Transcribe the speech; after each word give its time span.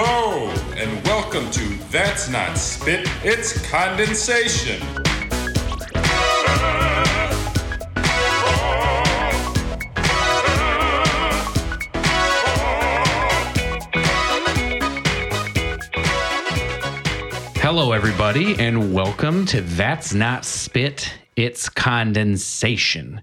Hello, 0.00 0.48
and 0.76 1.04
welcome 1.06 1.50
to 1.50 1.60
That's 1.90 2.28
Not 2.28 2.56
Spit, 2.56 3.08
It's 3.24 3.68
Condensation. 3.68 4.80
Hello, 17.56 17.90
everybody, 17.90 18.54
and 18.60 18.94
welcome 18.94 19.44
to 19.46 19.62
That's 19.62 20.14
Not 20.14 20.44
Spit, 20.44 21.12
It's 21.34 21.68
Condensation. 21.68 23.20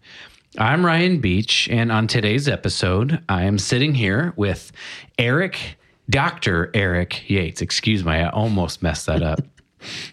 I'm 0.57 0.85
Ryan 0.85 1.19
Beach, 1.21 1.69
and 1.71 1.89
on 1.89 2.07
today's 2.07 2.49
episode, 2.49 3.23
I 3.29 3.43
am 3.43 3.59
sitting 3.59 3.95
here 3.95 4.33
with 4.35 4.73
Eric, 5.17 5.77
Dr. 6.09 6.71
Eric 6.73 7.29
Yates. 7.29 7.61
Excuse 7.61 8.03
me, 8.03 8.11
I 8.13 8.29
almost 8.29 8.81
messed 8.83 9.05
that 9.07 9.21
up. 9.23 9.41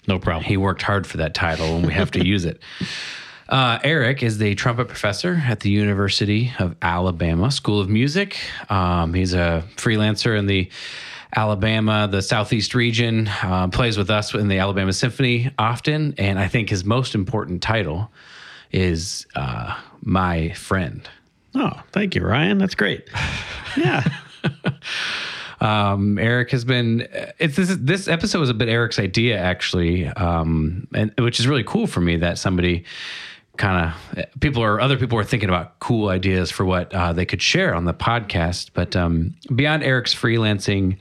No 0.07 0.19
problem. 0.19 0.45
He 0.45 0.59
worked 0.59 0.83
hard 0.83 1.07
for 1.07 1.17
that 1.17 1.33
title, 1.33 1.77
and 1.77 1.87
we 1.87 1.95
have 1.95 2.11
to 2.11 2.27
use 2.27 2.45
it. 2.45 2.61
Uh, 3.49 3.79
Eric 3.85 4.23
is 4.23 4.39
the 4.39 4.55
trumpet 4.55 4.89
professor 4.89 5.43
at 5.47 5.61
the 5.61 5.69
University 5.69 6.53
of 6.59 6.75
Alabama 6.81 7.51
School 7.51 7.81
of 7.81 7.89
Music. 7.91 8.39
Um, 8.71 9.13
he's 9.13 9.35
a 9.35 9.63
freelancer 9.77 10.39
in 10.39 10.47
the 10.47 10.71
Alabama, 11.37 12.09
the 12.11 12.23
Southeast 12.23 12.75
region, 12.75 13.29
uh, 13.43 13.69
plays 13.69 13.99
with 13.99 14.09
us 14.09 14.33
in 14.33 14.49
the 14.49 14.59
Alabama 14.59 14.93
Symphony 14.95 15.51
often. 15.59 16.15
And 16.17 16.39
I 16.39 16.49
think 16.49 16.71
his 16.71 16.83
most 16.85 17.15
important 17.15 17.63
title 17.63 18.11
is 18.71 19.27
uh, 19.37 19.79
My 20.01 20.53
Friend. 20.55 21.07
Oh, 21.55 21.79
thank 21.93 22.15
you, 22.15 22.25
Ryan. 22.25 22.57
That's 22.57 22.75
great. 22.75 23.09
Yeah. 23.77 24.05
Um, 25.63 26.19
Eric 26.19 26.51
has 26.51 26.65
been. 26.65 27.07
It's 27.39 27.55
this. 27.55 27.77
This 27.81 28.09
episode 28.09 28.41
was 28.41 28.51
a 28.51 28.55
bit 28.55 28.69
Eric's 28.69 28.99
idea, 28.99 29.39
actually, 29.39 30.09
um, 30.09 30.89
and 30.93 31.13
which 31.19 31.39
is 31.39 31.47
really 31.47 31.63
cool 31.63 31.87
for 31.87 32.01
me 32.01 32.17
that 32.17 32.37
somebody 32.37 32.85
kind 33.59 33.95
of 34.17 34.41
people 34.41 34.61
or 34.63 34.81
other 34.81 34.97
people 34.97 35.17
are 35.17 35.25
thinking 35.25 35.49
about 35.49 35.79
cool 35.79 36.09
ideas 36.09 36.51
for 36.51 36.65
what 36.65 36.93
uh, 36.93 37.13
they 37.13 37.25
could 37.25 37.41
share 37.41 37.77
on 37.77 37.85
the 37.85 37.95
podcast. 37.95 38.71
But 38.75 38.97
um, 38.97 39.37
beyond 39.55 39.85
Eric's 39.85 40.13
freelancing 40.13 40.97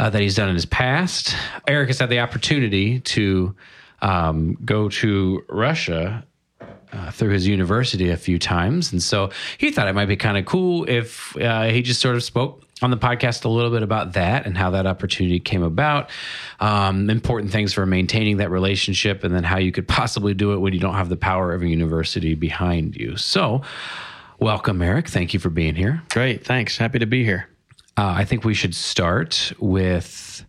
uh, 0.00 0.10
that 0.10 0.20
he's 0.20 0.34
done 0.34 0.48
in 0.48 0.56
his 0.56 0.66
past, 0.66 1.36
Eric 1.68 1.90
has 1.90 2.00
had 2.00 2.10
the 2.10 2.18
opportunity 2.18 2.98
to 3.00 3.54
um, 4.02 4.58
go 4.64 4.88
to 4.88 5.44
Russia 5.48 6.24
uh, 6.92 7.10
through 7.12 7.30
his 7.30 7.46
university 7.46 8.10
a 8.10 8.16
few 8.16 8.38
times. 8.38 8.90
And 8.90 9.00
so 9.00 9.30
he 9.58 9.70
thought 9.70 9.86
it 9.86 9.94
might 9.94 10.06
be 10.06 10.16
kind 10.16 10.38
of 10.38 10.44
cool 10.44 10.88
if 10.88 11.36
uh, 11.36 11.64
he 11.64 11.82
just 11.82 12.00
sort 12.00 12.16
of 12.16 12.24
spoke 12.24 12.64
on 12.82 12.90
the 12.90 12.96
podcast 12.96 13.44
a 13.44 13.48
little 13.48 13.70
bit 13.70 13.82
about 13.82 14.14
that 14.14 14.46
and 14.46 14.56
how 14.56 14.70
that 14.70 14.86
opportunity 14.86 15.40
came 15.40 15.62
about, 15.62 16.10
um, 16.60 17.10
important 17.10 17.52
things 17.52 17.72
for 17.72 17.86
maintaining 17.86 18.38
that 18.38 18.50
relationship, 18.50 19.24
and 19.24 19.34
then 19.34 19.44
how 19.44 19.58
you 19.58 19.72
could 19.72 19.86
possibly 19.86 20.34
do 20.34 20.52
it 20.52 20.58
when 20.58 20.72
you 20.72 20.80
don't 20.80 20.94
have 20.94 21.08
the 21.08 21.16
power 21.16 21.52
of 21.52 21.62
a 21.62 21.68
university 21.68 22.34
behind 22.34 22.96
you. 22.96 23.16
So, 23.16 23.62
welcome, 24.38 24.80
Eric. 24.82 25.08
Thank 25.08 25.34
you 25.34 25.40
for 25.40 25.50
being 25.50 25.74
here. 25.74 26.02
Great. 26.10 26.44
Thanks. 26.44 26.78
Happy 26.78 26.98
to 26.98 27.06
be 27.06 27.24
here. 27.24 27.48
Uh, 27.96 28.14
I 28.16 28.24
think 28.24 28.44
we 28.44 28.54
should 28.54 28.74
start 28.74 29.52
with 29.58 30.44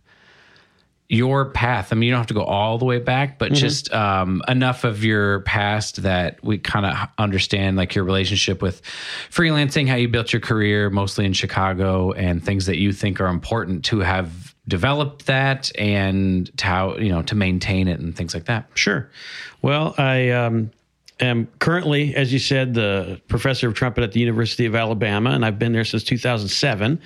your 1.12 1.50
path. 1.50 1.92
I 1.92 1.94
mean, 1.94 2.06
you 2.06 2.12
don't 2.12 2.20
have 2.20 2.26
to 2.28 2.34
go 2.34 2.42
all 2.42 2.78
the 2.78 2.86
way 2.86 2.98
back, 2.98 3.38
but 3.38 3.52
just 3.52 3.92
um, 3.92 4.42
enough 4.48 4.84
of 4.84 5.04
your 5.04 5.40
past 5.40 6.02
that 6.04 6.42
we 6.42 6.56
kind 6.56 6.86
of 6.86 6.96
understand, 7.18 7.76
like 7.76 7.94
your 7.94 8.04
relationship 8.04 8.62
with 8.62 8.80
freelancing, 9.30 9.86
how 9.86 9.96
you 9.96 10.08
built 10.08 10.32
your 10.32 10.40
career, 10.40 10.88
mostly 10.88 11.26
in 11.26 11.34
Chicago, 11.34 12.12
and 12.12 12.42
things 12.42 12.64
that 12.64 12.78
you 12.78 12.94
think 12.94 13.20
are 13.20 13.26
important 13.26 13.84
to 13.84 14.00
have 14.00 14.54
developed 14.66 15.26
that 15.26 15.70
and 15.78 16.56
to 16.56 16.64
how 16.64 16.96
you 16.96 17.10
know 17.10 17.20
to 17.20 17.34
maintain 17.34 17.88
it 17.88 18.00
and 18.00 18.16
things 18.16 18.32
like 18.32 18.46
that. 18.46 18.70
Sure. 18.72 19.10
Well, 19.60 19.94
I 19.98 20.30
um, 20.30 20.70
am 21.24 21.46
currently, 21.58 22.14
as 22.14 22.32
you 22.32 22.38
said, 22.38 22.74
the 22.74 23.20
professor 23.28 23.68
of 23.68 23.74
trumpet 23.74 24.04
at 24.04 24.12
the 24.12 24.20
University 24.20 24.66
of 24.66 24.74
Alabama, 24.74 25.30
and 25.30 25.44
I've 25.44 25.58
been 25.58 25.72
there 25.72 25.84
since 25.84 26.04
2007. 26.04 27.00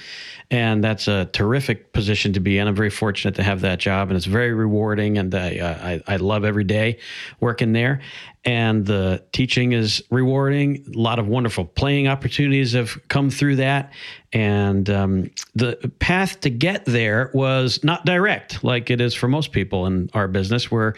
And 0.49 0.85
that's 0.85 1.09
a 1.09 1.25
terrific 1.27 1.93
position 1.93 2.33
to 2.35 2.41
be 2.41 2.59
in. 2.59 2.69
I'm 2.69 2.75
very 2.77 2.91
fortunate 2.91 3.35
to 3.35 3.43
have 3.43 3.63
that 3.63 3.81
job, 3.81 4.09
and 4.09 4.17
it's 4.17 4.27
very 4.27 4.55
rewarding. 4.55 5.19
And 5.19 5.35
I, 5.35 6.01
I, 6.07 6.15
I 6.15 6.17
love 6.17 6.45
every 6.45 6.63
day 6.63 6.99
working 7.41 7.73
there. 7.73 8.01
And 8.47 8.87
the 8.87 9.25
teaching 9.33 9.73
is 9.73 10.01
rewarding. 10.09 10.85
A 10.95 10.99
lot 10.99 11.19
of 11.19 11.27
wonderful 11.27 11.65
playing 11.65 12.07
opportunities 12.07 12.75
have 12.75 12.97
come 13.09 13.29
through 13.29 13.57
that. 13.57 13.93
And 14.33 14.89
um, 14.89 15.31
the 15.57 15.93
path 15.99 16.41
to 16.43 16.51
get 16.51 16.85
there 16.85 17.33
was 17.35 17.83
not 17.83 18.07
direct, 18.07 18.63
like 18.63 18.89
it 18.89 19.01
is 19.01 19.15
for 19.15 19.27
most 19.27 19.51
people 19.51 19.87
in 19.87 20.11
our 20.15 20.29
business, 20.29 20.71
where 20.71 20.95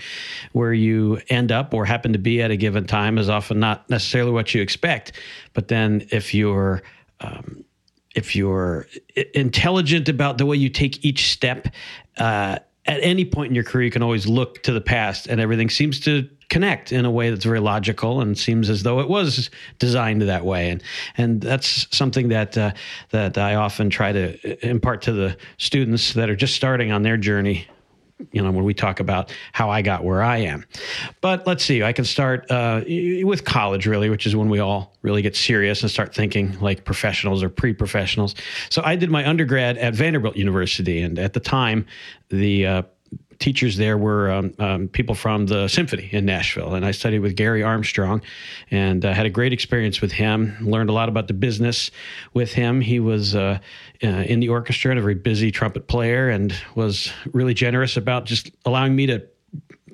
where 0.53 0.75
you 0.75 1.23
end 1.31 1.51
up 1.51 1.73
or 1.73 1.87
happen 1.87 2.13
to 2.13 2.19
be 2.19 2.43
at 2.43 2.51
a 2.51 2.57
given 2.57 2.87
time 2.87 3.17
is 3.17 3.31
often 3.31 3.59
not 3.59 3.89
necessarily 3.89 4.31
what 4.31 4.55
you 4.55 4.61
expect. 4.61 5.13
But 5.55 5.69
then 5.69 6.07
if 6.11 6.35
you're 6.35 6.83
um, 7.21 7.65
if 8.15 8.37
you're 8.37 8.87
intelligent 9.33 10.09
about 10.11 10.37
the 10.37 10.45
way 10.45 10.57
you 10.57 10.69
take 10.69 11.03
each 11.03 11.33
step, 11.33 11.69
uh, 12.19 12.59
at 12.85 13.01
any 13.03 13.25
point 13.25 13.51
in 13.51 13.55
your 13.55 13.65
career, 13.65 13.85
you 13.85 13.91
can 13.91 14.03
always 14.03 14.27
look 14.27 14.63
to 14.65 14.73
the 14.73 14.81
past, 14.81 15.27
and 15.29 15.41
everything 15.41 15.71
seems 15.71 16.01
to 16.01 16.29
connect 16.49 16.93
in 16.93 17.05
a 17.05 17.11
way 17.11 17.31
that's 17.31 17.45
very 17.45 17.61
logical 17.61 18.21
and 18.21 18.39
seems 18.39 18.71
as 18.71 18.83
though 18.83 19.01
it 19.01 19.09
was 19.09 19.51
designed 19.79 20.23
that 20.23 20.45
way. 20.45 20.71
And 20.71 20.83
and 21.17 21.41
that's 21.41 21.87
something 21.97 22.29
that 22.29 22.57
uh, 22.57 22.73
that 23.11 23.39
I 23.39 23.55
often 23.55 23.91
try 23.91 24.13
to 24.13 24.67
impart 24.67 25.03
to 25.03 25.13
the 25.13 25.37
students 25.59 26.15
that 26.15 26.31
are 26.31 26.37
just 26.37 26.55
starting 26.55 26.93
on 26.93 27.03
their 27.03 27.17
journey 27.17 27.67
you 28.33 28.43
know 28.43 28.51
when 28.51 28.65
we 28.65 28.75
talk 28.75 29.01
about 29.01 29.33
how 29.53 29.71
I 29.71 29.83
got 29.83 30.05
where 30.05 30.23
I 30.23 30.39
am. 30.39 30.65
But 31.21 31.47
let's 31.47 31.65
see, 31.65 31.83
I 31.83 31.93
can 31.93 32.05
start 32.05 32.51
uh, 32.51 32.83
with 32.87 33.45
college 33.45 33.87
really, 33.87 34.11
which 34.11 34.27
is 34.27 34.35
when 34.35 34.49
we 34.49 34.59
all 34.59 34.97
really 35.03 35.23
get 35.23 35.37
serious 35.37 35.83
and 35.83 35.91
start 35.91 36.15
thinking 36.15 36.59
like 36.61 36.85
professionals 36.85 37.43
or 37.43 37.49
pre-professionals. 37.49 38.35
So 38.71 38.83
I 38.85 38.97
did 38.97 39.11
my 39.11 39.29
undergrad 39.29 39.79
at 39.79 39.95
Vanderbilt 39.95 40.37
University, 40.37 41.01
and 41.01 41.19
at 41.19 41.33
the 41.33 41.41
time, 41.41 41.87
the 42.29 42.67
uh, 42.67 42.83
teachers 43.39 43.77
there 43.77 43.97
were 43.97 44.31
um, 44.31 44.55
um, 44.59 44.89
people 44.89 45.15
from 45.15 45.47
the 45.47 45.69
symphony 45.69 46.09
in 46.13 46.25
Nashville, 46.25 46.75
and 46.75 46.85
I 46.85 46.91
studied 46.91 47.21
with 47.21 47.37
Gary 47.37 47.63
Armstrong, 47.63 48.21
and 48.71 49.05
uh, 49.05 49.13
had 49.13 49.27
a 49.27 49.31
great 49.31 49.53
experience 49.53 50.01
with 50.01 50.13
him. 50.13 50.57
Learned 50.61 50.91
a 50.91 50.93
lot 50.93 51.09
about 51.09 51.29
the 51.29 51.35
business 51.35 51.91
with 52.35 52.53
him. 52.53 52.81
He 52.81 53.01
was 53.01 53.35
uh, 53.35 53.59
uh, 54.03 54.07
in 54.07 54.41
the 54.41 54.49
orchestra 54.49 54.91
and 54.91 54.99
a 54.99 55.03
very 55.03 55.15
busy 55.15 55.51
trumpet 55.51 55.87
player, 55.87 56.29
and 56.29 56.55
was 56.75 57.13
really 57.33 57.55
generous 57.55 57.97
about 57.97 58.25
just 58.25 58.51
allowing 58.65 58.97
me 58.97 59.07
to 59.07 59.25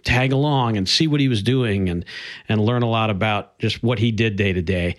tag 0.05 0.33
along 0.33 0.77
and 0.77 0.89
see 0.89 1.07
what 1.07 1.21
he 1.21 1.29
was 1.29 1.43
doing 1.43 1.89
and 1.89 2.05
and 2.49 2.61
learn 2.61 2.83
a 2.83 2.89
lot 2.89 3.11
about 3.11 3.59
just 3.59 3.83
what 3.83 3.99
he 3.99 4.11
did 4.11 4.37
day 4.37 4.53
to 4.53 4.63
day, 4.63 4.97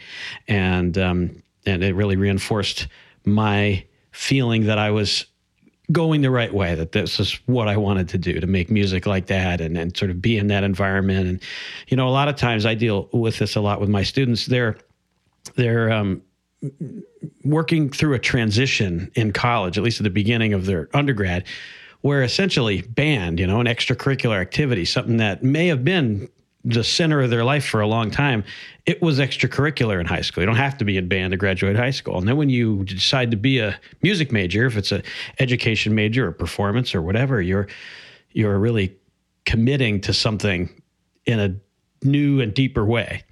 and 0.47 0.97
um, 0.97 1.43
and 1.65 1.83
it 1.83 1.95
really 1.95 2.15
reinforced 2.15 2.87
my 3.25 3.83
feeling 4.11 4.65
that 4.65 4.77
I 4.77 4.91
was 4.91 5.25
going 5.91 6.21
the 6.21 6.31
right 6.31 6.53
way 6.53 6.75
that 6.75 6.91
this 6.91 7.19
is 7.19 7.39
what 7.45 7.67
I 7.67 7.77
wanted 7.77 8.09
to 8.09 8.17
do 8.17 8.39
to 8.39 8.47
make 8.47 8.69
music 8.69 9.05
like 9.05 9.27
that 9.27 9.61
and, 9.61 9.77
and 9.77 9.95
sort 9.95 10.11
of 10.11 10.21
be 10.21 10.37
in 10.37 10.47
that 10.47 10.63
environment. 10.63 11.27
And, 11.27 11.41
you 11.87 11.97
know, 11.97 12.07
a 12.07 12.11
lot 12.11 12.27
of 12.27 12.35
times 12.35 12.65
I 12.65 12.73
deal 12.73 13.09
with 13.13 13.37
this 13.37 13.55
a 13.55 13.61
lot 13.61 13.79
with 13.79 13.89
my 13.89 14.03
students. 14.03 14.45
They're, 14.45 14.77
they're, 15.55 15.91
um, 15.91 16.21
working 17.43 17.89
through 17.89 18.13
a 18.13 18.19
transition 18.19 19.11
in 19.15 19.31
college, 19.31 19.77
at 19.77 19.83
least 19.83 19.99
at 19.99 20.03
the 20.03 20.09
beginning 20.09 20.53
of 20.53 20.65
their 20.65 20.89
undergrad, 20.93 21.43
where 22.01 22.23
essentially 22.23 22.81
band, 22.81 23.39
you 23.39 23.47
know, 23.47 23.59
an 23.59 23.67
extracurricular 23.67 24.39
activity, 24.39 24.85
something 24.85 25.17
that 25.17 25.43
may 25.43 25.67
have 25.67 25.83
been 25.83 26.29
the 26.65 26.83
center 26.83 27.21
of 27.21 27.29
their 27.29 27.43
life 27.43 27.63
for 27.63 27.79
a 27.79 27.87
long 27.87 28.09
time, 28.09 28.43
it 28.85 29.01
was 29.01 29.19
extracurricular 29.19 29.99
in 29.99 30.07
high 30.07 30.21
school. 30.21 30.41
You 30.41 30.47
don't 30.47 30.55
have 30.55 30.77
to 30.79 30.85
be 30.85 30.97
in 30.97 31.07
band 31.07 31.31
to 31.31 31.37
graduate 31.37 31.75
high 31.75 31.91
school. 31.91 32.17
And 32.17 32.27
then 32.27 32.37
when 32.37 32.49
you 32.49 32.83
decide 32.83 33.31
to 33.31 33.37
be 33.37 33.59
a 33.59 33.79
music 34.01 34.31
major, 34.31 34.65
if 34.65 34.75
it's 34.75 34.91
a 34.91 35.03
education 35.39 35.93
major 35.93 36.27
or 36.27 36.31
performance 36.31 36.95
or 36.95 37.01
whatever, 37.01 37.41
you're 37.41 37.67
you're 38.31 38.57
really 38.57 38.95
committing 39.45 40.01
to 40.01 40.13
something 40.13 40.69
in 41.25 41.39
a 41.39 41.55
new 42.05 42.39
and 42.41 42.53
deeper 42.53 42.85
way. 42.85 43.23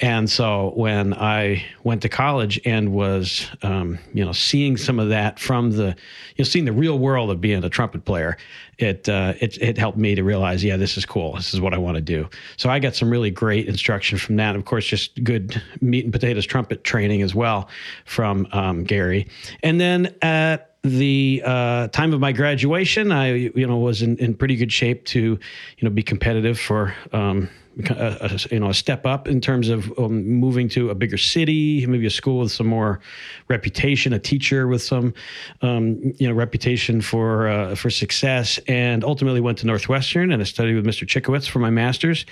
And 0.00 0.28
so 0.28 0.72
when 0.74 1.14
I 1.14 1.64
went 1.84 2.02
to 2.02 2.08
college 2.08 2.60
and 2.64 2.92
was, 2.92 3.48
um, 3.62 3.98
you 4.12 4.24
know, 4.24 4.32
seeing 4.32 4.76
some 4.76 4.98
of 4.98 5.08
that 5.10 5.38
from 5.38 5.72
the, 5.72 5.88
you 5.88 6.38
know, 6.38 6.44
seeing 6.44 6.64
the 6.64 6.72
real 6.72 6.98
world 6.98 7.30
of 7.30 7.40
being 7.40 7.62
a 7.62 7.68
trumpet 7.68 8.04
player, 8.04 8.36
it, 8.78 9.08
uh, 9.08 9.34
it, 9.40 9.56
it 9.60 9.78
helped 9.78 9.98
me 9.98 10.14
to 10.14 10.22
realize, 10.22 10.64
yeah, 10.64 10.76
this 10.76 10.96
is 10.96 11.06
cool. 11.06 11.34
This 11.34 11.54
is 11.54 11.60
what 11.60 11.72
I 11.72 11.78
want 11.78 11.96
to 11.96 12.02
do. 12.02 12.28
So 12.56 12.68
I 12.68 12.78
got 12.78 12.94
some 12.94 13.10
really 13.10 13.30
great 13.30 13.68
instruction 13.68 14.18
from 14.18 14.36
that. 14.36 14.56
Of 14.56 14.64
course, 14.64 14.86
just 14.86 15.22
good 15.22 15.62
meat 15.80 16.04
and 16.04 16.12
potatoes 16.12 16.46
trumpet 16.46 16.84
training 16.84 17.22
as 17.22 17.34
well 17.34 17.68
from 18.04 18.46
um, 18.52 18.84
Gary. 18.84 19.28
And 19.62 19.80
then 19.80 20.14
at 20.22 20.76
the 20.82 21.42
uh, 21.44 21.88
time 21.88 22.12
of 22.12 22.20
my 22.20 22.32
graduation, 22.32 23.12
I 23.12 23.32
you 23.32 23.66
know 23.66 23.78
was 23.78 24.02
in, 24.02 24.16
in 24.18 24.34
pretty 24.34 24.56
good 24.56 24.72
shape 24.72 25.04
to 25.06 25.20
you 25.20 25.38
know 25.82 25.90
be 25.90 26.02
competitive 26.02 26.58
for 26.58 26.94
um, 27.12 27.48
a, 27.90 28.30
a, 28.32 28.54
you 28.54 28.60
know 28.60 28.70
a 28.70 28.74
step 28.74 29.04
up 29.06 29.28
in 29.28 29.40
terms 29.40 29.68
of 29.68 29.92
um, 29.98 30.26
moving 30.26 30.68
to 30.70 30.90
a 30.90 30.94
bigger 30.94 31.18
city, 31.18 31.84
maybe 31.86 32.06
a 32.06 32.10
school 32.10 32.40
with 32.40 32.52
some 32.52 32.66
more 32.66 33.00
reputation, 33.48 34.12
a 34.12 34.18
teacher 34.18 34.66
with 34.66 34.82
some 34.82 35.12
um, 35.62 36.00
you 36.18 36.26
know 36.28 36.34
reputation 36.34 37.00
for 37.00 37.48
uh, 37.48 37.74
for 37.74 37.90
success, 37.90 38.58
and 38.68 39.04
ultimately 39.04 39.40
went 39.40 39.58
to 39.58 39.66
Northwestern 39.66 40.32
and 40.32 40.42
I 40.42 40.44
studied 40.44 40.74
with 40.74 40.86
Mr. 40.86 41.06
Cichowicz 41.06 41.48
for 41.48 41.58
my 41.58 41.70
master's. 41.70 42.24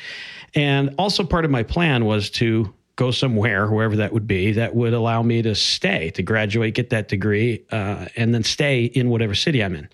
And 0.55 0.95
also 0.99 1.25
part 1.25 1.45
of 1.45 1.51
my 1.51 1.63
plan 1.63 2.05
was 2.05 2.31
to 2.31 2.73
go 2.97 3.11
somewhere, 3.11 3.69
wherever 3.69 3.97
that 3.97 4.13
would 4.13 4.27
be, 4.27 4.53
that 4.53 4.75
would 4.75 4.95
allow 4.95 5.23
me 5.23 5.43
to 5.43 5.55
stay, 5.55 6.11
to 6.11 6.23
graduate, 6.23 6.75
get 6.75 6.91
that 6.91 7.09
degree, 7.09 7.65
uh, 7.73 8.07
and 8.17 8.33
then 8.33 8.45
stay 8.45 8.85
in 8.85 9.11
whatever 9.11 9.35
city 9.35 9.65
I'm 9.65 9.75
in 9.75 9.89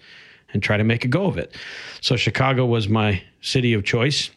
and 0.53 0.63
try 0.63 0.77
to 0.77 0.85
make 0.85 1.05
a 1.05 1.09
go 1.09 1.27
of 1.27 1.39
it. 1.39 1.57
So 2.01 2.17
Chicago 2.17 2.67
was 2.67 2.89
my 2.89 3.23
city 3.41 3.73
of 3.73 3.85
choice. 3.85 4.31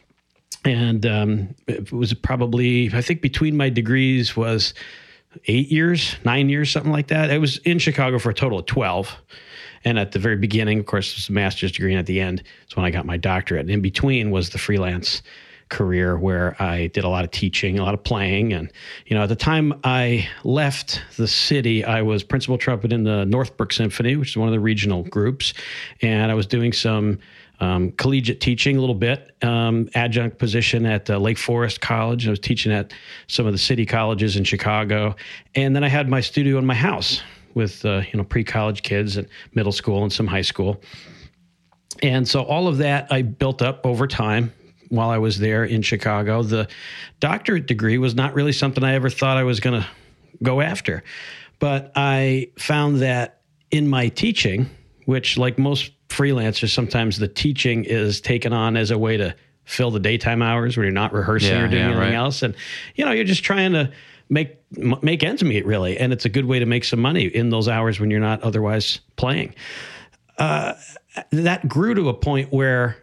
And 0.64 1.04
um, 1.04 1.54
it 1.66 1.92
was 1.92 2.14
probably, 2.14 2.90
I 2.92 3.02
think 3.02 3.20
between 3.20 3.56
my 3.56 3.68
degrees 3.68 4.36
was 4.36 4.72
eight 5.46 5.68
years, 5.70 6.16
nine 6.24 6.48
years, 6.48 6.70
something 6.70 6.92
like 6.92 7.08
that. 7.08 7.30
I 7.30 7.38
was 7.38 7.58
in 7.58 7.78
Chicago 7.78 8.18
for 8.18 8.30
a 8.30 8.34
total 8.34 8.60
of 8.60 8.66
12. 8.66 9.16
And 9.84 9.98
at 9.98 10.12
the 10.12 10.18
very 10.18 10.36
beginning, 10.36 10.78
of 10.78 10.86
course, 10.86 11.10
it 11.10 11.16
was 11.16 11.28
a 11.28 11.32
master's 11.32 11.72
degree. 11.72 11.92
And 11.92 11.98
at 11.98 12.06
the 12.06 12.20
end, 12.20 12.42
is 12.66 12.76
when 12.76 12.86
I 12.86 12.90
got 12.90 13.04
my 13.04 13.18
doctorate. 13.18 13.62
And 13.62 13.70
in 13.70 13.82
between 13.82 14.30
was 14.30 14.50
the 14.50 14.58
freelance 14.58 15.22
career 15.68 16.16
where 16.16 16.60
I 16.62 16.88
did 16.88 17.04
a 17.04 17.08
lot 17.08 17.24
of 17.24 17.30
teaching, 17.30 17.78
a 17.78 17.82
lot 17.82 17.94
of 17.94 18.04
playing. 18.04 18.52
And, 18.52 18.72
you 19.06 19.16
know, 19.16 19.24
at 19.24 19.28
the 19.28 19.36
time 19.36 19.78
I 19.82 20.28
left 20.44 21.02
the 21.16 21.28
city, 21.28 21.84
I 21.84 22.02
was 22.02 22.22
principal 22.22 22.56
trumpet 22.56 22.92
in 22.92 23.04
the 23.04 23.24
Northbrook 23.26 23.72
Symphony, 23.72 24.16
which 24.16 24.30
is 24.30 24.36
one 24.36 24.48
of 24.48 24.52
the 24.52 24.60
regional 24.60 25.02
groups. 25.02 25.52
And 26.00 26.30
I 26.30 26.34
was 26.34 26.46
doing 26.46 26.72
some 26.72 27.18
um, 27.60 27.92
collegiate 27.92 28.40
teaching 28.40 28.76
a 28.76 28.80
little 28.80 28.94
bit, 28.94 29.36
um, 29.42 29.88
adjunct 29.94 30.38
position 30.38 30.86
at 30.86 31.08
uh, 31.08 31.18
Lake 31.18 31.38
Forest 31.38 31.80
College. 31.80 32.26
I 32.26 32.30
was 32.30 32.40
teaching 32.40 32.72
at 32.72 32.92
some 33.28 33.46
of 33.46 33.52
the 33.52 33.58
city 33.58 33.86
colleges 33.86 34.36
in 34.36 34.44
Chicago. 34.44 35.14
And 35.54 35.74
then 35.74 35.84
I 35.84 35.88
had 35.88 36.08
my 36.08 36.20
studio 36.20 36.58
in 36.58 36.66
my 36.66 36.74
house 36.74 37.22
with, 37.54 37.84
uh, 37.84 38.02
you 38.12 38.18
know, 38.18 38.24
pre 38.24 38.44
college 38.44 38.82
kids 38.82 39.16
and 39.16 39.28
middle 39.54 39.72
school 39.72 40.02
and 40.02 40.12
some 40.12 40.26
high 40.26 40.42
school. 40.42 40.80
And 42.02 42.26
so 42.26 42.42
all 42.42 42.66
of 42.66 42.78
that 42.78 43.06
I 43.10 43.22
built 43.22 43.62
up 43.62 43.86
over 43.86 44.06
time 44.06 44.52
while 44.88 45.10
I 45.10 45.18
was 45.18 45.38
there 45.38 45.64
in 45.64 45.82
Chicago. 45.82 46.42
The 46.42 46.68
doctorate 47.20 47.66
degree 47.66 47.98
was 47.98 48.14
not 48.14 48.34
really 48.34 48.52
something 48.52 48.82
I 48.82 48.94
ever 48.94 49.10
thought 49.10 49.36
I 49.36 49.44
was 49.44 49.60
going 49.60 49.80
to 49.80 49.88
go 50.42 50.60
after. 50.60 51.02
But 51.58 51.92
I 51.94 52.50
found 52.58 53.00
that 53.00 53.40
in 53.70 53.88
my 53.88 54.08
teaching, 54.08 54.68
which, 55.06 55.38
like 55.38 55.58
most 55.58 55.92
freelancers, 56.14 56.70
sometimes 56.72 57.18
the 57.18 57.28
teaching 57.28 57.84
is 57.84 58.20
taken 58.20 58.52
on 58.52 58.76
as 58.76 58.90
a 58.90 58.98
way 58.98 59.16
to 59.16 59.34
fill 59.64 59.90
the 59.90 60.00
daytime 60.00 60.42
hours 60.42 60.76
when 60.76 60.84
you're 60.84 60.92
not 60.92 61.12
rehearsing 61.12 61.50
Yeah, 61.50 61.64
or 61.64 61.68
doing 61.68 61.80
yeah, 61.82 61.86
anything 61.88 62.00
right. 62.00 62.14
else. 62.14 62.42
And, 62.42 62.54
you 62.94 63.04
know, 63.04 63.12
you're 63.12 63.24
just 63.24 63.44
trying 63.44 63.72
to 63.72 63.90
make 64.28 64.56
m- 64.78 64.98
make 65.02 65.22
ends 65.22 65.42
meet 65.44 65.66
really 65.66 65.98
and 65.98 66.10
it's 66.12 66.24
a 66.24 66.30
good 66.30 66.46
way 66.46 66.58
to 66.58 66.64
make 66.66 66.82
some 66.84 66.98
money 66.98 67.24
in 67.26 67.50
those 67.50 67.68
hours 67.68 68.00
when 68.00 68.10
you're 68.10 68.20
not 68.20 68.42
otherwise 68.42 69.00
playing 69.16 69.54
uh, 70.38 70.72
that 71.30 71.68
grew 71.68 71.94
to 71.94 72.08
a 72.08 72.14
point 72.14 72.50
where 72.52 72.96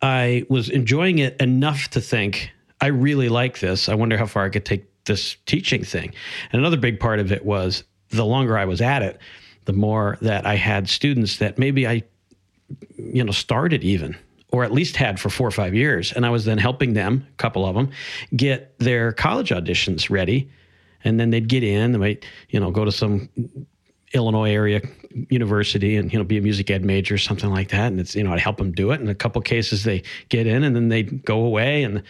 I 0.00 0.44
was 0.48 0.68
enjoying 0.68 1.18
it 1.18 1.36
enough 1.40 1.88
to 1.90 2.00
think, 2.00 2.50
I 2.80 2.86
really 2.88 3.28
like 3.28 3.60
this. 3.60 3.88
I 3.88 3.94
wonder 3.94 4.16
how 4.16 4.26
far 4.26 4.44
I 4.44 4.48
could 4.48 4.64
take 4.64 4.84
this 5.04 5.36
teaching 5.46 5.84
thing. 5.84 6.12
And 6.52 6.60
another 6.60 6.76
big 6.76 6.98
part 6.98 7.18
of 7.20 7.30
it 7.32 7.44
was 7.44 7.84
the 8.10 8.24
longer 8.24 8.56
I 8.58 8.64
was 8.64 8.80
at 8.80 9.02
it, 9.02 9.18
the 9.64 9.72
more 9.72 10.18
that 10.22 10.46
I 10.46 10.56
had 10.56 10.88
students 10.88 11.38
that 11.38 11.58
maybe 11.58 11.86
I, 11.86 12.02
you 12.96 13.24
know, 13.24 13.32
started 13.32 13.84
even 13.84 14.16
or 14.52 14.64
at 14.64 14.70
least 14.70 14.96
had 14.96 15.18
for 15.18 15.30
four 15.30 15.48
or 15.48 15.50
five 15.50 15.74
years. 15.74 16.12
And 16.12 16.26
I 16.26 16.30
was 16.30 16.44
then 16.44 16.58
helping 16.58 16.92
them, 16.92 17.26
a 17.26 17.36
couple 17.36 17.64
of 17.64 17.74
them, 17.74 17.90
get 18.36 18.78
their 18.78 19.12
college 19.12 19.48
auditions 19.48 20.10
ready. 20.10 20.48
And 21.04 21.18
then 21.18 21.30
they'd 21.30 21.48
get 21.48 21.64
in, 21.64 21.92
they 21.92 21.98
might, 21.98 22.24
you 22.50 22.60
know, 22.60 22.70
go 22.70 22.84
to 22.84 22.92
some 22.92 23.30
Illinois 24.12 24.50
area 24.50 24.82
university 25.30 25.96
and 25.96 26.12
you 26.12 26.18
know 26.18 26.24
be 26.24 26.38
a 26.38 26.40
music 26.40 26.70
ed 26.70 26.84
major 26.84 27.14
or 27.14 27.18
something 27.18 27.50
like 27.50 27.70
that 27.70 27.86
and 27.86 28.00
it's 28.00 28.14
you 28.14 28.22
know 28.22 28.32
I'd 28.32 28.40
help 28.40 28.56
them 28.58 28.72
do 28.72 28.90
it 28.90 29.00
in 29.00 29.08
a 29.08 29.14
couple 29.14 29.40
cases 29.42 29.84
they 29.84 30.02
get 30.28 30.46
in 30.46 30.64
and 30.64 30.74
then 30.74 30.88
they'd 30.88 31.24
go 31.24 31.44
away 31.44 31.82
and 31.82 32.02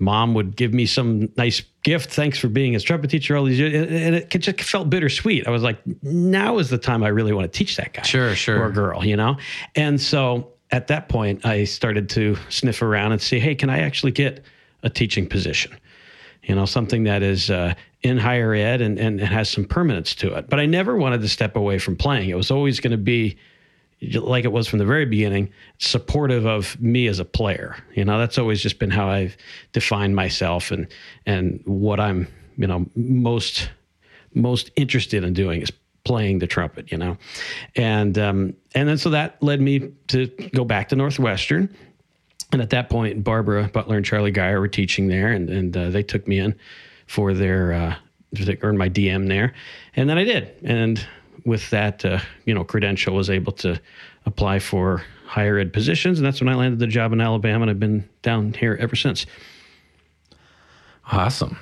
mom 0.00 0.34
would 0.34 0.56
give 0.56 0.72
me 0.72 0.86
some 0.86 1.28
nice 1.36 1.62
gift 1.82 2.10
thanks 2.10 2.38
for 2.38 2.48
being 2.48 2.74
a 2.74 2.80
trumpet 2.80 3.10
teacher 3.10 3.36
all 3.36 3.44
these 3.44 3.58
years 3.58 3.74
and 3.74 4.14
it 4.14 4.28
just 4.30 4.60
felt 4.62 4.90
bittersweet 4.90 5.46
I 5.46 5.50
was 5.50 5.62
like 5.62 5.78
now 6.02 6.58
is 6.58 6.70
the 6.70 6.78
time 6.78 7.02
I 7.02 7.08
really 7.08 7.32
want 7.32 7.50
to 7.50 7.56
teach 7.56 7.76
that 7.76 7.92
guy 7.92 8.02
Sure, 8.02 8.34
sure. 8.34 8.62
or 8.64 8.70
girl 8.70 9.04
you 9.04 9.16
know 9.16 9.36
and 9.74 10.00
so 10.00 10.52
at 10.70 10.88
that 10.88 11.08
point 11.08 11.44
I 11.44 11.64
started 11.64 12.08
to 12.10 12.36
sniff 12.48 12.82
around 12.82 13.12
and 13.12 13.20
see 13.20 13.38
hey 13.38 13.54
can 13.54 13.70
I 13.70 13.80
actually 13.80 14.12
get 14.12 14.44
a 14.82 14.90
teaching 14.90 15.26
position 15.28 15.76
you 16.48 16.54
know, 16.54 16.64
something 16.64 17.04
that 17.04 17.22
is 17.22 17.50
uh, 17.50 17.74
in 18.02 18.16
higher 18.16 18.54
ed 18.54 18.80
and, 18.80 18.98
and, 18.98 19.20
and 19.20 19.28
has 19.28 19.50
some 19.50 19.64
permanence 19.66 20.14
to 20.14 20.34
it. 20.34 20.48
But 20.48 20.58
I 20.58 20.66
never 20.66 20.96
wanted 20.96 21.20
to 21.20 21.28
step 21.28 21.56
away 21.56 21.78
from 21.78 21.94
playing. 21.94 22.30
It 22.30 22.36
was 22.36 22.50
always 22.50 22.80
going 22.80 22.92
to 22.92 22.96
be 22.96 23.36
like 24.00 24.44
it 24.44 24.52
was 24.52 24.68
from 24.68 24.78
the 24.78 24.84
very 24.84 25.04
beginning, 25.04 25.50
supportive 25.78 26.46
of 26.46 26.80
me 26.80 27.06
as 27.06 27.18
a 27.18 27.24
player. 27.24 27.76
You 27.94 28.04
know, 28.04 28.18
that's 28.18 28.38
always 28.38 28.62
just 28.62 28.78
been 28.78 28.90
how 28.90 29.08
I've 29.08 29.36
defined 29.72 30.14
myself 30.14 30.70
and 30.70 30.86
and 31.26 31.60
what 31.64 32.00
I'm, 32.00 32.28
you 32.56 32.66
know, 32.66 32.86
most 32.94 33.70
most 34.34 34.70
interested 34.76 35.24
in 35.24 35.32
doing 35.32 35.62
is 35.62 35.72
playing 36.04 36.38
the 36.38 36.46
trumpet, 36.46 36.90
you 36.92 36.98
know. 36.98 37.16
And 37.74 38.16
um 38.18 38.54
and 38.74 38.88
then 38.88 38.98
so 38.98 39.10
that 39.10 39.42
led 39.42 39.60
me 39.60 39.90
to 40.08 40.26
go 40.54 40.64
back 40.64 40.88
to 40.90 40.96
Northwestern 40.96 41.74
and 42.52 42.62
at 42.62 42.70
that 42.70 42.88
point, 42.88 43.22
Barbara 43.22 43.68
Butler 43.68 43.96
and 43.96 44.06
Charlie 44.06 44.30
Geyer 44.30 44.60
were 44.60 44.68
teaching 44.68 45.08
there, 45.08 45.32
and 45.32 45.50
and 45.50 45.76
uh, 45.76 45.90
they 45.90 46.02
took 46.02 46.26
me 46.26 46.38
in 46.38 46.54
for 47.06 47.34
their 47.34 47.72
uh, 47.72 47.96
to 48.34 48.58
earn 48.62 48.78
my 48.78 48.88
DM 48.88 49.28
there, 49.28 49.52
and 49.96 50.08
then 50.08 50.18
I 50.18 50.24
did, 50.24 50.52
and 50.62 51.06
with 51.48 51.70
that, 51.70 52.04
uh, 52.04 52.20
you 52.44 52.54
know, 52.54 52.62
credential, 52.62 53.14
was 53.14 53.30
able 53.30 53.52
to 53.52 53.80
apply 54.26 54.58
for 54.58 55.02
higher 55.26 55.58
ed 55.58 55.72
positions, 55.72 56.18
and 56.18 56.26
that's 56.26 56.40
when 56.40 56.48
I 56.48 56.54
landed 56.54 56.78
the 56.78 56.86
job 56.86 57.12
in 57.12 57.20
Alabama, 57.20 57.62
and 57.62 57.70
I've 57.70 57.80
been 57.80 58.08
down 58.22 58.52
here 58.52 58.76
ever 58.78 58.94
since. 58.94 59.26
Awesome. 61.10 61.58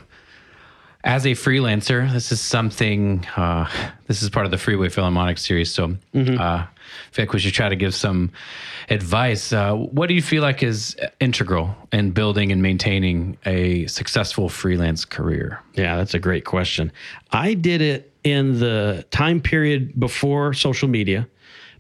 As 1.04 1.24
a 1.24 1.30
freelancer, 1.30 2.12
this 2.12 2.32
is 2.32 2.40
something. 2.40 3.24
Uh, 3.36 3.70
this 4.08 4.24
is 4.24 4.28
part 4.28 4.44
of 4.44 4.50
the 4.50 4.58
Freeway 4.58 4.88
Philharmonic 4.88 5.38
series. 5.38 5.72
So, 5.72 5.96
uh, 6.12 6.66
Vic, 7.12 7.32
we 7.32 7.38
should 7.38 7.54
try 7.54 7.68
to 7.68 7.76
give 7.76 7.94
some 7.94 8.32
advice. 8.90 9.52
Uh, 9.52 9.74
what 9.74 10.08
do 10.08 10.14
you 10.14 10.22
feel 10.22 10.42
like 10.42 10.64
is 10.64 10.96
integral 11.20 11.76
in 11.92 12.10
building 12.10 12.50
and 12.50 12.60
maintaining 12.60 13.38
a 13.46 13.86
successful 13.86 14.48
freelance 14.48 15.04
career? 15.04 15.62
Yeah, 15.74 15.96
that's 15.96 16.14
a 16.14 16.18
great 16.18 16.44
question. 16.44 16.90
I 17.30 17.54
did 17.54 17.82
it 17.82 18.12
in 18.26 18.58
the 18.58 19.06
time 19.12 19.40
period 19.40 19.98
before 20.00 20.52
social 20.52 20.88
media, 20.88 21.28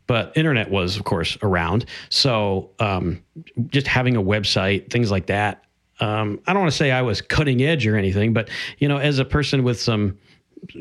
but 0.06 0.32
internet 0.36 0.70
was, 0.70 0.96
of 0.96 1.02
course, 1.02 1.36
around. 1.42 1.86
So 2.08 2.70
um, 2.78 3.20
just 3.66 3.88
having 3.88 4.14
a 4.14 4.22
website, 4.22 4.88
things 4.88 5.10
like 5.10 5.26
that. 5.26 5.64
Um, 5.98 6.40
I 6.46 6.52
don't 6.52 6.62
want 6.62 6.70
to 6.70 6.76
say 6.76 6.92
I 6.92 7.02
was 7.02 7.20
cutting 7.20 7.62
edge 7.62 7.84
or 7.84 7.96
anything, 7.96 8.32
but 8.32 8.48
you 8.78 8.86
know, 8.86 8.98
as 8.98 9.18
a 9.18 9.24
person 9.24 9.64
with 9.64 9.80
some 9.80 10.18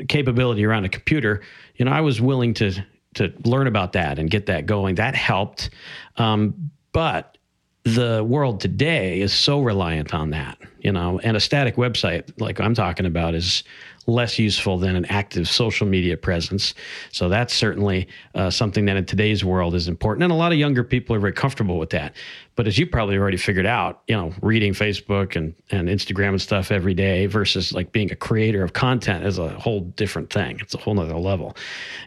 capability 0.08 0.64
around 0.64 0.84
a 0.84 0.88
computer, 0.88 1.42
you 1.74 1.84
know, 1.84 1.90
I 1.90 2.00
was 2.00 2.20
willing 2.20 2.54
to 2.54 2.72
to 3.14 3.32
learn 3.44 3.66
about 3.66 3.92
that 3.94 4.20
and 4.20 4.30
get 4.30 4.46
that 4.46 4.66
going. 4.66 4.94
That 4.96 5.16
helped. 5.16 5.70
Um, 6.16 6.70
but 6.92 7.38
the 7.82 8.22
world 8.22 8.60
today 8.60 9.20
is 9.20 9.32
so 9.32 9.60
reliant 9.60 10.14
on 10.14 10.30
that, 10.30 10.58
you 10.80 10.92
know, 10.92 11.18
and 11.24 11.36
a 11.36 11.40
static 11.40 11.74
website 11.74 12.30
like 12.40 12.60
I'm 12.60 12.74
talking 12.74 13.06
about 13.06 13.34
is 13.34 13.64
less 14.06 14.38
useful 14.38 14.78
than 14.78 14.96
an 14.96 15.04
active 15.06 15.48
social 15.48 15.86
media 15.86 16.16
presence. 16.16 16.74
So 17.10 17.28
that's 17.28 17.52
certainly 17.52 18.08
uh, 18.34 18.50
something 18.50 18.84
that 18.86 18.96
in 18.96 19.04
today's 19.04 19.44
world 19.44 19.74
is 19.74 19.88
important. 19.88 20.24
And 20.24 20.32
a 20.32 20.36
lot 20.36 20.52
of 20.52 20.58
younger 20.58 20.84
people 20.84 21.16
are 21.16 21.18
very 21.18 21.32
comfortable 21.32 21.78
with 21.78 21.90
that. 21.90 22.14
But 22.54 22.66
as 22.66 22.78
you 22.78 22.86
probably 22.86 23.18
already 23.18 23.36
figured 23.36 23.66
out, 23.66 24.02
you 24.06 24.16
know, 24.16 24.32
reading 24.42 24.72
Facebook 24.72 25.36
and, 25.36 25.54
and 25.70 25.88
Instagram 25.88 26.30
and 26.30 26.42
stuff 26.42 26.70
every 26.70 26.94
day 26.94 27.26
versus 27.26 27.72
like 27.72 27.92
being 27.92 28.10
a 28.12 28.16
creator 28.16 28.62
of 28.62 28.72
content 28.72 29.24
is 29.24 29.38
a 29.38 29.48
whole 29.48 29.80
different 29.80 30.30
thing. 30.30 30.58
It's 30.60 30.74
a 30.74 30.78
whole 30.78 30.94
nother 30.94 31.18
level, 31.18 31.56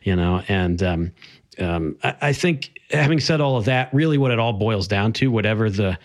you 0.03 0.15
know, 0.15 0.41
and, 0.47 0.81
um, 0.81 1.11
um, 1.59 1.97
I, 2.03 2.15
I 2.21 2.33
think 2.33 2.79
having 2.89 3.19
said 3.19 3.41
all 3.41 3.57
of 3.57 3.65
that, 3.65 3.93
really 3.93 4.17
what 4.17 4.31
it 4.31 4.39
all 4.39 4.53
boils 4.53 4.87
down 4.87 5.13
to, 5.13 5.29
whatever 5.29 5.69
the 5.69 5.97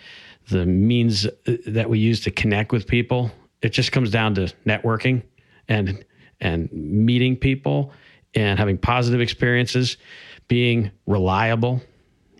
the 0.50 0.66
means 0.66 1.26
uh, 1.26 1.56
that 1.66 1.88
we 1.88 1.98
use 1.98 2.20
to 2.20 2.30
connect 2.30 2.70
with 2.70 2.86
people, 2.86 3.30
it 3.62 3.70
just 3.70 3.92
comes 3.92 4.10
down 4.10 4.34
to 4.34 4.52
networking 4.66 5.22
and 5.68 6.04
and 6.40 6.70
meeting 6.72 7.36
people 7.36 7.92
and 8.34 8.58
having 8.58 8.76
positive 8.76 9.20
experiences, 9.20 9.96
being 10.48 10.90
reliable, 11.06 11.80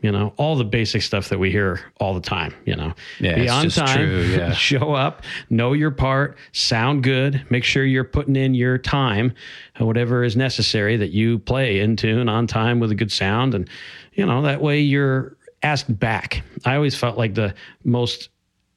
you 0.05 0.13
know, 0.13 0.35
all 0.37 0.55
the 0.55 0.65
basic 0.65 1.01
stuff 1.01 1.31
that 1.31 1.39
we 1.39 1.51
hear 1.51 1.81
all 1.99 2.13
the 2.13 2.21
time, 2.21 2.55
you 2.67 2.77
know. 2.77 2.93
Yeah, 3.21 3.37
Be 3.37 3.49
on 3.49 3.71
time, 3.71 3.97
true, 3.97 4.23
yeah. 4.25 4.53
show 4.55 4.93
up, 4.93 5.23
know 5.49 5.73
your 5.73 5.91
part, 5.91 6.37
sound 6.53 7.03
good, 7.03 7.43
make 7.49 7.65
sure 7.65 7.87
you're 7.87 8.05
putting 8.05 8.37
in 8.37 8.53
your 8.55 8.77
time, 8.77 9.33
whatever 9.79 10.23
is 10.23 10.37
necessary 10.37 10.99
that 10.99 11.11
you 11.11 11.39
play 11.39 11.81
in 11.81 11.97
tune 11.97 12.29
on 12.29 12.47
time 12.47 12.81
with 12.81 12.91
a 12.91 12.95
good 12.95 13.11
sound. 13.11 13.55
And, 13.55 13.67
you 14.13 14.27
know, 14.27 14.43
that 14.43 14.61
way 14.61 14.81
you're 14.81 15.39
asked 15.63 15.99
back. 15.99 16.43
I 16.67 16.75
always 16.75 16.95
felt 16.95 17.17
like 17.17 17.35
the 17.35 17.55
most 17.83 18.29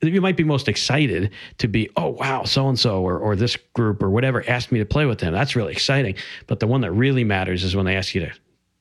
you 0.01 0.21
might 0.21 0.37
be 0.37 0.43
most 0.43 0.67
excited 0.67 1.31
to 1.57 1.67
be, 1.67 1.89
oh 1.95 2.09
wow, 2.09 2.43
so 2.43 2.67
and 2.69 2.79
so 2.79 3.01
or 3.01 3.17
or 3.17 3.35
this 3.35 3.57
group 3.73 4.01
or 4.03 4.09
whatever 4.09 4.43
asked 4.47 4.71
me 4.71 4.79
to 4.79 4.85
play 4.85 5.05
with 5.05 5.19
them. 5.19 5.33
That's 5.33 5.55
really 5.55 5.71
exciting. 5.71 6.15
But 6.47 6.59
the 6.59 6.67
one 6.67 6.81
that 6.81 6.91
really 6.91 7.23
matters 7.23 7.63
is 7.63 7.75
when 7.75 7.85
they 7.85 7.95
ask 7.95 8.13
you 8.13 8.21
to 8.21 8.31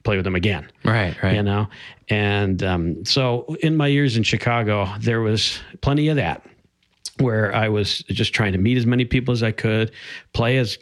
play 0.04 0.16
with 0.16 0.25
them 0.25 0.37
again. 0.37 0.70
Right, 0.85 1.20
right. 1.23 1.35
You 1.35 1.42
know, 1.42 1.68
and 2.08 2.62
um, 2.62 3.04
so 3.04 3.56
in 3.62 3.76
my 3.76 3.88
years 3.88 4.16
in 4.16 4.23
Chicago, 4.23 4.88
there 5.00 5.20
was 5.20 5.58
plenty 5.80 6.08
of 6.08 6.16
that 6.16 6.46
where 7.18 7.54
I 7.54 7.68
was 7.68 7.99
just 8.08 8.35
trying 8.35 8.52
to 8.52 8.58
meet 8.58 8.76
as 8.76 8.87
many 8.87 9.04
people 9.04 9.32
as 9.32 9.42
I 9.42 9.52
could, 9.52 9.90
play 10.32 10.58
as 10.58 10.78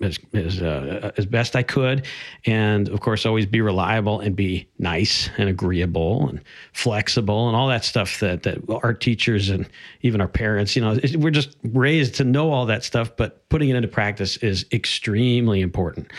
as 0.00 0.18
as, 0.32 0.62
uh, 0.62 1.12
as 1.16 1.26
best 1.26 1.56
I 1.56 1.62
could, 1.62 2.06
and 2.46 2.88
of 2.88 3.00
course 3.00 3.26
always 3.26 3.46
be 3.46 3.60
reliable 3.60 4.20
and 4.20 4.36
be 4.36 4.68
nice 4.78 5.30
and 5.38 5.48
agreeable 5.48 6.28
and 6.28 6.40
flexible 6.72 7.48
and 7.48 7.56
all 7.56 7.68
that 7.68 7.84
stuff 7.84 8.20
that 8.20 8.42
that 8.44 8.58
our 8.82 8.94
teachers 8.94 9.48
and 9.50 9.68
even 10.02 10.20
our 10.20 10.28
parents, 10.28 10.76
you 10.76 10.82
know, 10.82 10.98
we're 11.16 11.30
just 11.30 11.56
raised 11.64 12.14
to 12.16 12.24
know 12.24 12.50
all 12.50 12.66
that 12.66 12.84
stuff, 12.84 13.16
but 13.16 13.48
putting 13.48 13.68
it 13.68 13.76
into 13.76 13.88
practice 13.88 14.36
is 14.38 14.66
extremely 14.72 15.60
important. 15.60 16.10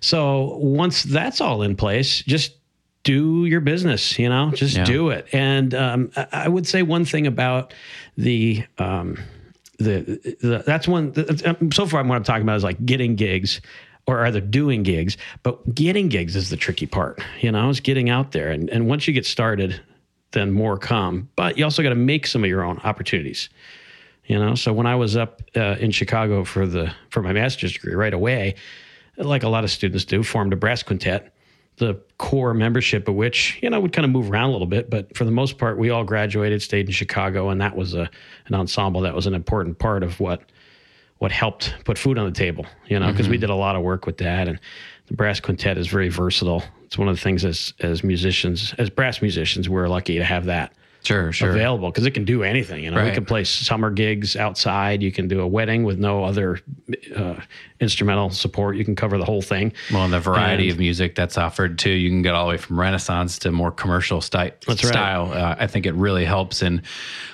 So 0.00 0.56
once 0.58 1.02
that's 1.02 1.40
all 1.40 1.62
in 1.62 1.74
place, 1.74 2.22
just 2.22 2.52
do 3.06 3.44
your 3.46 3.60
business, 3.60 4.18
you 4.18 4.28
know, 4.28 4.50
just 4.50 4.76
Yeah. 4.76 4.84
do 4.84 5.10
it. 5.10 5.26
And 5.32 5.72
um, 5.74 6.10
I- 6.32 6.48
would 6.48 6.66
say 6.66 6.82
one 6.82 7.04
thing 7.04 7.26
about 7.28 7.72
the, 8.18 8.64
um, 8.78 9.16
the, 9.78 10.36
the 10.40 10.62
that's 10.66 10.88
one, 10.88 11.12
the, 11.12 11.56
so 11.72 11.86
far 11.86 12.02
what 12.02 12.16
I'm 12.16 12.24
talking 12.24 12.42
about 12.42 12.56
is 12.56 12.64
like 12.64 12.84
getting 12.84 13.14
gigs 13.14 13.60
or 14.08 14.26
either 14.26 14.40
doing 14.40 14.82
gigs, 14.82 15.16
but 15.44 15.72
getting 15.74 16.08
gigs 16.08 16.34
is 16.34 16.50
the 16.50 16.56
tricky 16.56 16.86
part, 16.86 17.20
you 17.40 17.52
know, 17.52 17.68
is 17.70 17.78
getting 17.80 18.10
out 18.10 18.32
there. 18.32 18.50
And, 18.50 18.68
and 18.70 18.88
once 18.88 19.06
you 19.06 19.14
get 19.14 19.24
started, 19.24 19.80
then 20.32 20.50
more 20.50 20.76
come. 20.76 21.28
But 21.36 21.56
you 21.58 21.64
also 21.64 21.82
got 21.84 21.90
to 21.90 21.94
make 21.94 22.26
some 22.26 22.42
of 22.42 22.50
your 22.50 22.64
own 22.64 22.78
opportunities 22.84 23.48
you 24.28 24.36
know 24.36 24.56
so 24.56 24.72
when 24.72 24.88
i 24.88 24.94
was 24.96 25.16
up 25.16 25.40
uh, 25.54 25.76
in 25.78 25.92
chicago 25.92 26.42
for 26.42 26.66
the 26.66 26.92
for 27.10 27.22
my 27.22 27.32
master's 27.32 27.72
degree 27.74 27.94
right 27.94 28.12
away 28.12 28.56
like 29.18 29.44
a 29.44 29.48
lot 29.48 29.62
of 29.62 29.70
students 29.70 30.04
do 30.04 30.24
formed 30.24 30.52
a 30.52 30.56
brass 30.56 30.82
quintet 30.82 31.32
the 31.78 32.00
core 32.18 32.54
membership 32.54 33.06
of 33.08 33.14
which 33.14 33.58
you 33.62 33.68
know 33.68 33.78
would 33.80 33.92
kind 33.92 34.04
of 34.04 34.10
move 34.10 34.30
around 34.30 34.48
a 34.48 34.52
little 34.52 34.66
bit 34.66 34.88
but 34.88 35.14
for 35.16 35.24
the 35.24 35.30
most 35.30 35.58
part 35.58 35.78
we 35.78 35.90
all 35.90 36.04
graduated 36.04 36.62
stayed 36.62 36.86
in 36.86 36.92
chicago 36.92 37.50
and 37.50 37.60
that 37.60 37.76
was 37.76 37.94
a 37.94 38.08
an 38.46 38.54
ensemble 38.54 39.02
that 39.02 39.14
was 39.14 39.26
an 39.26 39.34
important 39.34 39.78
part 39.78 40.02
of 40.02 40.18
what 40.18 40.42
what 41.18 41.30
helped 41.30 41.74
put 41.84 41.98
food 41.98 42.16
on 42.16 42.24
the 42.24 42.32
table 42.32 42.64
you 42.86 42.98
know 42.98 43.10
because 43.10 43.28
we 43.28 43.36
mm-hmm. 43.36 43.42
did 43.42 43.50
a 43.50 43.54
lot 43.54 43.76
of 43.76 43.82
work 43.82 44.06
with 44.06 44.16
that 44.16 44.48
and 44.48 44.58
the 45.06 45.14
brass 45.14 45.40
quintet 45.40 45.78
is 45.78 45.86
very 45.86 46.08
versatile. 46.08 46.62
It's 46.84 46.98
one 46.98 47.08
of 47.08 47.16
the 47.16 47.20
things 47.20 47.44
as 47.44 47.74
as 47.80 48.04
musicians 48.04 48.74
as 48.78 48.90
brass 48.90 49.22
musicians 49.22 49.68
we're 49.68 49.88
lucky 49.88 50.18
to 50.18 50.24
have 50.24 50.44
that 50.46 50.72
Sure, 51.06 51.30
sure. 51.32 51.50
available 51.50 51.88
because 51.90 52.04
it 52.04 52.12
can 52.12 52.24
do 52.24 52.42
anything. 52.42 52.82
You 52.82 52.90
know, 52.90 53.04
we 53.04 53.12
can 53.12 53.24
play 53.24 53.44
summer 53.44 53.90
gigs 53.90 54.34
outside. 54.34 55.02
You 55.02 55.12
can 55.12 55.28
do 55.28 55.40
a 55.40 55.46
wedding 55.46 55.84
with 55.84 55.98
no 55.98 56.24
other 56.24 56.58
uh, 57.14 57.36
instrumental 57.80 58.30
support. 58.30 58.76
You 58.76 58.84
can 58.84 58.96
cover 58.96 59.16
the 59.16 59.24
whole 59.24 59.42
thing. 59.42 59.72
Well, 59.92 60.04
and 60.04 60.12
the 60.12 60.18
variety 60.20 60.64
And- 60.64 60.72
of 60.72 60.78
music 60.78 61.14
that's 61.14 61.38
offered 61.38 61.78
too, 61.78 61.90
you 61.90 62.10
can 62.10 62.22
get 62.22 62.34
all 62.34 62.46
the 62.46 62.50
way 62.50 62.56
from 62.56 62.80
Renaissance 62.80 63.38
to 63.40 63.52
more 63.52 63.70
commercial 63.70 64.20
sty- 64.20 64.52
That's 64.66 64.82
right. 64.82 64.92
style. 64.92 65.32
Uh, 65.32 65.54
I 65.58 65.66
think 65.68 65.86
it 65.86 65.94
really 65.94 66.24
helps 66.24 66.62
in 66.62 66.82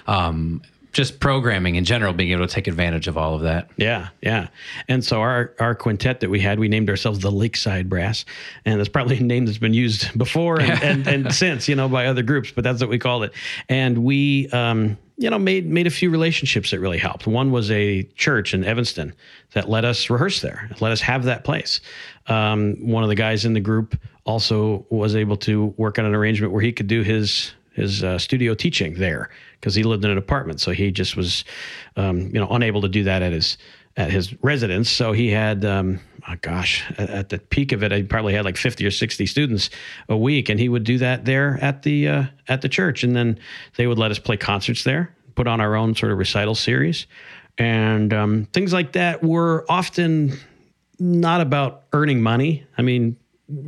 um, 0.06 0.60
just 0.92 1.20
programming 1.20 1.76
in 1.76 1.84
general, 1.84 2.12
being 2.12 2.30
able 2.32 2.46
to 2.46 2.52
take 2.52 2.66
advantage 2.66 3.08
of 3.08 3.16
all 3.16 3.34
of 3.34 3.42
that. 3.42 3.70
Yeah, 3.76 4.08
yeah. 4.20 4.48
And 4.88 5.04
so 5.04 5.20
our 5.20 5.54
our 5.58 5.74
quintet 5.74 6.20
that 6.20 6.30
we 6.30 6.40
had, 6.40 6.58
we 6.58 6.68
named 6.68 6.90
ourselves 6.90 7.20
the 7.20 7.32
Lakeside 7.32 7.88
Brass, 7.88 8.24
and 8.64 8.78
that's 8.78 8.88
probably 8.88 9.18
a 9.18 9.22
name 9.22 9.46
that's 9.46 9.58
been 9.58 9.74
used 9.74 10.16
before 10.18 10.60
and, 10.60 10.82
and, 10.82 11.06
and 11.26 11.34
since, 11.34 11.68
you 11.68 11.74
know, 11.74 11.88
by 11.88 12.06
other 12.06 12.22
groups, 12.22 12.50
but 12.50 12.62
that's 12.62 12.80
what 12.80 12.90
we 12.90 12.98
called 12.98 13.24
it. 13.24 13.32
And 13.68 14.04
we, 14.04 14.48
um, 14.50 14.98
you 15.16 15.30
know, 15.30 15.38
made 15.38 15.66
made 15.66 15.86
a 15.86 15.90
few 15.90 16.10
relationships 16.10 16.70
that 16.70 16.80
really 16.80 16.98
helped. 16.98 17.26
One 17.26 17.50
was 17.50 17.70
a 17.70 18.02
church 18.14 18.52
in 18.52 18.64
Evanston 18.64 19.14
that 19.54 19.68
let 19.68 19.84
us 19.84 20.10
rehearse 20.10 20.42
there, 20.42 20.70
let 20.80 20.92
us 20.92 21.00
have 21.00 21.24
that 21.24 21.44
place. 21.44 21.80
Um, 22.26 22.76
one 22.86 23.02
of 23.02 23.08
the 23.08 23.14
guys 23.14 23.44
in 23.44 23.54
the 23.54 23.60
group 23.60 23.98
also 24.24 24.86
was 24.90 25.16
able 25.16 25.36
to 25.36 25.74
work 25.76 25.98
on 25.98 26.04
an 26.04 26.14
arrangement 26.14 26.52
where 26.52 26.62
he 26.62 26.72
could 26.72 26.86
do 26.86 27.02
his 27.02 27.52
his 27.72 28.04
uh, 28.04 28.18
studio 28.18 28.54
teaching 28.54 28.94
there 28.94 29.30
because 29.62 29.76
he 29.76 29.84
lived 29.84 30.04
in 30.04 30.10
an 30.10 30.18
apartment, 30.18 30.60
so 30.60 30.72
he 30.72 30.90
just 30.90 31.16
was, 31.16 31.44
um, 31.94 32.22
you 32.22 32.40
know, 32.40 32.48
unable 32.50 32.80
to 32.80 32.88
do 32.88 33.04
that 33.04 33.22
at 33.22 33.32
his 33.32 33.56
at 33.96 34.10
his 34.10 34.34
residence. 34.42 34.90
So 34.90 35.12
he 35.12 35.28
had, 35.28 35.64
um, 35.64 36.00
oh 36.28 36.34
gosh, 36.40 36.82
at, 36.98 37.10
at 37.10 37.28
the 37.28 37.38
peak 37.38 37.70
of 37.72 37.84
it, 37.84 37.92
he 37.92 38.02
probably 38.02 38.34
had 38.34 38.44
like 38.44 38.56
fifty 38.56 38.84
or 38.84 38.90
sixty 38.90 39.24
students 39.24 39.70
a 40.08 40.16
week, 40.16 40.48
and 40.48 40.58
he 40.58 40.68
would 40.68 40.82
do 40.82 40.98
that 40.98 41.24
there 41.24 41.58
at 41.62 41.82
the 41.82 42.08
uh, 42.08 42.24
at 42.48 42.62
the 42.62 42.68
church, 42.68 43.04
and 43.04 43.14
then 43.14 43.38
they 43.76 43.86
would 43.86 43.98
let 43.98 44.10
us 44.10 44.18
play 44.18 44.36
concerts 44.36 44.82
there, 44.82 45.14
put 45.36 45.46
on 45.46 45.60
our 45.60 45.76
own 45.76 45.94
sort 45.94 46.10
of 46.10 46.18
recital 46.18 46.56
series, 46.56 47.06
and 47.56 48.12
um, 48.12 48.48
things 48.52 48.72
like 48.72 48.92
that 48.92 49.22
were 49.22 49.64
often 49.68 50.32
not 50.98 51.40
about 51.40 51.84
earning 51.92 52.20
money. 52.20 52.66
I 52.78 52.82
mean, 52.82 53.16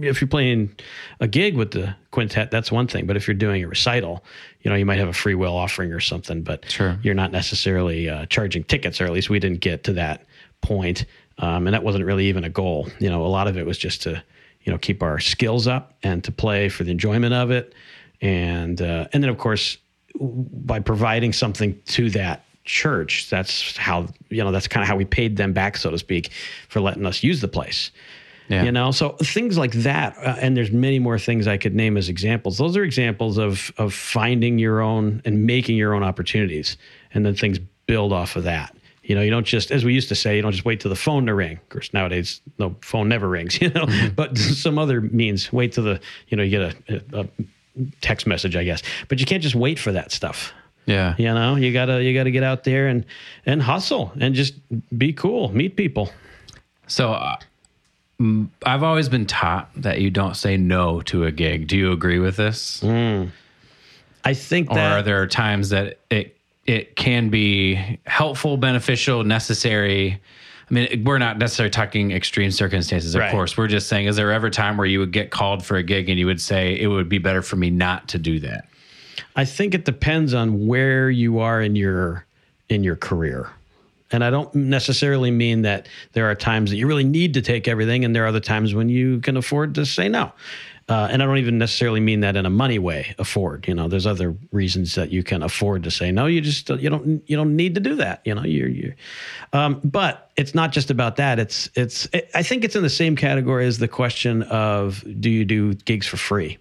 if 0.00 0.20
you're 0.20 0.28
playing 0.28 0.74
a 1.20 1.28
gig 1.28 1.56
with 1.56 1.72
the 1.72 1.94
quintet, 2.10 2.50
that's 2.50 2.72
one 2.72 2.86
thing. 2.86 3.06
But 3.06 3.16
if 3.16 3.26
you're 3.26 3.34
doing 3.34 3.62
a 3.62 3.68
recital, 3.68 4.24
you 4.64 4.71
know, 4.71 4.76
you 4.76 4.87
might 4.87 4.99
have 4.99 5.09
a 5.09 5.12
free 5.12 5.35
will 5.35 5.54
offering 5.56 5.92
or 5.92 6.00
something, 6.00 6.42
but 6.42 6.68
Sure. 6.71 6.99
you're 7.02 7.14
not 7.14 7.30
necessarily 7.30 8.09
uh, 8.09 8.25
charging 8.26 8.64
tickets, 8.64 9.00
or 9.00 9.04
at 9.04 9.12
least 9.12 9.28
we 9.28 9.38
didn't 9.38 9.61
get 9.61 9.85
to 9.85 9.92
that 9.92 10.25
point. 10.62 11.04
Um, 11.38 11.66
and 11.66 11.75
that 11.75 11.85
wasn't 11.85 12.04
really 12.04 12.26
even 12.26 12.44
a 12.44 12.49
goal. 12.49 12.88
You 12.99 13.11
know, 13.11 13.25
a 13.26 13.28
lot 13.28 13.47
of 13.47 13.59
it 13.59 13.66
was 13.66 13.76
just 13.76 14.02
to, 14.02 14.23
you 14.62 14.73
know, 14.73 14.78
keep 14.78 15.02
our 15.02 15.21
skills 15.21 15.66
up 15.68 15.94
and 16.02 16.25
to 16.25 16.33
play 16.33 16.71
for 16.71 16.83
the 16.85 16.90
enjoyment 16.90 17.35
of 17.35 17.50
it. 17.50 17.75
And, 18.23 18.80
uh, 18.80 19.09
and 19.12 19.23
then 19.23 19.28
of 19.28 19.37
course, 19.37 19.76
by 20.18 20.80
providing 20.80 21.33
something 21.33 21.78
to 21.87 22.09
that 22.11 22.44
church, 22.64 23.28
that's 23.28 23.76
how, 23.76 24.09
you 24.30 24.42
know, 24.42 24.50
that's 24.52 24.68
kind 24.68 24.83
of 24.83 24.88
how 24.88 24.97
we 24.97 25.04
paid 25.04 25.37
them 25.37 25.52
back, 25.52 25.76
so 25.76 25.90
to 25.90 25.99
speak, 25.99 26.30
for 26.68 26.80
letting 26.80 27.04
us 27.04 27.23
use 27.23 27.42
the 27.42 27.49
place. 27.49 27.90
Yeah. 28.48 28.64
You 28.64 28.72
know, 28.72 28.90
so 28.90 29.10
things 29.22 29.56
like 29.56 29.72
that, 29.72 30.16
uh, 30.18 30.36
and 30.38 30.56
there's 30.56 30.70
many 30.70 30.98
more 30.98 31.18
things 31.18 31.46
I 31.46 31.56
could 31.56 31.74
name 31.74 31.96
as 31.96 32.08
examples. 32.10 32.58
Those 32.58 32.76
are 32.76 32.84
examples 32.84 33.38
of 33.38 33.72
of 33.78 33.94
finding 33.94 34.58
your 34.58 34.80
own 34.80 35.22
and 35.24 35.46
making 35.46 35.76
your 35.76 35.94
own 35.94 36.02
opportunities, 36.02 36.76
and 37.14 37.24
then 37.24 37.34
things 37.34 37.58
build 37.86 38.12
off 38.12 38.36
of 38.36 38.44
that. 38.44 38.76
You 39.02 39.14
know, 39.14 39.20
you 39.20 39.30
don't 39.30 39.46
just, 39.46 39.70
as 39.70 39.84
we 39.84 39.92
used 39.92 40.08
to 40.08 40.14
say, 40.14 40.36
you 40.36 40.42
don't 40.42 40.52
just 40.52 40.64
wait 40.64 40.80
till 40.80 40.88
the 40.88 40.96
phone 40.96 41.26
to 41.26 41.34
ring. 41.34 41.58
Of 41.58 41.68
course, 41.68 41.92
nowadays, 41.92 42.40
no 42.58 42.74
phone 42.80 43.08
never 43.08 43.28
rings. 43.28 43.58
You 43.64 43.68
know, 43.70 43.86
but 44.16 44.36
some 44.38 44.78
other 44.78 45.00
means. 45.00 45.52
Wait 45.52 45.72
till 45.72 45.84
the, 45.84 46.00
you 46.28 46.36
know, 46.36 46.42
you 46.42 46.50
get 46.50 46.74
a, 46.88 47.20
a 47.20 47.28
text 48.00 48.26
message, 48.26 48.56
I 48.56 48.64
guess. 48.64 48.82
But 49.08 49.20
you 49.20 49.26
can't 49.26 49.42
just 49.42 49.54
wait 49.54 49.78
for 49.78 49.92
that 49.92 50.10
stuff. 50.10 50.52
Yeah. 50.86 51.14
You 51.18 51.32
know, 51.32 51.56
you 51.56 51.72
gotta 51.72 52.02
you 52.02 52.12
gotta 52.12 52.30
get 52.30 52.42
out 52.42 52.64
there 52.64 52.88
and 52.88 53.04
and 53.46 53.62
hustle 53.62 54.12
and 54.20 54.34
just 54.34 54.54
be 54.96 55.12
cool, 55.12 55.50
meet 55.52 55.76
people. 55.76 56.10
So 56.86 57.12
uh, 57.12 57.36
Mm, 58.21 58.49
I've 58.64 58.83
always 58.83 59.09
been 59.09 59.26
taught 59.26 59.71
that 59.76 60.00
you 60.00 60.11
don't 60.11 60.37
say 60.37 60.56
no 60.56 61.00
to 61.02 61.25
a 61.25 61.33
gig. 61.33 61.66
Do 61.66 61.76
you 61.76 61.92
agree 61.92 62.18
with 62.18 62.37
this? 62.37 62.80
Hmm. 62.80 63.25
I 64.25 64.35
think 64.35 64.71
or 64.71 64.75
that 64.76 64.92
are 64.99 65.02
there 65.02 65.26
times 65.26 65.71
that 65.71 65.99
it 66.11 66.37
it 66.64 66.97
can 66.97 67.28
be 67.28 67.99
helpful, 68.06 68.56
beneficial, 68.56 69.23
necessary? 69.25 70.21
I 70.71 70.75
mean, 70.75 71.04
we're 71.04 71.18
not 71.18 71.37
necessarily 71.37 71.71
talking 71.71 72.11
extreme 72.12 72.50
circumstances, 72.50 73.14
of 73.14 73.21
Right. 73.21 73.30
course. 73.30 73.54
We're 73.59 73.66
just 73.68 73.87
saying, 73.87 74.06
is 74.06 74.16
there 74.16 74.33
ever 74.33 74.47
a 74.47 74.50
time 74.50 74.78
where 74.78 74.87
you 74.87 74.99
would 75.00 75.12
get 75.12 75.30
called 75.30 75.62
for 75.62 75.76
a 75.76 75.83
gig 75.83 76.09
and 76.09 76.18
you 76.18 76.25
would 76.25 76.40
say 76.40 76.75
it 76.80 76.87
would 76.87 77.06
be 77.11 77.18
better 77.18 77.42
for 77.42 77.56
me 77.56 77.68
not 77.68 78.09
to 78.09 78.18
do 78.18 78.40
that? 78.40 78.66
I 79.37 79.44
think 79.44 79.75
it 79.75 79.85
depends 79.85 80.33
on 80.33 80.66
where 80.66 81.11
you 81.11 81.38
are 81.40 81.61
in 81.61 81.76
your 81.76 82.25
in 82.71 82.83
your 82.83 82.97
career. 82.97 83.50
And 84.14 84.23
I 84.23 84.30
don't 84.30 84.54
necessarily 84.54 85.33
mean 85.33 85.62
that 85.62 85.88
there 86.12 86.30
are 86.30 86.37
times 86.37 86.71
that 86.71 86.76
you 86.76 86.87
really 86.87 87.04
need 87.04 87.35
to 87.35 87.42
take 87.42 87.66
everything, 87.66 88.04
and 88.04 88.14
there 88.14 88.25
are 88.25 88.28
other 88.28 88.40
times 88.40 88.73
when 88.73 88.88
you 88.88 89.21
can 89.21 89.37
afford 89.37 89.75
to 89.75 89.85
say 89.85 90.09
no. 90.09 90.33
Uh, 90.88 91.09
and 91.11 91.23
I 91.23 91.26
don't 91.26 91.38
even 91.38 91.59
necessarily 91.59 91.99
mean 91.99 92.21
that 92.21 92.37
in 92.37 92.44
a 92.47 92.50
money 92.50 92.78
way. 92.78 93.14
Afford, 93.18 93.66
you 93.66 93.75
know, 93.75 93.88
there's 93.88 94.06
other 94.06 94.37
reasons 94.52 94.94
that 94.94 95.11
you 95.11 95.23
can 95.23 95.42
afford 95.42 95.83
to 95.85 95.90
say 95.90 96.12
no. 96.12 96.26
You 96.26 96.42
just 96.42 96.68
you 96.68 96.90
don't 96.90 97.23
you 97.26 97.37
don't 97.37 97.56
need 97.56 97.75
to 97.75 97.80
do 97.80 97.97
that. 97.97 98.21
You 98.25 98.35
know, 98.35 98.44
you're 98.44 98.68
you're. 98.68 98.94
Um, 99.52 99.80
but 99.83 100.30
it's 100.37 100.54
not 100.54 100.73
just 100.73 100.90
about 100.90 101.16
that. 101.16 101.38
It's 101.38 101.68
it's. 101.75 102.06
I 102.35 102.42
think 102.42 102.64
it's 102.64 102.76
in 102.76 102.83
the 102.83 102.90
same 102.90 103.16
category 103.16 103.66
as 103.66 103.78
the 103.78 103.88
question 103.88 104.42
of 104.44 105.02
do 105.21 105.30
you 105.30 105.44
do 105.44 105.73
gigs 105.75 106.06
for 106.06 106.18
free, 106.18 106.59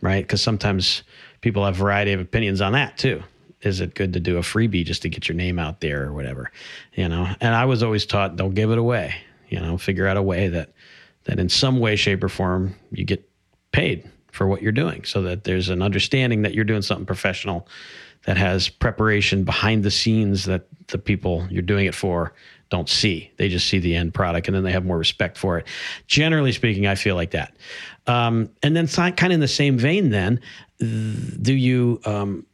right? 0.00 0.22
Because 0.22 0.40
sometimes 0.40 1.02
people 1.40 1.64
have 1.64 1.74
a 1.74 1.78
variety 1.78 2.12
of 2.12 2.20
opinions 2.20 2.60
on 2.60 2.72
that 2.72 2.96
too. 2.96 3.22
Is 3.66 3.80
it 3.80 3.94
good 3.94 4.12
to 4.12 4.20
do 4.20 4.36
a 4.38 4.42
freebie 4.42 4.84
just 4.84 5.02
to 5.02 5.08
get 5.08 5.28
your 5.28 5.36
name 5.36 5.58
out 5.58 5.80
there 5.80 6.04
or 6.04 6.12
whatever? 6.12 6.52
You 6.94 7.08
know, 7.08 7.28
and 7.40 7.54
I 7.54 7.64
was 7.64 7.82
always 7.82 8.06
taught 8.06 8.36
don't 8.36 8.54
give 8.54 8.70
it 8.70 8.78
away. 8.78 9.14
You 9.48 9.60
know, 9.60 9.76
figure 9.76 10.06
out 10.06 10.16
a 10.16 10.22
way 10.22 10.48
that 10.48 10.72
that 11.24 11.40
in 11.40 11.48
some 11.48 11.80
way, 11.80 11.96
shape, 11.96 12.22
or 12.22 12.28
form 12.28 12.76
you 12.92 13.04
get 13.04 13.28
paid 13.72 14.08
for 14.30 14.46
what 14.46 14.62
you're 14.62 14.72
doing, 14.72 15.04
so 15.04 15.22
that 15.22 15.44
there's 15.44 15.68
an 15.68 15.82
understanding 15.82 16.42
that 16.42 16.54
you're 16.54 16.64
doing 16.64 16.82
something 16.82 17.06
professional 17.06 17.66
that 18.24 18.36
has 18.36 18.68
preparation 18.68 19.44
behind 19.44 19.82
the 19.82 19.90
scenes 19.90 20.44
that 20.44 20.66
the 20.88 20.98
people 20.98 21.46
you're 21.50 21.62
doing 21.62 21.86
it 21.86 21.94
for 21.94 22.32
don't 22.70 22.88
see. 22.88 23.30
They 23.36 23.48
just 23.48 23.68
see 23.68 23.78
the 23.78 23.94
end 23.94 24.14
product 24.14 24.48
and 24.48 24.56
then 24.56 24.64
they 24.64 24.72
have 24.72 24.84
more 24.84 24.98
respect 24.98 25.38
for 25.38 25.58
it. 25.58 25.66
Generally 26.06 26.52
speaking, 26.52 26.86
I 26.86 26.96
feel 26.96 27.14
like 27.14 27.30
that. 27.32 27.56
Um, 28.06 28.50
and 28.62 28.76
then 28.76 28.88
kind 28.88 29.20
of 29.20 29.30
in 29.32 29.40
the 29.40 29.48
same 29.48 29.78
vein, 29.78 30.10
then, 30.10 30.40
do 30.78 31.54
you 31.54 32.00
um, 32.04 32.45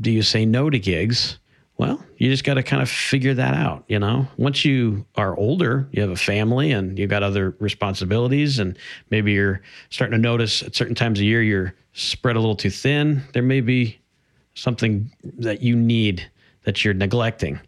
do 0.00 0.10
you 0.10 0.22
say 0.22 0.44
no 0.44 0.70
to 0.70 0.78
gigs 0.78 1.38
well, 1.80 2.04
you 2.18 2.28
just 2.28 2.44
got 2.44 2.54
to 2.54 2.62
kind 2.62 2.82
of 2.82 2.90
figure 2.90 3.32
that 3.32 3.54
out, 3.54 3.84
you 3.88 3.98
know. 3.98 4.28
Once 4.36 4.66
you 4.66 5.06
are 5.16 5.34
older, 5.38 5.88
you 5.92 6.02
have 6.02 6.10
a 6.10 6.16
family 6.16 6.72
and 6.72 6.98
you've 6.98 7.08
got 7.08 7.22
other 7.22 7.56
responsibilities, 7.58 8.58
and 8.58 8.76
maybe 9.08 9.32
you're 9.32 9.62
starting 9.88 10.12
to 10.14 10.20
notice 10.20 10.62
at 10.62 10.76
certain 10.76 10.94
times 10.94 11.18
of 11.20 11.24
year 11.24 11.42
you're 11.42 11.74
spread 11.94 12.36
a 12.36 12.38
little 12.38 12.54
too 12.54 12.68
thin. 12.68 13.22
There 13.32 13.42
may 13.42 13.62
be 13.62 13.98
something 14.52 15.10
that 15.38 15.62
you 15.62 15.74
need 15.74 16.30
that 16.64 16.84
you're 16.84 16.92
neglecting. 16.92 17.58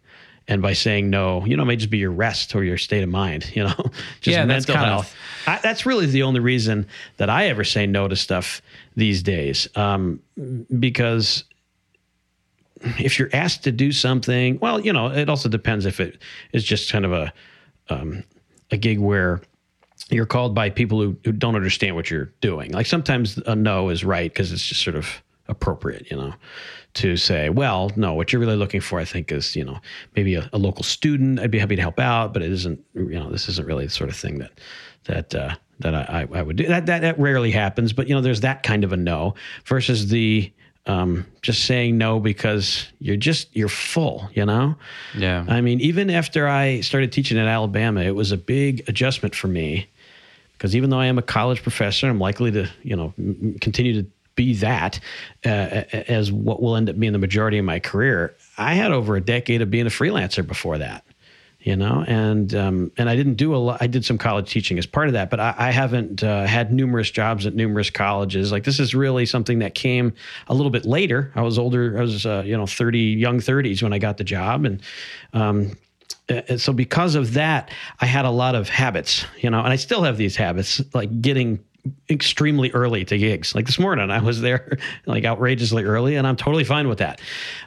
And 0.47 0.61
by 0.61 0.73
saying 0.73 1.09
no, 1.09 1.43
you 1.47 1.57
know, 1.57 1.63
it 1.63 1.65
may 1.65 1.75
just 1.75 1.89
be 1.89 1.97
your 1.97 2.11
rest 2.11 2.53
or 2.53 2.63
your 2.63 2.77
state 2.77 3.01
of 3.01 3.09
mind, 3.09 3.49
you 3.55 3.63
know, 3.63 3.73
just 4.21 4.37
Yeah, 4.37 4.45
that's 4.45 4.67
mental 4.67 4.75
of- 4.75 4.89
health. 4.89 5.15
I, 5.47 5.59
that's 5.63 5.87
really 5.87 6.05
the 6.05 6.21
only 6.21 6.39
reason 6.39 6.85
that 7.17 7.31
I 7.31 7.47
ever 7.47 7.63
say 7.63 7.87
no 7.87 8.07
to 8.07 8.15
stuff 8.15 8.61
these 8.95 9.23
days. 9.23 9.67
Um, 9.75 10.19
because 10.79 11.45
if 12.99 13.17
you're 13.17 13.29
asked 13.33 13.63
to 13.63 13.71
do 13.71 13.91
something, 13.91 14.59
well, 14.59 14.79
you 14.79 14.93
know, 14.93 15.07
it 15.07 15.29
also 15.29 15.49
depends 15.49 15.85
if 15.85 15.99
it 15.99 16.21
is 16.51 16.63
just 16.63 16.91
kind 16.91 17.05
of 17.05 17.13
a 17.13 17.33
um, 17.89 18.23
a 18.71 18.77
gig 18.77 18.99
where 18.99 19.41
you're 20.09 20.25
called 20.25 20.53
by 20.53 20.69
people 20.69 20.99
who, 21.01 21.17
who 21.23 21.31
don't 21.31 21.55
understand 21.55 21.95
what 21.95 22.09
you're 22.09 22.31
doing. 22.41 22.71
Like 22.71 22.85
sometimes 22.85 23.37
a 23.45 23.55
no 23.55 23.89
is 23.89 24.03
right 24.03 24.31
because 24.31 24.51
it's 24.51 24.65
just 24.65 24.81
sort 24.81 24.95
of 24.95 25.23
appropriate, 25.47 26.09
you 26.09 26.17
know, 26.17 26.33
to 26.95 27.17
say, 27.17 27.49
well, 27.49 27.91
no, 27.95 28.13
what 28.13 28.31
you're 28.31 28.39
really 28.39 28.55
looking 28.55 28.81
for, 28.81 28.99
I 28.99 29.05
think, 29.05 29.31
is 29.31 29.55
you 29.55 29.63
know 29.63 29.79
maybe 30.15 30.35
a, 30.35 30.49
a 30.53 30.57
local 30.57 30.83
student. 30.83 31.39
I'd 31.39 31.51
be 31.51 31.59
happy 31.59 31.75
to 31.75 31.81
help 31.81 31.99
out, 31.99 32.33
but 32.33 32.41
it 32.41 32.51
isn't, 32.51 32.79
you 32.93 33.19
know, 33.19 33.31
this 33.31 33.49
isn't 33.49 33.67
really 33.67 33.85
the 33.85 33.91
sort 33.91 34.09
of 34.09 34.15
thing 34.15 34.39
that 34.39 34.59
that 35.05 35.35
uh, 35.35 35.55
that 35.79 35.95
I, 35.95 36.27
I 36.33 36.41
would 36.41 36.55
do. 36.55 36.67
That, 36.67 36.85
that 36.85 37.01
that 37.01 37.19
rarely 37.19 37.51
happens, 37.51 37.93
but 37.93 38.07
you 38.07 38.15
know, 38.15 38.21
there's 38.21 38.41
that 38.41 38.63
kind 38.63 38.83
of 38.83 38.93
a 38.93 38.97
no 38.97 39.35
versus 39.65 40.09
the 40.09 40.51
um, 40.85 41.25
just 41.41 41.65
saying 41.65 41.97
no 41.97 42.19
because 42.19 42.87
you're 42.99 43.15
just 43.15 43.55
you're 43.55 43.69
full, 43.69 44.29
you 44.33 44.45
know. 44.45 44.75
Yeah. 45.17 45.45
I 45.47 45.61
mean, 45.61 45.79
even 45.81 46.09
after 46.09 46.47
I 46.47 46.81
started 46.81 47.11
teaching 47.11 47.37
at 47.37 47.47
Alabama, 47.47 48.01
it 48.01 48.15
was 48.15 48.31
a 48.31 48.37
big 48.37 48.87
adjustment 48.89 49.33
for 49.35 49.47
me 49.47 49.87
because 50.53 50.75
even 50.75 50.89
though 50.89 50.99
I 50.99 51.05
am 51.07 51.17
a 51.17 51.21
college 51.21 51.61
professor, 51.61 52.07
I'm 52.07 52.19
likely 52.19 52.51
to, 52.51 52.69
you 52.83 52.95
know, 52.95 53.13
m- 53.17 53.57
continue 53.61 54.01
to 54.01 54.09
be 54.35 54.55
that 54.55 54.99
uh, 55.45 55.83
as 56.07 56.31
what 56.31 56.61
will 56.61 56.75
end 56.75 56.89
up 56.89 56.99
being 56.99 57.13
the 57.13 57.19
majority 57.19 57.57
of 57.57 57.65
my 57.65 57.79
career. 57.79 58.33
I 58.57 58.73
had 58.73 58.91
over 58.91 59.15
a 59.15 59.21
decade 59.21 59.61
of 59.61 59.69
being 59.69 59.85
a 59.85 59.89
freelancer 59.89 60.45
before 60.45 60.79
that, 60.79 61.03
you 61.63 61.77
know, 61.77 62.03
and 62.07 62.53
um, 62.53 62.91
and 62.97 63.09
I 63.09 63.15
didn't 63.15 63.35
do 63.35 63.55
a 63.55 63.57
lot. 63.57 63.81
I 63.81 63.87
did 63.87 64.03
some 64.03 64.17
college 64.17 64.51
teaching 64.51 64.77
as 64.77 64.85
part 64.85 65.07
of 65.07 65.13
that, 65.13 65.29
but 65.29 65.39
I, 65.39 65.55
I 65.57 65.71
haven't 65.71 66.21
uh, 66.21 66.45
had 66.45 66.73
numerous 66.73 67.09
jobs 67.09 67.45
at 67.45 67.55
numerous 67.55 67.89
colleges. 67.89 68.51
Like 68.51 68.65
this 68.65 68.81
is 68.81 68.93
really 68.93 69.25
something 69.25 69.59
that 69.59 69.73
came 69.73 70.13
a 70.47 70.53
little 70.53 70.69
bit 70.69 70.85
later. 70.85 71.31
I 71.35 71.41
was 71.41 71.57
older. 71.57 71.97
I 71.97 72.01
was 72.01 72.25
uh, 72.25 72.43
you 72.45 72.57
know 72.57 72.67
30, 72.67 72.99
young 72.99 73.39
30s 73.39 73.81
when 73.81 73.93
I 73.93 73.97
got 73.97 74.17
the 74.17 74.25
job, 74.25 74.65
and 74.65 74.81
um, 75.31 75.77
and 76.27 76.59
so 76.59 76.71
because 76.71 77.15
of 77.15 77.33
that 77.33 77.69
i 77.99 78.05
had 78.05 78.23
a 78.23 78.29
lot 78.29 78.55
of 78.55 78.69
habits 78.69 79.25
you 79.41 79.49
know 79.49 79.59
and 79.59 79.73
i 79.73 79.75
still 79.75 80.03
have 80.03 80.15
these 80.15 80.37
habits 80.37 80.81
like 80.93 81.21
getting 81.21 81.61
extremely 82.09 82.71
early 82.71 83.03
to 83.03 83.17
gigs 83.17 83.53
like 83.53 83.65
this 83.65 83.77
morning 83.77 84.09
i 84.09 84.19
was 84.19 84.39
there 84.39 84.77
like 85.05 85.25
outrageously 85.25 85.83
early 85.83 86.15
and 86.15 86.25
i'm 86.25 86.37
totally 86.37 86.63
fine 86.63 86.87
with 86.87 86.99
that 86.99 87.19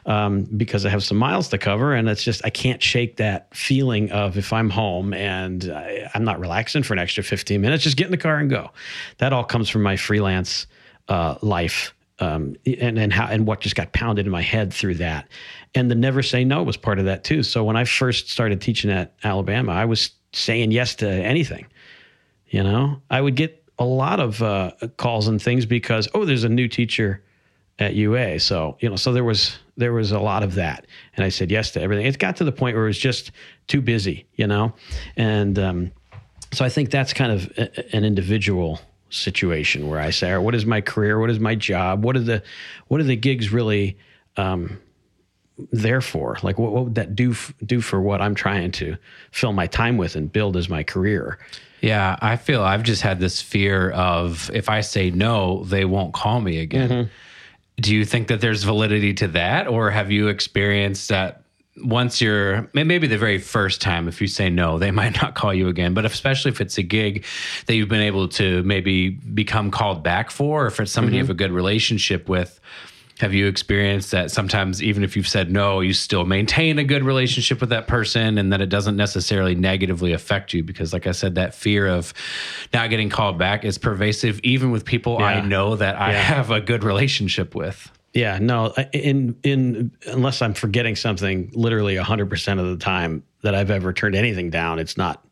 um, 0.07 0.43
because 0.57 0.87
i 0.87 0.89
have 0.89 1.03
some 1.03 1.17
miles 1.17 1.47
to 1.49 1.57
cover 1.57 1.93
and 1.93 2.09
it's 2.09 2.23
just 2.23 2.43
i 2.43 2.49
can't 2.49 2.81
shake 2.81 3.17
that 3.17 3.47
feeling 3.55 4.11
of 4.11 4.35
if 4.35 4.51
i'm 4.51 4.71
home 4.71 5.13
and 5.13 5.71
I, 5.71 6.09
i'm 6.15 6.23
not 6.23 6.39
relaxing 6.39 6.81
for 6.81 6.93
an 6.93 6.99
extra 6.99 7.23
15 7.23 7.61
minutes 7.61 7.83
just 7.83 7.95
get 7.95 8.05
in 8.05 8.11
the 8.11 8.17
car 8.17 8.37
and 8.37 8.49
go 8.49 8.71
that 9.19 9.33
all 9.33 9.43
comes 9.43 9.69
from 9.69 9.83
my 9.83 9.95
freelance 9.95 10.65
uh, 11.09 11.35
life 11.41 11.93
um, 12.19 12.55
and 12.65 12.97
and 12.97 13.13
how 13.13 13.27
and 13.27 13.45
what 13.45 13.59
just 13.59 13.75
got 13.75 13.93
pounded 13.93 14.25
in 14.25 14.31
my 14.31 14.41
head 14.41 14.73
through 14.73 14.95
that, 14.95 15.27
and 15.75 15.91
the 15.91 15.95
never 15.95 16.23
say 16.23 16.43
no 16.43 16.63
was 16.63 16.77
part 16.77 16.99
of 16.99 17.05
that 17.05 17.23
too. 17.23 17.43
So 17.43 17.63
when 17.63 17.75
I 17.75 17.83
first 17.83 18.29
started 18.29 18.59
teaching 18.61 18.89
at 18.89 19.13
Alabama, 19.23 19.73
I 19.73 19.85
was 19.85 20.11
saying 20.33 20.71
yes 20.71 20.95
to 20.95 21.07
anything. 21.07 21.67
You 22.47 22.63
know, 22.63 23.01
I 23.09 23.21
would 23.21 23.35
get 23.35 23.63
a 23.79 23.85
lot 23.85 24.19
of 24.19 24.41
uh, 24.41 24.71
calls 24.97 25.27
and 25.27 25.41
things 25.41 25.65
because 25.65 26.07
oh, 26.13 26.25
there's 26.25 26.43
a 26.43 26.49
new 26.49 26.67
teacher 26.67 27.23
at 27.79 27.93
UA, 27.93 28.39
so 28.39 28.77
you 28.79 28.89
know, 28.89 28.95
so 28.95 29.13
there 29.13 29.23
was 29.23 29.59
there 29.75 29.93
was 29.93 30.11
a 30.11 30.19
lot 30.19 30.43
of 30.43 30.55
that, 30.55 30.85
and 31.15 31.23
I 31.23 31.29
said 31.29 31.51
yes 31.51 31.71
to 31.71 31.81
everything. 31.81 32.05
It 32.05 32.17
got 32.17 32.37
to 32.37 32.43
the 32.43 32.51
point 32.51 32.75
where 32.75 32.85
it 32.85 32.89
was 32.89 32.97
just 32.97 33.31
too 33.67 33.81
busy, 33.81 34.25
you 34.35 34.47
know, 34.47 34.73
and 35.15 35.59
um, 35.59 35.91
so 36.53 36.65
I 36.65 36.69
think 36.69 36.89
that's 36.89 37.13
kind 37.13 37.31
of 37.31 37.51
a, 37.57 37.95
an 37.95 38.03
individual 38.03 38.79
situation 39.09 39.87
where 39.87 39.99
I 39.99 40.09
say, 40.09 40.31
"All 40.31 40.37
right, 40.37 40.43
what 40.43 40.55
is 40.55 40.65
my 40.65 40.81
career? 40.81 41.19
What 41.19 41.29
is 41.29 41.39
my 41.39 41.55
job? 41.55 42.03
What 42.03 42.15
are 42.15 42.21
the 42.21 42.41
what 42.87 42.99
are 42.99 43.05
the 43.05 43.15
gigs 43.15 43.51
really 43.51 43.97
um, 44.37 44.79
there 45.71 46.01
for? 46.01 46.37
Like, 46.43 46.57
what, 46.57 46.71
what 46.71 46.85
would 46.85 46.95
that 46.95 47.15
do 47.15 47.31
f- 47.31 47.53
do 47.65 47.81
for 47.81 48.01
what 48.01 48.21
I'm 48.21 48.35
trying 48.35 48.71
to 48.73 48.97
fill 49.31 49.53
my 49.53 49.67
time 49.67 49.97
with 49.97 50.15
and 50.15 50.31
build 50.31 50.57
as 50.57 50.69
my 50.69 50.83
career? 50.83 51.39
Yeah, 51.81 52.17
I 52.21 52.37
feel 52.37 52.63
I've 52.63 52.83
just 52.83 53.01
had 53.01 53.19
this 53.19 53.41
fear 53.41 53.91
of 53.91 54.49
if 54.53 54.69
I 54.69 54.81
say 54.81 55.11
no, 55.11 55.63
they 55.65 55.85
won't 55.85 56.13
call 56.13 56.41
me 56.41 56.59
again. 56.59 56.89
Mm-hmm. 56.89 57.11
Do 57.79 57.95
you 57.95 58.05
think 58.05 58.27
that 58.29 58.41
there's 58.41 58.63
validity 58.63 59.13
to 59.15 59.27
that, 59.29 59.67
or 59.67 59.91
have 59.91 60.11
you 60.11 60.29
experienced 60.29 61.09
that 61.09 61.43
once 61.83 62.21
you're 62.21 62.67
maybe 62.73 63.07
the 63.07 63.17
very 63.17 63.37
first 63.37 63.81
time, 63.81 64.07
if 64.07 64.19
you 64.21 64.27
say 64.27 64.49
no, 64.49 64.77
they 64.79 64.91
might 65.01 65.21
not 65.21 65.35
call 65.35 65.53
you 65.53 65.67
again. 65.67 65.93
But 65.93 66.05
especially 66.05 66.51
if 66.51 66.61
it's 66.61 66.77
a 66.77 66.83
gig 66.83 67.25
that 67.65 67.75
you've 67.75 67.89
been 67.89 68.01
able 68.01 68.27
to 68.29 68.63
maybe 68.63 69.09
become 69.09 69.71
called 69.71 70.03
back 70.03 70.31
for, 70.31 70.63
or 70.63 70.67
if 70.67 70.79
it's 70.79 70.91
somebody 70.91 71.17
you 71.17 71.23
mm-hmm. 71.23 71.27
have 71.27 71.35
a 71.35 71.37
good 71.37 71.51
relationship 71.51 72.27
with. 72.29 72.59
Have 73.19 73.33
you 73.33 73.47
experienced 73.47 74.11
that 74.11 74.29
sometimes, 74.29 74.81
even 74.83 75.03
if 75.03 75.15
you've 75.15 75.27
said 75.27 75.51
no, 75.51 75.79
you 75.79 75.93
still 75.93 76.25
maintain 76.25 76.77
a 76.77 76.83
good 76.83 77.03
relationship 77.03 77.59
with 77.59 77.69
that 77.71 77.87
person 77.87 78.37
and 78.37 78.53
that 78.53 78.61
it 78.61 78.69
doesn't 78.69 78.95
necessarily 78.95 79.55
negatively 79.55 80.13
affect 80.13 80.53
you? 80.53 80.63
Because, 80.63 80.93
like 80.93 81.07
I 81.07 81.11
said, 81.11 81.35
that 81.35 81.55
fear 81.55 81.87
of 81.87 82.13
not 82.73 82.89
getting 82.89 83.09
called 83.09 83.37
back 83.37 83.65
is 83.65 83.77
pervasive, 83.77 84.39
even 84.43 84.71
with 84.71 84.85
people 84.85 85.17
I 85.17 85.41
know 85.41 85.75
that 85.75 85.95
I 85.95 86.13
have 86.13 86.51
a 86.51 86.61
good 86.61 86.83
relationship 86.83 87.55
with. 87.55 87.91
Yeah, 88.13 88.39
no, 88.39 88.73
in 88.93 89.35
in 89.43 89.91
unless 90.07 90.41
I'm 90.41 90.53
forgetting 90.53 90.95
something, 90.95 91.51
literally 91.53 91.95
100% 91.95 92.59
of 92.59 92.65
the 92.67 92.77
time 92.77 93.23
that 93.41 93.53
I've 93.53 93.69
ever 93.69 93.93
turned 93.93 94.15
anything 94.15 94.49
down, 94.49 94.79
it's 94.79 94.97
not 94.97 95.23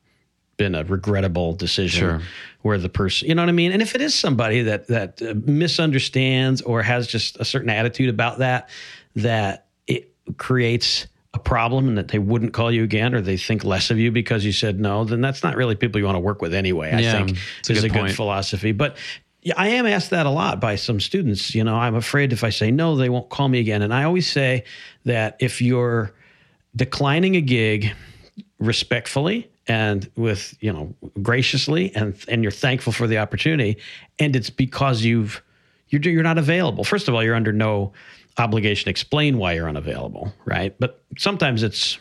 been 0.58 0.76
a 0.76 0.84
regrettable 0.84 1.54
decision 1.54 2.00
Sure. 2.00 2.22
where 2.62 2.78
the 2.78 2.90
person, 2.90 3.28
you 3.28 3.36
know 3.36 3.42
what 3.42 3.50
I 3.50 3.54
mean? 3.54 3.72
And 3.72 3.82
if 3.82 3.96
it 3.96 4.02
is 4.02 4.14
somebody 4.16 4.62
that 4.64 4.88
that 4.88 5.22
uh, 5.22 5.34
misunderstands 5.46 6.62
or 6.62 6.82
has 6.82 7.08
just 7.08 7.38
a 7.40 7.46
certain 7.46 7.70
attitude 7.70 8.10
about 8.10 8.40
that 8.40 8.70
that 9.16 9.68
it 9.88 10.12
creates 10.38 11.08
a 11.34 11.40
problem 11.40 11.88
and 11.90 11.98
that 11.98 12.08
they 12.08 12.20
wouldn't 12.20 12.54
call 12.54 12.72
you 12.72 12.84
again 12.84 13.14
or 13.14 13.20
they 13.22 13.36
think 13.38 13.64
less 13.66 13.92
of 13.92 14.00
you 14.00 14.12
because 14.12 14.46
you 14.46 14.52
said 14.54 14.80
no, 14.80 15.04
then 15.04 15.20
that's 15.22 15.44
not 15.44 15.56
really 15.58 15.76
people 15.76 16.00
you 16.00 16.06
want 16.06 16.16
to 16.16 16.20
work 16.22 16.42
with 16.42 16.54
anyway. 16.54 16.92
I 16.92 17.00
Yeah, 17.02 17.26
think 17.26 17.38
it's 17.60 17.70
a 17.70 17.74
is 17.74 17.82
good 17.82 17.92
a 17.92 17.94
good 17.94 18.16
philosophy. 18.16 18.72
But 18.72 18.96
yeah, 19.42 19.54
I 19.58 19.68
am 19.68 19.86
asked 19.86 20.10
that 20.12 20.26
a 20.26 20.30
lot 20.30 20.60
by 20.62 20.76
some 20.76 21.00
students. 21.02 21.54
You 21.54 21.64
know, 21.66 21.76
I'm 21.76 21.96
afraid 21.96 22.32
if 22.34 22.44
I 22.44 22.50
say 22.50 22.72
no, 22.72 22.96
they 22.96 23.10
won't 23.10 23.30
call 23.30 23.48
me 23.50 23.60
again. 23.60 23.82
And 23.82 23.94
I 23.94 24.04
always 24.06 24.32
say 24.32 24.64
that 25.04 25.36
if 25.40 25.62
you're 25.62 26.14
declining 26.76 27.36
a 27.36 27.42
gig 27.42 27.94
respectfully 28.60 29.50
and 29.68 30.10
with 30.16 30.56
you 30.60 30.72
know 30.72 30.94
graciously 31.22 31.94
and 31.96 32.16
and 32.28 32.44
you're 32.44 32.52
thankful 32.52 32.94
for 32.94 33.08
the 33.08 33.18
opportunity. 33.18 33.78
And 34.20 34.36
it's 34.36 34.50
because 34.50 35.04
you've 35.04 35.42
you're 35.90 36.02
you're 36.02 36.24
not 36.24 36.38
available. 36.38 36.84
First 36.84 37.08
of 37.08 37.14
all 37.14 37.24
you're 37.24 37.36
under 37.36 37.54
no 37.54 37.94
obligation 38.38 38.86
to 38.86 38.90
explain 38.90 39.38
why 39.38 39.54
you're 39.54 39.70
unavailable 39.70 40.34
right? 40.46 40.76
But 40.80 41.04
sometimes 41.18 41.64
it's 41.64 41.98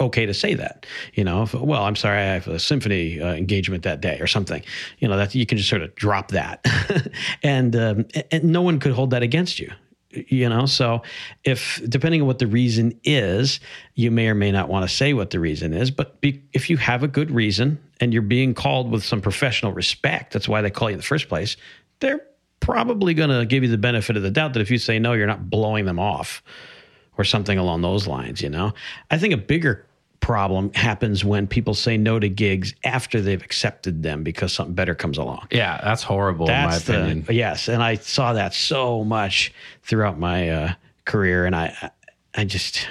okay 0.00 0.26
to 0.26 0.34
say 0.34 0.54
that 0.54 0.86
you 1.12 1.22
know 1.22 1.44
if, 1.44 1.54
well 1.54 1.84
i'm 1.84 1.94
sorry 1.94 2.18
i 2.18 2.24
have 2.24 2.48
a 2.48 2.58
symphony 2.58 3.20
uh, 3.20 3.32
engagement 3.32 3.84
that 3.84 4.00
day 4.00 4.18
or 4.18 4.26
something. 4.26 4.62
You 4.98 5.08
know 5.08 5.16
that 5.16 5.34
you 5.34 5.46
can 5.46 5.56
just 5.56 5.70
sort 5.70 5.82
of 5.82 5.94
drop 5.94 6.28
that. 6.32 6.64
And 7.42 7.76
um, 7.76 8.06
and 8.30 8.44
no 8.44 8.62
one 8.62 8.80
could 8.80 8.92
hold 8.92 9.10
that 9.10 9.22
against 9.22 9.60
you 9.60 9.70
you 10.28 10.48
know? 10.48 10.66
So 10.66 11.02
if 11.44 11.80
depending 11.88 12.20
on 12.20 12.26
what 12.26 12.38
the 12.38 12.46
reason 12.46 12.98
is 13.04 13.60
you 13.94 14.10
may 14.10 14.28
or 14.28 14.34
may 14.34 14.52
not 14.52 14.68
want 14.68 14.88
to 14.88 14.94
say 14.94 15.12
what 15.14 15.30
the 15.30 15.40
reason 15.40 15.72
is 15.72 15.90
but 15.90 16.20
be, 16.20 16.42
if 16.52 16.70
you 16.70 16.76
have 16.76 17.02
a 17.02 17.08
good 17.08 17.30
reason 17.30 17.78
and 18.00 18.12
you're 18.12 18.22
being 18.22 18.54
called 18.54 18.90
with 18.90 19.04
some 19.04 19.20
professional 19.20 19.72
respect 19.72 20.32
that's 20.32 20.48
why 20.48 20.60
they 20.60 20.70
call 20.70 20.90
you 20.90 20.94
in 20.94 20.98
the 20.98 21.04
first 21.04 21.28
place 21.28 21.56
they're 22.00 22.20
probably 22.60 23.14
going 23.14 23.30
to 23.30 23.44
give 23.44 23.62
you 23.62 23.68
the 23.68 23.78
benefit 23.78 24.16
of 24.16 24.22
the 24.22 24.30
doubt 24.30 24.54
that 24.54 24.60
if 24.60 24.70
you 24.70 24.78
say 24.78 24.98
no 24.98 25.12
you're 25.12 25.26
not 25.26 25.50
blowing 25.50 25.84
them 25.84 25.98
off 25.98 26.42
or 27.16 27.24
something 27.24 27.58
along 27.58 27.82
those 27.82 28.06
lines 28.06 28.40
you 28.40 28.48
know? 28.48 28.72
I 29.10 29.18
think 29.18 29.34
a 29.34 29.38
bigger 29.38 29.83
problem 30.24 30.72
happens 30.72 31.22
when 31.22 31.46
people 31.46 31.74
say 31.74 31.98
no 31.98 32.18
to 32.18 32.30
gigs 32.30 32.74
after 32.82 33.20
they've 33.20 33.42
accepted 33.42 34.02
them 34.02 34.22
because 34.22 34.54
something 34.54 34.74
better 34.74 34.94
comes 34.94 35.18
along 35.18 35.46
Yeah, 35.50 35.78
that's 35.84 36.02
horrible 36.02 36.46
that's 36.46 36.88
in 36.88 36.94
my 36.94 37.00
opinion. 37.00 37.26
yes, 37.28 37.68
and 37.68 37.82
I 37.82 37.96
saw 37.96 38.32
that 38.32 38.54
so 38.54 39.04
much 39.04 39.52
throughout 39.82 40.18
my 40.18 40.48
uh, 40.48 40.72
career, 41.04 41.44
and 41.44 41.54
I, 41.54 41.90
I 42.34 42.44
just, 42.44 42.88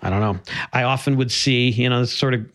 I 0.00 0.08
don't 0.08 0.20
know. 0.20 0.38
I 0.72 0.84
often 0.84 1.16
would 1.18 1.30
see, 1.30 1.68
you 1.68 1.90
know, 1.90 2.04
sort 2.04 2.32
of 2.32 2.46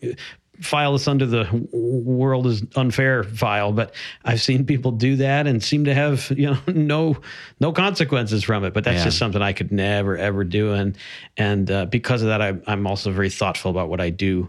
file 0.60 0.92
this 0.92 1.06
under 1.08 1.26
the 1.26 1.46
world 1.72 2.46
is 2.46 2.62
unfair 2.76 3.22
file, 3.24 3.72
but 3.72 3.94
I've 4.24 4.40
seen 4.40 4.64
people 4.66 4.90
do 4.92 5.16
that 5.16 5.46
and 5.46 5.62
seem 5.62 5.84
to 5.84 5.94
have 5.94 6.30
you 6.36 6.46
know 6.50 6.58
no 6.66 7.16
no 7.60 7.72
consequences 7.72 8.44
from 8.44 8.64
it. 8.64 8.74
But 8.74 8.84
that's 8.84 8.98
Yeah. 8.98 9.04
just 9.04 9.18
something 9.18 9.42
I 9.42 9.52
could 9.52 9.72
never 9.72 10.16
ever 10.16 10.44
do, 10.44 10.72
and 10.72 10.96
and 11.36 11.70
uh, 11.70 11.86
because 11.86 12.22
of 12.22 12.28
that, 12.28 12.42
I, 12.42 12.54
I'm 12.66 12.86
also 12.86 13.10
very 13.12 13.30
thoughtful 13.30 13.70
about 13.70 13.88
what 13.88 14.00
I 14.00 14.10
do 14.10 14.48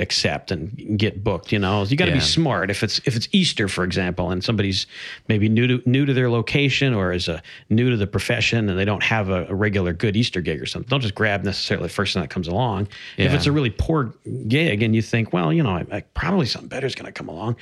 accept 0.00 0.50
and 0.50 0.98
get 0.98 1.22
booked 1.22 1.52
you 1.52 1.58
know? 1.58 1.84
You 1.84 1.96
got 1.96 2.06
to 2.06 2.10
Yeah. 2.10 2.16
be 2.16 2.20
smart. 2.22 2.70
If 2.70 2.82
it's 2.82 3.00
if 3.04 3.14
it's 3.16 3.28
easter 3.32 3.68
for 3.68 3.84
example 3.84 4.30
and 4.30 4.42
somebody's 4.42 4.86
maybe 5.28 5.48
new 5.48 5.66
to 5.66 5.82
new 5.88 6.06
to 6.06 6.12
their 6.14 6.30
location 6.30 6.94
or 6.94 7.12
is 7.12 7.28
a 7.28 7.42
new 7.68 7.90
to 7.90 7.96
the 7.96 8.06
profession 8.06 8.68
and 8.68 8.78
they 8.78 8.84
don't 8.84 9.02
have 9.02 9.28
a, 9.28 9.46
a 9.46 9.54
regular 9.54 9.92
good 9.92 10.16
easter 10.16 10.40
gig 10.40 10.60
or 10.60 10.66
something 10.66 10.88
don't 10.88 11.00
just 11.00 11.14
grab 11.14 11.44
necessarily 11.44 11.86
the 11.86 11.92
first 11.92 12.14
thing 12.14 12.22
that 12.22 12.28
comes 12.30 12.48
along. 12.48 12.88
If 13.16 13.32
it's 13.32 13.46
a 13.46 13.52
really 13.52 13.70
poor 13.70 14.12
gig 14.48 14.82
and 14.82 14.94
you 14.94 15.02
think 15.02 15.32
well 15.32 15.52
you 15.52 15.62
know 15.62 15.76
I, 15.76 15.86
I, 15.92 16.00
probably 16.14 16.46
something 16.46 16.68
better 16.68 16.86
is 16.86 16.94
going 16.94 17.06
to 17.06 17.12
come 17.12 17.28
along 17.28 17.56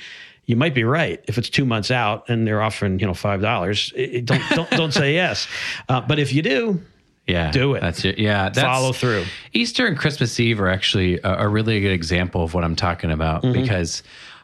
you 0.45 0.55
might 0.55 0.73
be 0.73 0.83
right. 0.83 1.23
If 1.27 1.37
it's 1.37 1.47
two 1.47 1.63
months 1.63 1.91
out 1.91 2.27
and 2.27 2.47
they're 2.47 2.61
offering 2.63 2.97
you 2.99 3.05
know 3.05 3.13
five 3.13 3.39
dollars 3.41 3.93
don't 4.23 4.41
don't 4.49 4.69
don't 4.71 4.91
say 4.93 5.13
yes. 5.13 5.47
Uh, 5.87 6.01
but 6.01 6.17
if 6.17 6.33
you 6.33 6.41
do 6.41 6.81
Yeah, 7.27 7.51
Do 7.51 7.75
it. 7.75 7.81
That's 7.81 8.03
it. 8.05 8.17
Yeah, 8.17 8.45
that's, 8.49 8.59
Follow 8.61 8.91
through. 8.91 9.25
Easter 9.53 9.85
and 9.85 9.97
Christmas 9.97 10.39
Eve 10.39 10.59
are 10.59 10.67
actually 10.69 11.19
a, 11.19 11.41
a 11.41 11.47
really 11.47 11.79
good 11.79 11.91
example 11.91 12.43
of 12.43 12.53
what 12.55 12.63
I'm 12.63 12.75
talking 12.75 13.11
about 13.11 13.43
Mm-hmm. 13.43 13.61
because, 13.61 14.01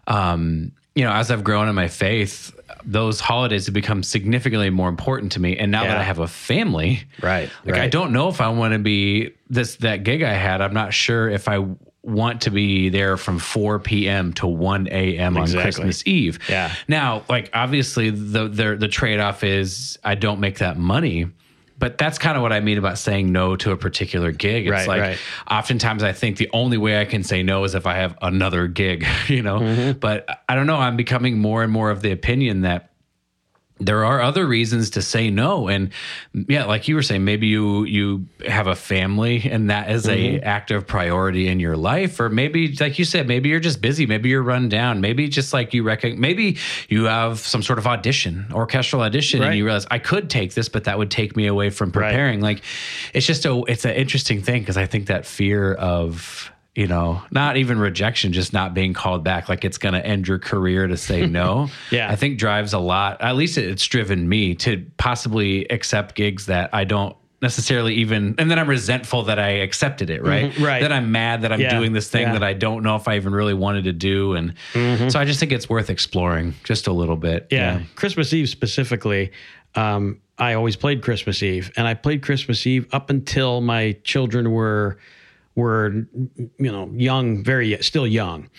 um, 0.07 0.71
you 0.93 1.03
know, 1.03 1.11
as 1.11 1.31
I've 1.31 1.43
grown 1.43 1.67
in 1.67 1.75
my 1.75 1.87
faith, 1.87 2.53
those 2.85 3.19
holidays 3.19 3.65
have 3.65 3.73
become 3.73 4.03
significantly 4.03 4.69
more 4.69 4.87
important 4.87 5.31
to 5.33 5.39
me. 5.41 5.57
And 5.57 5.71
now 5.71 5.83
that 5.83 5.97
I 5.97 6.03
have 6.03 6.19
a 6.19 6.27
family, 6.27 7.03
Right, 7.21 7.49
Like 7.65 7.75
I 7.75 7.87
don't 7.87 8.11
know 8.13 8.29
if 8.29 8.39
I 8.39 8.49
want 8.49 8.73
to 8.73 8.79
be 8.79 9.31
this 9.49 9.77
that 9.77 10.03
gig 10.03 10.21
I 10.21 10.33
had. 10.33 10.61
I'm 10.61 10.73
not 10.73 10.93
sure 10.93 11.27
if 11.29 11.47
I 11.47 11.65
want 12.03 12.41
to 12.41 12.51
be 12.51 12.89
there 12.89 13.17
from 13.17 13.39
4 13.39 13.79
p.m. 13.79 14.31
to 14.33 14.45
1 14.45 14.87
a.m. 14.91 15.37
on 15.37 15.51
Christmas 15.51 16.05
Eve. 16.05 16.37
Yeah. 16.47 16.71
Now, 16.87 17.23
like 17.27 17.49
obviously 17.53 18.11
the 18.11 18.47
the 18.47 18.75
the 18.79 18.87
trade 18.87 19.19
off 19.19 19.43
is 19.43 19.97
I 20.03 20.13
don't 20.15 20.39
make 20.39 20.59
that 20.59 20.77
money. 20.77 21.25
But 21.77 21.97
that's 21.97 22.17
kind 22.17 22.37
of 22.37 22.41
what 22.41 22.53
I 22.53 22.61
mean 22.61 22.77
about 22.77 22.97
saying 22.97 23.31
no 23.31 23.55
to 23.57 23.71
a 23.71 23.77
particular 23.77 24.31
gig. 24.31 24.65
It's 24.65 24.71
Right, 24.71 24.87
like 24.87 25.01
right. 25.01 25.17
oftentimes 25.49 26.03
I 26.03 26.13
think 26.13 26.37
the 26.37 26.49
only 26.53 26.77
way 26.77 26.99
I 26.99 27.05
can 27.05 27.23
say 27.23 27.43
no 27.43 27.63
is 27.65 27.75
if 27.75 27.85
I 27.85 27.95
have 27.95 28.17
another 28.21 28.67
gig, 28.67 29.05
you 29.27 29.41
know. 29.41 29.59
Mm-hmm. 29.59 29.99
But 29.99 30.27
I 30.47 30.55
don't 30.55 30.67
know. 30.67 30.77
I'm 30.77 30.95
becoming 30.95 31.37
more 31.39 31.63
and 31.63 31.71
more 31.71 31.91
of 31.91 32.01
the 32.01 32.11
opinion 32.11 32.61
that 32.61 32.91
there 33.79 34.05
are 34.05 34.21
other 34.21 34.45
reasons 34.45 34.89
to 34.91 35.01
say 35.01 35.29
no. 35.29 35.67
And 35.67 35.91
yeah 36.33 36.65
like 36.65 36.87
you 36.87 36.95
were 36.95 37.01
saying 37.01 37.25
maybe 37.25 37.47
you 37.47 37.83
you 37.83 38.25
have 38.47 38.67
a 38.67 38.75
family 38.75 39.49
and 39.49 39.69
that 39.69 39.91
is 39.91 40.07
a 40.07 40.15
mm-hmm. 40.15 40.47
active 40.47 40.87
priority 40.87 41.47
in 41.47 41.59
your 41.59 41.75
life. 41.75 42.19
Or 42.19 42.29
maybe 42.29 42.73
like 42.79 42.97
you 42.97 43.05
said 43.05 43.27
maybe 43.27 43.49
you're 43.49 43.59
just 43.59 43.81
busy. 43.81 44.05
Maybe 44.05 44.29
you're 44.29 44.43
run 44.43 44.69
down. 44.69 45.01
Maybe 45.01 45.27
just 45.27 45.51
like 45.51 45.73
you 45.73 45.83
reckon 45.83 46.19
maybe 46.19 46.57
you 46.87 47.05
have 47.05 47.39
some 47.39 47.61
sort 47.61 47.79
of 47.79 47.85
audition 47.85 48.45
orchestral 48.53 49.01
audition 49.01 49.41
Right. 49.41 49.49
and 49.49 49.57
you 49.57 49.65
realize 49.65 49.85
i 49.91 49.99
could 49.99 50.29
take 50.29 50.53
this 50.53 50.69
but 50.69 50.85
that 50.85 50.97
would 50.97 51.11
take 51.11 51.35
me 51.35 51.47
away 51.47 51.69
from 51.69 51.91
preparing. 51.91 52.39
Like 52.39 52.63
it's 53.13 53.25
just 53.25 53.45
a 53.45 53.61
it's 53.67 53.83
an 53.83 53.95
interesting 53.95 54.41
thing 54.41 54.61
because 54.61 54.77
i 54.77 54.85
think 54.85 55.07
that 55.07 55.25
fear 55.25 55.73
of 55.73 56.49
you 56.75 56.87
know, 56.87 57.21
not 57.31 57.55
even 57.57 57.79
rejection, 57.79 58.33
just 58.33 58.51
not 58.51 58.73
being 58.73 58.93
called 58.93 59.23
back, 59.23 59.47
like 59.47 59.63
it's 59.63 59.77
going 59.77 59.93
to 59.93 60.05
end 60.05 60.27
your 60.27 60.39
career 60.39 60.87
to 60.87 60.97
say 60.97 61.25
no. 61.25 61.69
Yeah. 61.91 62.11
I 62.11 62.15
think 62.17 62.37
drives 62.37 62.73
a 62.73 62.79
lot. 62.79 63.21
At 63.21 63.35
least 63.37 63.57
it's 63.57 63.85
driven 63.85 64.27
me 64.27 64.55
to 64.55 64.85
possibly 64.97 65.65
accept 65.69 66.15
gigs 66.15 66.47
that 66.47 66.69
I 66.73 66.83
don't 66.83 67.15
necessarily 67.41 67.93
even, 67.95 68.35
and 68.37 68.49
then 68.51 68.57
I'm 68.59 68.67
resentful 68.67 69.23
that 69.23 69.39
I 69.39 69.49
accepted 69.49 70.09
it, 70.09 70.23
right? 70.23 70.51
Mhm, 70.51 70.65
right. 70.65 70.81
That 70.81 70.91
I'm 70.91 71.11
mad 71.11 71.43
that 71.43 71.51
I'm 71.53 71.61
Yeah, 71.61 71.77
doing 71.77 71.93
this 71.93 72.09
thing 72.09 72.23
yeah. 72.23 72.27
Mm-hmm. 72.29 72.39
that 72.39 72.43
I 72.43 72.53
don't 72.53 72.81
know 72.83 72.95
if 72.95 73.07
I 73.07 73.15
even 73.17 73.33
really 73.33 73.53
wanted 73.53 73.83
to 73.85 73.93
do. 73.93 74.33
And 74.33 74.53
so 75.11 75.19
I 75.19 75.25
just 75.25 75.39
think 75.39 75.51
it's 75.51 75.69
worth 75.69 75.89
exploring 75.89 76.55
just 76.63 76.87
a 76.87 76.91
little 76.91 77.15
bit. 77.17 77.47
Yeah. 77.51 77.83
Christmas 77.95 78.33
Eve 78.33 78.49
specifically, 78.49 79.31
um, 79.75 80.19
I 80.37 80.53
always 80.55 80.75
played 80.75 81.01
Christmas 81.01 81.41
Eve, 81.43 81.71
and 81.77 81.87
I 81.87 81.93
played 81.93 82.21
Christmas 82.21 82.65
Eve 82.67 82.87
up 82.91 83.09
until 83.09 83.61
my 83.61 83.95
children 84.03 84.51
were 84.51 84.97
were 85.55 86.05
you 86.57 86.71
know 86.71 86.89
young, 86.95 87.43
very 87.43 87.81
still 87.81 88.07
young, 88.07 88.49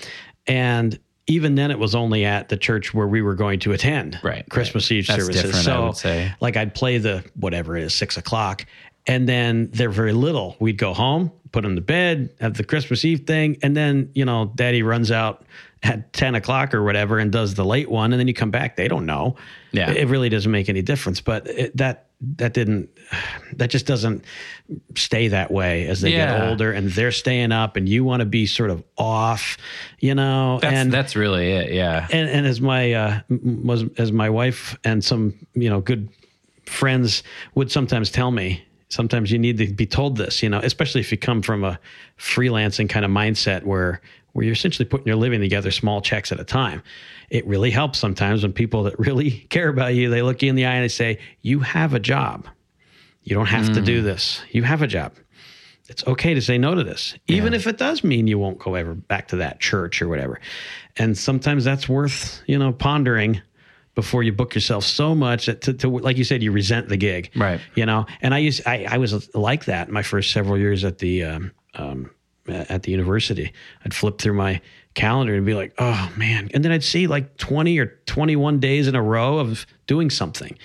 and 0.46 0.98
even 1.28 1.56
then 1.56 1.70
it 1.70 1.78
was 1.78 1.94
only 1.94 2.24
at 2.24 2.48
the 2.48 2.56
church 2.56 2.94
where 2.94 3.09
we 3.09 3.20
were 3.20 3.35
going 3.35 3.59
to 3.59 3.72
attend 3.72 4.18
Right, 4.22 4.48
Christmas 4.48 4.88
right. 4.90 4.98
Eve 4.98 5.06
That's 5.09 5.22
services. 5.24 5.42
different, 5.42 5.66
I 5.68 5.70
so 5.72 5.87
would 5.87 5.96
say. 5.96 6.32
like 6.40 6.56
I'd 6.56 6.72
play 6.74 6.98
the 6.98 7.24
whatever 7.35 7.76
it 7.76 7.82
is 7.82 7.94
six 7.94 8.16
o'clock. 8.16 8.64
And 9.09 9.28
then 9.28 9.70
they're 9.72 9.88
very 9.90 10.12
little. 10.12 10.56
We'd 10.59 10.78
go 10.78 10.92
home, 10.92 11.30
put 11.52 11.62
them 11.62 11.76
to 11.76 11.80
bed, 11.80 12.30
have 12.40 12.54
the 12.54 12.64
Christmas 12.64 13.04
Eve 13.04 13.20
thing, 13.26 13.56
and 13.62 13.76
then 13.76 14.11
you 14.14 14.24
know, 14.24 14.52
Daddy 14.56 14.82
runs 14.82 15.11
out 15.12 15.44
at 15.85 16.12
ten 16.12 16.35
o'clock 16.35 16.74
or 16.74 16.82
whatever 16.82 17.18
and 17.20 17.30
does 17.30 17.54
the 17.54 17.64
late 17.64 17.88
one, 17.88 18.12
and 18.12 18.18
then 18.18 18.26
you 18.26 18.35
come 18.35 18.50
back. 18.50 18.74
They 18.76 18.88
don't 18.88 19.06
know. 19.06 19.37
Yeah. 19.70 19.90
it 19.92 20.09
really 20.09 20.28
doesn't 20.28 20.50
make 20.50 20.68
any 20.68 20.82
difference. 20.82 21.20
But 21.20 21.46
it, 21.48 21.76
that 21.76 22.06
that 22.20 22.55
didn't 22.55 22.88
that 23.57 23.70
just 23.70 23.87
doesn't 23.87 24.24
stay 24.94 25.29
that 25.29 25.50
way 25.50 25.87
as 25.87 26.00
they 26.00 26.11
get 26.11 26.40
older 26.48 26.72
and 26.72 26.90
they're 26.90 27.12
staying 27.12 27.52
up, 27.52 27.76
and 27.76 27.88
you 27.88 28.05
want 28.05 28.20
to 28.20 28.26
be 28.26 28.46
sort 28.46 28.70
of 28.70 28.83
off, 28.96 29.59
you 30.00 30.14
know. 30.14 30.59
That's, 30.61 30.74
and 30.74 30.92
that's 30.92 31.14
really 31.14 31.52
it. 31.52 31.72
Yeah. 31.72 32.07
and 32.11 32.29
and 32.29 32.46
as 32.46 32.61
my 32.61 32.92
uh, 32.92 33.20
was 33.29 33.85
as 33.98 34.12
my 34.12 34.31
wife 34.31 34.76
and 34.85 35.05
some 35.05 35.35
you 35.55 35.68
know 35.68 35.81
good 35.81 36.09
friends 36.64 37.22
would 37.55 37.70
sometimes 37.70 38.11
tell 38.11 38.31
me 38.31 38.64
sometimes 38.88 39.31
you 39.31 39.38
need 39.38 39.59
to 39.59 39.72
be 39.72 39.87
told 39.87 40.16
this 40.16 40.42
you 40.42 40.48
know 40.48 40.61
especially 40.62 41.00
if 41.00 41.11
you 41.11 41.18
come 41.18 41.42
from 41.42 41.64
a 41.64 41.79
freelancing 42.18 42.88
kind 42.88 43.05
of 43.05 43.11
mindset 43.11 43.62
where 43.64 44.00
where 44.33 44.44
you're 44.44 44.52
essentially 44.52 44.85
putting 44.85 45.07
your 45.07 45.16
living 45.16 45.40
together 45.40 45.70
small 45.70 46.00
checks 46.00 46.31
at 46.33 46.40
a 46.40 46.44
time 46.44 46.83
it 47.31 47.47
really 47.47 47.71
helps 47.71 47.99
sometimes 47.99 48.43
when 48.43 48.53
people 48.53 48.85
that 48.85 48.99
really 48.99 49.31
care 49.51 49.69
about 49.69 49.95
you 49.95 50.11
they 50.11 50.23
look 50.23 50.43
you 50.43 50.49
in 50.49 50.55
the 50.57 50.67
eye 50.67 50.75
and 50.75 50.85
they 50.85 50.89
say 50.89 51.19
you 51.43 51.61
have 51.61 51.95
a 51.95 52.01
job 52.01 52.47
you 53.23 53.35
don't 53.35 53.47
have 53.47 53.73
to 53.73 53.81
do 53.81 54.03
this 54.03 54.41
you 54.51 54.62
have 54.62 54.83
a 54.83 54.87
job 54.87 55.12
it's 55.89 56.07
okay 56.07 56.35
to 56.35 56.41
say 56.41 56.59
no 56.59 56.75
to 56.75 56.83
this, 56.83 57.15
even 57.29 57.55
if 57.55 57.67
it 57.67 57.79
does 57.79 58.03
mean 58.03 58.27
you 58.27 58.39
won't 58.39 58.59
go 58.59 58.75
ever 58.75 58.95
back 58.95 59.29
to 59.29 59.37
that 59.37 59.61
church 59.61 60.03
or 60.03 60.09
whatever. 60.09 60.41
And 60.97 61.17
sometimes 61.17 61.65
that's 61.65 61.89
worth, 61.89 62.43
you 62.47 62.59
know, 62.59 62.73
pondering 62.73 63.41
before 63.95 64.23
you 64.23 64.33
book 64.33 64.55
yourself 64.55 64.85
so 64.85 65.15
much 65.15 65.47
that 65.47 65.62
to, 65.62 65.73
to 65.75 65.89
like 65.89 66.17
you 66.17 66.25
said, 66.25 66.43
you 66.43 66.53
resent 66.53 66.89
the 66.89 66.97
gig, 66.97 67.31
Right. 67.37 67.61
You 67.75 67.87
know, 67.87 68.07
and 68.21 68.35
I 68.35 68.39
used 68.39 68.62
I, 68.67 68.87
I 68.91 68.99
was 68.99 69.35
like 69.35 69.67
that 69.67 69.89
my 69.89 70.03
first 70.03 70.33
several 70.33 70.59
years 70.59 70.85
at 70.85 70.99
the 70.99 71.25
um, 71.25 71.53
um, 71.75 72.11
at 72.49 72.83
the 72.83 72.91
university. 72.91 73.53
I'd 73.85 73.95
flip 73.95 74.19
through 74.19 74.35
my 74.35 74.61
calendar 74.96 75.35
and 75.35 75.46
be 75.46 75.54
like, 75.54 75.72
oh 75.78 76.12
man, 76.16 76.50
and 76.52 76.64
then 76.64 76.72
I'd 76.72 76.82
see 76.82 77.06
like 77.06 77.37
twenty 77.37 77.78
or 77.78 77.87
twenty 78.06 78.35
one 78.35 78.59
days 78.59 78.88
in 78.88 78.96
a 78.96 79.02
row 79.02 79.38
of 79.38 79.64
doing 79.87 80.11
something 80.11 80.59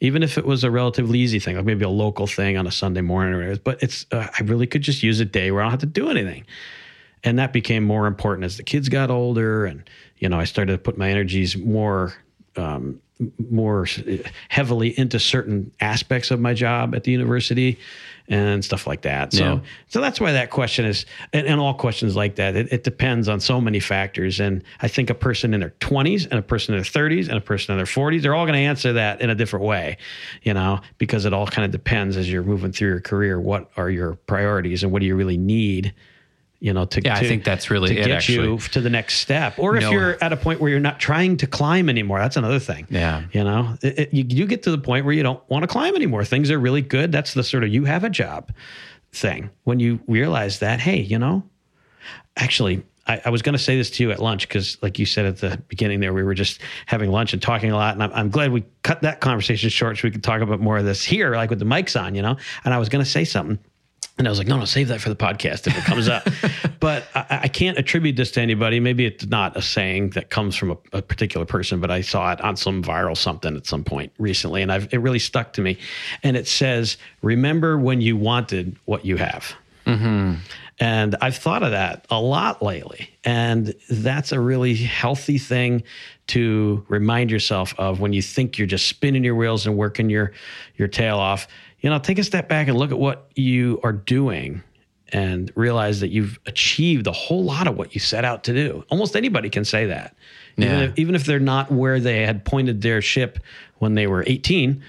even 0.00 0.22
if 0.22 0.38
it 0.38 0.46
was 0.46 0.64
a 0.64 0.70
relatively 0.70 1.18
easy 1.18 1.38
thing, 1.38 1.56
like 1.56 1.64
maybe 1.64 1.84
a 1.84 1.90
local 1.90 2.26
thing 2.26 2.56
on 2.56 2.66
a 2.66 2.72
Sunday 2.72 3.02
morning 3.02 3.34
or 3.34 3.38
whatever. 3.38 3.60
But 3.62 3.82
it's 3.82 4.06
uh, 4.10 4.28
I 4.38 4.42
really 4.44 4.66
could 4.66 4.82
just 4.82 5.02
use 5.02 5.20
a 5.20 5.24
day 5.24 5.50
where 5.50 5.62
I 5.62 5.64
don't 5.64 5.72
have 5.72 5.80
to 5.80 5.86
do 5.86 6.08
anything, 6.08 6.46
and 7.22 7.38
that 7.38 7.52
became 7.52 7.84
more 7.84 8.06
important 8.06 8.44
as 8.44 8.56
the 8.56 8.62
kids 8.62 8.88
got 8.88 9.10
older, 9.10 9.66
and 9.66 9.88
you 10.16 10.28
know 10.28 10.40
I 10.40 10.44
started 10.44 10.72
to 10.72 10.78
put 10.78 10.98
my 10.98 11.10
energies 11.10 11.56
more. 11.56 12.14
Um, 12.56 13.00
more 13.50 13.86
heavily 14.48 14.98
into 14.98 15.20
certain 15.20 15.70
aspects 15.78 16.30
of 16.30 16.40
my 16.40 16.54
job 16.54 16.94
at 16.94 17.04
the 17.04 17.12
university 17.12 17.78
and 18.28 18.64
stuff 18.64 18.86
like 18.86 19.02
that. 19.02 19.32
So, 19.32 19.42
Yeah. 19.42 19.60
so 19.88 20.00
that's 20.00 20.20
why 20.20 20.32
that 20.32 20.50
question 20.50 20.84
is, 20.84 21.06
and, 21.32 21.46
and 21.46 21.60
all 21.60 21.74
questions 21.74 22.16
like 22.16 22.36
that, 22.36 22.56
it, 22.56 22.72
it 22.72 22.84
depends 22.84 23.28
on 23.28 23.40
so 23.40 23.60
many 23.60 23.80
factors. 23.80 24.40
And 24.40 24.62
I 24.80 24.88
think 24.88 25.10
a 25.10 25.14
person 25.14 25.52
in 25.54 25.60
their 25.60 25.74
20s 25.80 26.24
and 26.24 26.34
a 26.34 26.42
person 26.42 26.74
in 26.74 26.80
their 26.80 26.84
30s 26.84 27.28
and 27.28 27.36
a 27.36 27.40
person 27.40 27.72
in 27.72 27.78
their 27.78 27.86
40s, 27.86 28.22
they're 28.22 28.34
all 28.34 28.44
going 28.46 28.58
to 28.58 28.64
answer 28.64 28.92
that 28.94 29.20
in 29.20 29.30
a 29.30 29.34
different 29.34 29.64
way, 29.64 29.96
you 30.42 30.54
know, 30.54 30.80
because 30.98 31.24
it 31.24 31.32
all 31.32 31.46
kind 31.46 31.64
of 31.64 31.70
depends 31.70 32.16
as 32.16 32.30
you're 32.30 32.42
moving 32.42 32.72
through 32.72 32.88
your 32.88 33.00
career. 33.00 33.40
What 33.40 33.70
are 33.76 33.90
your 33.90 34.14
priorities 34.26 34.82
and 34.82 34.92
what 34.92 35.00
do 35.00 35.06
you 35.06 35.16
really 35.16 35.38
need? 35.38 35.94
You 36.62 36.74
know, 36.74 36.84
to, 36.84 37.00
Yeah, 37.02 37.16
I 37.16 37.20
think 37.20 37.42
that's 37.44 37.70
really 37.70 37.88
to 37.88 37.94
get 38.04 38.28
you 38.28 38.58
to 38.58 38.80
the 38.82 38.90
next 38.90 39.14
step. 39.20 39.54
Or 39.58 39.76
if 39.76 39.82
No. 39.82 39.92
you're 39.92 40.22
at 40.22 40.32
a 40.32 40.36
point 40.36 40.60
where 40.60 40.70
you're 40.70 40.78
not 40.78 41.00
trying 41.00 41.38
to 41.38 41.46
climb 41.46 41.88
anymore, 41.88 42.18
that's 42.18 42.36
another 42.36 42.58
thing. 42.58 42.86
Yeah. 42.90 43.22
You 43.32 43.44
know, 43.44 43.78
it, 43.82 43.98
it- 43.98 44.14
you, 44.14 44.24
you 44.28 44.46
get 44.46 44.62
to 44.64 44.70
the 44.70 44.76
point 44.78 45.06
where 45.06 45.14
you 45.14 45.22
don't 45.22 45.42
want 45.48 45.62
to 45.62 45.66
climb 45.66 45.94
anymore. 45.96 46.22
Things 46.24 46.50
are 46.50 46.58
really 46.58 46.82
good. 46.82 47.12
That's 47.12 47.32
the 47.32 47.42
sort 47.42 47.64
of 47.64 47.70
you 47.70 47.86
have 47.86 48.04
a 48.04 48.10
job 48.10 48.52
thing. 49.12 49.48
When 49.64 49.80
you 49.80 50.00
realize 50.06 50.58
that, 50.58 50.80
hey, 50.80 51.00
you 51.00 51.18
know, 51.18 51.42
actually, 52.36 52.82
I, 53.06 53.20
I 53.24 53.30
was 53.30 53.42
going 53.42 53.54
to 53.54 53.58
say 53.58 53.76
this 53.76 53.90
to 53.92 54.02
you 54.02 54.10
at 54.10 54.20
lunch 54.20 54.46
because, 54.46 54.76
like 54.82 54.98
you 54.98 55.06
said 55.06 55.24
at 55.26 55.38
the 55.38 55.56
beginning 55.68 56.00
there, 56.00 56.12
we 56.12 56.22
were 56.22 56.34
just 56.34 56.60
having 56.86 57.10
lunch 57.10 57.32
and 57.32 57.40
talking 57.40 57.70
a 57.70 57.76
lot. 57.76 57.94
And 57.94 58.02
I'm, 58.02 58.12
I'm 58.12 58.30
glad 58.30 58.52
we 58.52 58.64
cut 58.82 59.00
that 59.02 59.20
conversation 59.20 59.70
short 59.70 59.96
so 59.96 60.02
we 60.04 60.10
could 60.10 60.22
talk 60.22 60.42
about 60.42 60.60
more 60.60 60.76
of 60.78 60.84
this 60.84 61.02
here, 61.04 61.34
like 61.34 61.50
with 61.50 61.58
the 61.58 61.64
mics 61.64 61.98
on, 62.00 62.14
you 62.14 62.22
know. 62.22 62.36
And 62.64 62.74
I 62.74 62.78
was 62.78 62.88
going 62.88 63.02
to 63.04 63.10
say 63.10 63.24
something. 63.24 63.58
And 64.20 64.28
I 64.28 64.30
was 64.30 64.38
like, 64.38 64.48
no, 64.48 64.58
no, 64.58 64.66
save 64.66 64.88
that 64.88 65.00
for 65.00 65.08
the 65.08 65.16
podcast 65.16 65.66
if 65.66 65.78
it 65.78 65.84
comes 65.84 66.06
up. 66.06 66.28
but 66.80 67.04
I, 67.14 67.40
I 67.44 67.48
can't 67.48 67.78
attribute 67.78 68.16
this 68.16 68.30
to 68.32 68.42
anybody. 68.42 68.78
Maybe 68.78 69.06
it's 69.06 69.24
not 69.24 69.56
a 69.56 69.62
saying 69.62 70.10
that 70.10 70.28
comes 70.28 70.56
from 70.56 70.72
a, 70.72 70.76
a 70.92 71.00
particular 71.00 71.46
person, 71.46 71.80
but 71.80 71.90
I 71.90 72.02
saw 72.02 72.30
it 72.30 72.40
on 72.42 72.54
some 72.54 72.82
viral 72.82 73.16
something 73.16 73.56
at 73.56 73.66
some 73.66 73.82
point 73.82 74.12
recently, 74.18 74.60
and 74.60 74.70
I've, 74.70 74.92
it 74.92 74.98
really 74.98 75.18
stuck 75.18 75.54
to 75.54 75.62
me. 75.62 75.78
And 76.22 76.36
it 76.36 76.46
says, 76.46 76.98
"Remember 77.22 77.78
when 77.78 78.02
you 78.02 78.14
wanted 78.14 78.76
what 78.84 79.06
you 79.06 79.16
have." 79.16 79.54
Mm-hmm. 79.86 80.34
And 80.80 81.16
I've 81.20 81.36
thought 81.36 81.62
of 81.62 81.70
that 81.70 82.06
a 82.10 82.20
lot 82.20 82.62
lately. 82.62 83.10
And 83.24 83.74
that's 83.88 84.32
a 84.32 84.40
really 84.40 84.74
healthy 84.74 85.38
thing 85.38 85.82
to 86.28 86.84
remind 86.88 87.30
yourself 87.30 87.74
of 87.78 88.00
when 88.00 88.12
you 88.12 88.22
think 88.22 88.56
you're 88.56 88.66
just 88.66 88.86
spinning 88.86 89.24
your 89.24 89.34
wheels 89.34 89.66
and 89.66 89.76
working 89.76 90.08
your 90.08 90.32
your 90.76 90.88
tail 90.88 91.18
off. 91.18 91.48
You 91.80 91.90
know, 91.90 91.98
take 91.98 92.18
a 92.18 92.24
step 92.24 92.48
back 92.48 92.68
and 92.68 92.76
look 92.76 92.90
at 92.90 92.98
what 92.98 93.30
you 93.34 93.80
are 93.82 93.92
doing 93.92 94.62
and 95.12 95.50
realize 95.56 96.00
that 96.00 96.08
you've 96.08 96.38
achieved 96.46 97.06
a 97.06 97.12
whole 97.12 97.42
lot 97.42 97.66
of 97.66 97.76
what 97.76 97.94
you 97.94 98.00
set 98.00 98.24
out 98.24 98.44
to 98.44 98.52
do. 98.52 98.84
Almost 98.90 99.16
anybody 99.16 99.50
can 99.50 99.64
say 99.64 99.86
that. 99.86 100.14
Even, 100.56 100.82
if, 100.82 100.98
even 100.98 101.14
if 101.14 101.24
they're 101.24 101.40
not 101.40 101.70
where 101.72 101.98
they 101.98 102.24
had 102.24 102.44
pointed 102.44 102.82
their 102.82 103.00
ship 103.02 103.38
when 103.78 103.94
they 103.94 104.06
were 104.06 104.22
18, 104.26 104.82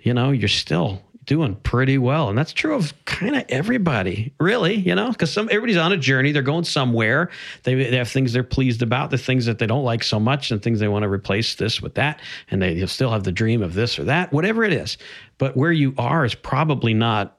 you 0.00 0.14
know, 0.14 0.30
you're 0.30 0.48
still 0.48 1.02
doing 1.24 1.54
pretty 1.56 1.98
well. 1.98 2.28
And 2.28 2.36
that's 2.36 2.52
true 2.52 2.74
of 2.74 2.92
kind 3.04 3.36
of 3.36 3.44
everybody, 3.48 4.32
really, 4.40 4.74
you 4.74 4.94
know, 4.94 5.10
because 5.10 5.32
some 5.32 5.48
everybody's 5.50 5.76
on 5.76 5.92
a 5.92 5.96
journey. 5.96 6.32
They're 6.32 6.42
going 6.42 6.64
somewhere. 6.64 7.30
They, 7.62 7.74
they 7.74 7.96
have 7.96 8.08
things 8.08 8.32
they're 8.32 8.42
pleased 8.42 8.82
about, 8.82 9.10
the 9.10 9.18
things 9.18 9.46
that 9.46 9.58
they 9.58 9.66
don't 9.66 9.84
like 9.84 10.02
so 10.02 10.18
much, 10.18 10.50
and 10.50 10.60
things 10.60 10.80
they 10.80 10.88
want 10.88 11.04
to 11.04 11.08
replace 11.08 11.54
this 11.54 11.80
with 11.80 11.94
that. 11.94 12.20
And 12.50 12.60
they 12.60 12.84
still 12.86 13.10
have 13.10 13.24
the 13.24 13.32
dream 13.32 13.62
of 13.62 13.74
this 13.74 13.98
or 13.98 14.04
that, 14.04 14.32
whatever 14.32 14.64
it 14.64 14.72
is. 14.72 14.98
But 15.38 15.56
where 15.56 15.72
you 15.72 15.94
are 15.96 16.24
is 16.24 16.34
probably 16.34 16.94
not 16.94 17.38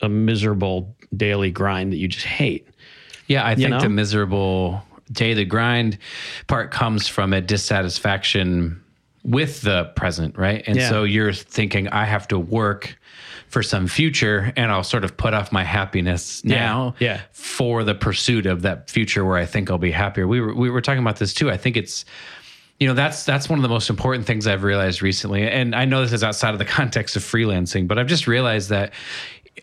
a 0.00 0.08
miserable 0.08 0.94
daily 1.16 1.50
grind 1.50 1.92
that 1.92 1.96
you 1.96 2.08
just 2.08 2.26
hate. 2.26 2.68
Yeah, 3.26 3.46
I 3.46 3.54
think 3.54 3.70
know? 3.70 3.80
the 3.80 3.88
miserable 3.88 4.82
day 5.10 5.34
the 5.34 5.44
grind 5.44 5.98
part 6.46 6.70
comes 6.70 7.08
from 7.08 7.32
a 7.32 7.40
dissatisfaction 7.40 8.80
with 9.22 9.62
the 9.62 9.84
present, 9.96 10.36
right? 10.36 10.62
And 10.66 10.76
Yeah. 10.76 10.88
so 10.90 11.04
you're 11.04 11.32
thinking, 11.32 11.88
I 11.88 12.04
have 12.04 12.28
to 12.28 12.38
work 12.38 12.96
for 13.54 13.62
some 13.62 13.86
future 13.86 14.52
and 14.56 14.72
I'll 14.72 14.82
sort 14.82 15.04
of 15.04 15.16
put 15.16 15.32
off 15.32 15.52
my 15.52 15.62
happiness 15.62 16.42
Yeah, 16.44 16.56
now 16.58 16.94
yeah. 16.98 17.20
for 17.30 17.84
the 17.84 17.94
pursuit 17.94 18.46
of 18.46 18.62
that 18.62 18.90
future 18.90 19.24
where 19.24 19.38
I 19.38 19.46
think 19.46 19.70
I'll 19.70 19.78
be 19.78 19.92
happier. 19.92 20.26
We 20.26 20.40
were 20.40 20.52
we 20.52 20.68
were 20.70 20.80
talking 20.80 21.00
about 21.00 21.16
this 21.18 21.32
too. 21.32 21.52
I 21.52 21.56
think 21.56 21.76
it's 21.76 22.04
you 22.80 22.88
know 22.88 22.94
that's 22.94 23.22
that's 23.24 23.48
one 23.48 23.60
of 23.60 23.62
the 23.62 23.68
most 23.68 23.88
important 23.88 24.26
things 24.26 24.48
I've 24.48 24.64
realized 24.64 25.02
recently, 25.02 25.48
and 25.48 25.72
I 25.76 25.84
know 25.84 26.02
this 26.02 26.12
is 26.12 26.24
outside 26.24 26.52
of 26.52 26.58
the 26.58 26.64
context 26.78 27.14
of 27.14 27.22
freelancing, 27.22 27.86
but 27.86 27.96
I've 27.96 28.08
just 28.08 28.26
realized 28.26 28.70
that 28.70 28.92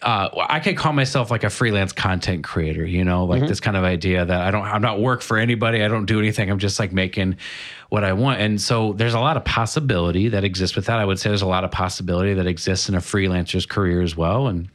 uh, 0.02 0.30
I 0.50 0.60
could 0.60 0.78
call 0.78 0.94
myself 0.94 1.30
like 1.30 1.44
a 1.44 1.50
freelance 1.50 1.92
content 1.92 2.44
creator. 2.44 2.86
You 2.86 3.04
know, 3.04 3.26
like 3.26 3.48
this 3.48 3.60
kind 3.60 3.76
of 3.76 3.84
idea 3.84 4.26
that 4.26 4.42
I 4.42 4.52
don't 4.52 4.64
I'm 4.64 4.82
not 4.82 5.00
work 5.00 5.22
for 5.22 5.38
anybody. 5.38 5.84
I 5.84 5.88
don't 5.88 6.06
do 6.06 6.20
anything. 6.20 6.50
I'm 6.50 6.60
just 6.60 6.80
like 6.80 6.92
making 6.92 7.38
what 7.90 8.04
I 8.04 8.14
want, 8.14 8.40
and 8.40 8.60
so 8.60 8.94
there's 8.94 9.14
a 9.14 9.20
lot 9.20 9.38
of 9.38 9.46
possibility 9.46 10.30
that 10.30 10.44
exists 10.44 10.76
with 10.76 10.86
that. 10.86 11.00
I 11.00 11.06
would 11.06 11.20
say 11.20 11.30
there's 11.30 11.42
a 11.42 11.48
lot 11.48 11.64
of 11.64 11.72
possibility 11.72 12.34
that 12.36 12.48
exists 12.48 12.90
in 12.90 12.96
a 12.96 13.00
freelancer's 13.00 13.66
career 13.66 14.02
as 14.02 14.16
well, 14.16 14.48
and 14.48 14.70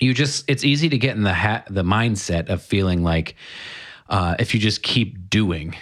you 0.00 0.12
just 0.14 0.44
it's 0.48 0.64
easy 0.64 0.88
to 0.88 0.98
get 0.98 1.16
in 1.16 1.22
the 1.22 1.32
hat 1.32 1.66
the 1.70 1.84
mindset 1.84 2.48
of 2.48 2.62
feeling 2.62 3.02
like 3.02 3.36
uh, 4.08 4.34
if 4.38 4.54
you 4.54 4.60
just 4.60 4.82
keep 4.82 5.30
doing 5.30 5.74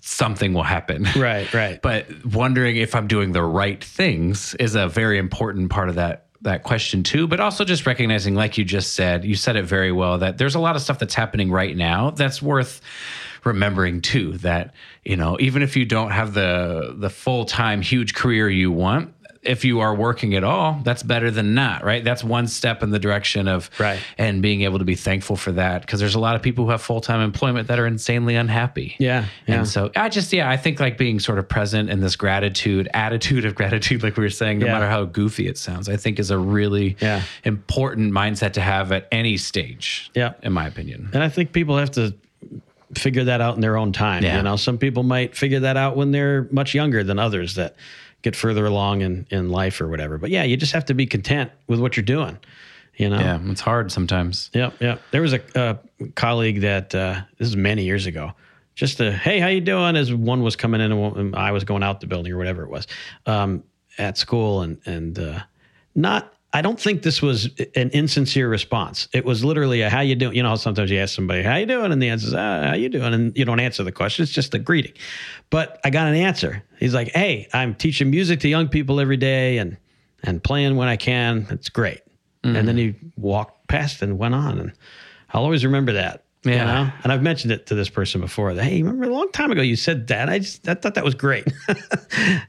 something 0.00 0.54
will 0.54 0.62
happen 0.62 1.06
Right, 1.16 1.52
right. 1.52 1.82
but 1.82 2.06
wondering 2.24 2.76
if 2.76 2.94
i'm 2.94 3.08
doing 3.08 3.32
the 3.32 3.42
right 3.42 3.82
things 3.82 4.54
is 4.54 4.76
a 4.76 4.86
very 4.86 5.18
important 5.18 5.68
part 5.68 5.88
of 5.88 5.96
that 5.96 6.25
that 6.42 6.62
question 6.62 7.02
too 7.02 7.26
but 7.26 7.40
also 7.40 7.64
just 7.64 7.86
recognizing 7.86 8.34
like 8.34 8.58
you 8.58 8.64
just 8.64 8.92
said 8.94 9.24
you 9.24 9.34
said 9.34 9.56
it 9.56 9.64
very 9.64 9.92
well 9.92 10.18
that 10.18 10.38
there's 10.38 10.54
a 10.54 10.60
lot 10.60 10.76
of 10.76 10.82
stuff 10.82 10.98
that's 10.98 11.14
happening 11.14 11.50
right 11.50 11.76
now 11.76 12.10
that's 12.10 12.42
worth 12.42 12.80
remembering 13.44 14.00
too 14.00 14.32
that 14.38 14.74
you 15.04 15.16
know 15.16 15.36
even 15.40 15.62
if 15.62 15.76
you 15.76 15.84
don't 15.84 16.10
have 16.10 16.34
the 16.34 16.94
the 16.98 17.08
full-time 17.08 17.80
huge 17.80 18.14
career 18.14 18.50
you 18.50 18.70
want 18.70 19.14
if 19.46 19.64
you 19.64 19.80
are 19.80 19.94
working 19.94 20.34
at 20.34 20.44
all 20.44 20.80
that's 20.84 21.02
better 21.02 21.30
than 21.30 21.54
not 21.54 21.84
right 21.84 22.04
that's 22.04 22.22
one 22.24 22.46
step 22.46 22.82
in 22.82 22.90
the 22.90 22.98
direction 22.98 23.48
of 23.48 23.70
Right. 23.78 23.98
and 24.18 24.42
being 24.42 24.62
able 24.62 24.78
to 24.78 24.84
be 24.84 24.94
thankful 24.94 25.36
for 25.36 25.52
that 25.52 25.82
because 25.82 26.00
there's 26.00 26.14
a 26.14 26.20
lot 26.20 26.36
of 26.36 26.42
people 26.42 26.64
who 26.64 26.70
have 26.70 26.82
full-time 26.82 27.20
employment 27.20 27.68
that 27.68 27.78
are 27.78 27.86
insanely 27.86 28.34
unhappy 28.36 28.96
Yeah, 28.98 29.26
yeah. 29.46 29.54
and 29.56 29.68
so 29.68 29.90
I 29.96 30.08
just, 30.08 30.32
yeah, 30.32 30.48
I 30.50 30.56
think 30.56 30.80
like 30.80 30.98
being 30.98 31.20
sort 31.20 31.38
of 31.38 31.48
present 31.48 31.90
in 31.90 32.00
this 32.00 32.16
gratitude, 32.16 32.88
attitude 32.94 33.44
of 33.44 33.54
gratitude, 33.54 34.02
like 34.02 34.16
we 34.16 34.22
were 34.24 34.30
saying, 34.30 34.58
no 34.58 34.66
Yeah. 34.66 34.72
matter 34.72 34.88
how 34.88 35.04
goofy 35.04 35.46
it 35.48 35.58
sounds, 35.58 35.88
I 35.88 35.96
think 35.96 36.18
is 36.18 36.30
a 36.30 36.38
really 36.38 36.96
Yeah. 37.00 37.22
important 37.44 38.12
mindset 38.12 38.52
to 38.54 38.60
have 38.60 38.92
at 38.92 39.06
any 39.12 39.36
stage. 39.36 40.10
Yeah. 40.14 40.32
In 40.42 40.52
my 40.52 40.66
opinion. 40.66 41.08
And 41.12 41.22
I 41.22 41.28
think 41.28 41.52
people 41.52 41.76
have 41.78 41.90
to 41.92 42.14
figure 42.94 43.24
that 43.24 43.40
out 43.40 43.54
in 43.56 43.60
their 43.60 43.76
own 43.76 43.92
time. 43.92 44.22
Yeah. 44.22 44.36
You 44.38 44.42
know, 44.42 44.56
some 44.56 44.78
people 44.78 45.02
might 45.02 45.36
figure 45.36 45.60
that 45.60 45.76
out 45.76 45.96
when 45.96 46.12
they're 46.12 46.46
much 46.50 46.74
younger 46.74 47.02
than 47.02 47.18
others 47.18 47.54
that 47.56 47.74
get 48.22 48.34
further 48.36 48.66
along 48.66 49.02
in, 49.02 49.26
in 49.30 49.50
life 49.50 49.80
or 49.80 49.88
whatever. 49.88 50.18
But 50.18 50.30
yeah, 50.30 50.42
you 50.42 50.56
just 50.56 50.72
have 50.72 50.84
to 50.86 50.94
be 50.94 51.06
content 51.06 51.50
with 51.66 51.80
what 51.80 51.96
you're 51.96 52.04
doing. 52.04 52.38
You 52.96 53.10
know? 53.10 53.18
Yeah. 53.18 53.38
It's 53.50 53.60
hard 53.60 53.92
sometimes. 53.92 54.50
Yep, 54.54 54.80
yep. 54.80 55.02
There 55.10 55.22
was 55.22 55.34
a, 55.34 55.40
a 55.54 56.08
colleague 56.14 56.62
that 56.62 56.94
uh, 56.94 57.20
this 57.38 57.48
is 57.48 57.56
many 57.56 57.84
years 57.84 58.06
ago. 58.06 58.32
Just 58.74 59.00
a 59.00 59.10
hey, 59.12 59.38
how 59.38 59.48
you 59.48 59.60
doing? 59.60 59.96
As 59.96 60.12
one 60.12 60.42
was 60.42 60.56
coming 60.56 60.80
in 60.80 60.92
and 60.92 61.16
and 61.16 61.36
I 61.36 61.52
was 61.52 61.64
going 61.64 61.82
out 61.82 62.00
the 62.00 62.06
building 62.06 62.32
or 62.32 62.38
whatever 62.38 62.62
it 62.62 62.70
was 62.70 62.86
um, 63.24 63.64
at 63.96 64.18
school, 64.18 64.60
and 64.62 64.78
and 64.84 65.18
uh, 65.18 65.40
not. 65.94 66.32
I 66.52 66.62
don't 66.62 66.80
think 66.80 67.02
this 67.02 67.20
was 67.20 67.50
an 67.74 67.90
insincere 67.90 68.48
response. 68.48 69.08
It 69.12 69.24
was 69.24 69.44
literally 69.44 69.82
a 69.82 69.90
"How 69.90 70.00
you 70.00 70.14
doing?" 70.14 70.36
You 70.36 70.42
know, 70.42 70.50
how 70.50 70.54
sometimes 70.56 70.90
you 70.90 70.98
ask 70.98 71.14
somebody 71.14 71.42
"How 71.42 71.56
you 71.56 71.66
doing?" 71.66 71.92
and 71.92 72.02
the 72.02 72.08
answer 72.08 72.28
is 72.28 72.34
ah, 72.34 72.68
"How 72.68 72.74
you 72.74 72.88
doing?" 72.88 73.12
and 73.12 73.36
you 73.36 73.44
don't 73.44 73.60
answer 73.60 73.84
the 73.84 73.92
question. 73.92 74.22
It's 74.22 74.32
just 74.32 74.54
a 74.54 74.58
greeting. 74.58 74.92
But 75.50 75.80
I 75.84 75.90
got 75.90 76.06
an 76.06 76.14
answer. 76.14 76.62
He's 76.78 76.94
like, 76.94 77.08
"Hey, 77.08 77.48
I'm 77.52 77.74
teaching 77.74 78.10
music 78.10 78.40
to 78.40 78.48
young 78.48 78.68
people 78.68 79.00
every 79.00 79.16
day, 79.16 79.58
and 79.58 79.76
and 80.22 80.42
playing 80.42 80.76
when 80.76 80.88
I 80.88 80.96
can. 80.96 81.46
It's 81.50 81.68
great." 81.68 82.00
And 82.44 82.68
then 82.68 82.76
he 82.76 82.94
walked 83.16 83.66
past 83.66 84.02
and 84.02 84.18
went 84.18 84.34
on. 84.34 84.60
And 84.60 84.72
I'll 85.30 85.42
always 85.42 85.64
remember 85.64 85.92
that. 85.94 86.25
You 86.46 86.52
Yeah. 86.54 86.64
know? 86.64 86.92
And 87.04 87.12
I've 87.12 87.22
mentioned 87.22 87.52
it 87.52 87.66
to 87.66 87.74
this 87.74 87.88
person 87.88 88.20
before. 88.20 88.54
That, 88.54 88.64
hey, 88.64 88.82
remember 88.82 89.04
a 89.04 89.12
long 89.14 89.30
time 89.32 89.50
ago 89.50 89.62
you 89.62 89.76
said 89.76 90.06
that? 90.08 90.28
I 90.28 90.38
just 90.38 90.68
I 90.68 90.74
thought 90.74 90.94
that 90.94 91.04
was 91.04 91.14
great. 91.14 91.44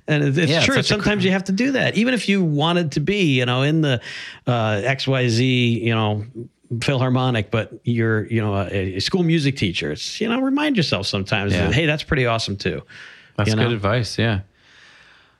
and 0.07 0.23
it's, 0.23 0.37
it's 0.37 0.51
Yeah, 0.51 0.61
true. 0.61 0.77
a 0.77 0.83
Sometimes 0.83 1.23
you 1.25 1.31
have 1.31 1.43
to 1.45 1.51
do 1.51 1.71
that, 1.73 1.95
even 1.95 2.13
if 2.13 2.29
you 2.29 2.43
wanted 2.43 2.91
to 2.93 2.99
be, 2.99 3.37
you 3.39 3.45
know, 3.45 3.61
in 3.63 3.81
the 3.81 4.01
uh, 4.45 4.81
X 4.83 5.07
Y 5.07 5.27
Z, 5.29 5.79
you 5.83 5.93
know. 5.95 6.25
Philharmonic, 6.81 7.49
but 7.49 7.71
you're, 7.85 8.25
you 8.27 8.41
know, 8.41 8.53
a, 8.53 8.95
a 8.97 8.99
school 8.99 9.23
music 9.23 9.55
teacher. 9.55 9.89
It's, 9.93 10.19
you 10.19 10.27
know, 10.27 10.41
remind 10.41 10.75
yourself 10.75 11.07
sometimes 11.07 11.53
Yeah. 11.53 11.67
that, 11.67 11.73
hey, 11.73 11.85
that's 11.85 12.03
pretty 12.03 12.25
awesome 12.25 12.57
too. 12.57 12.81
That's 13.37 13.49
You 13.51 13.55
know? 13.55 13.63
good 13.63 13.71
advice. 13.71 14.19
Yeah. 14.19 14.41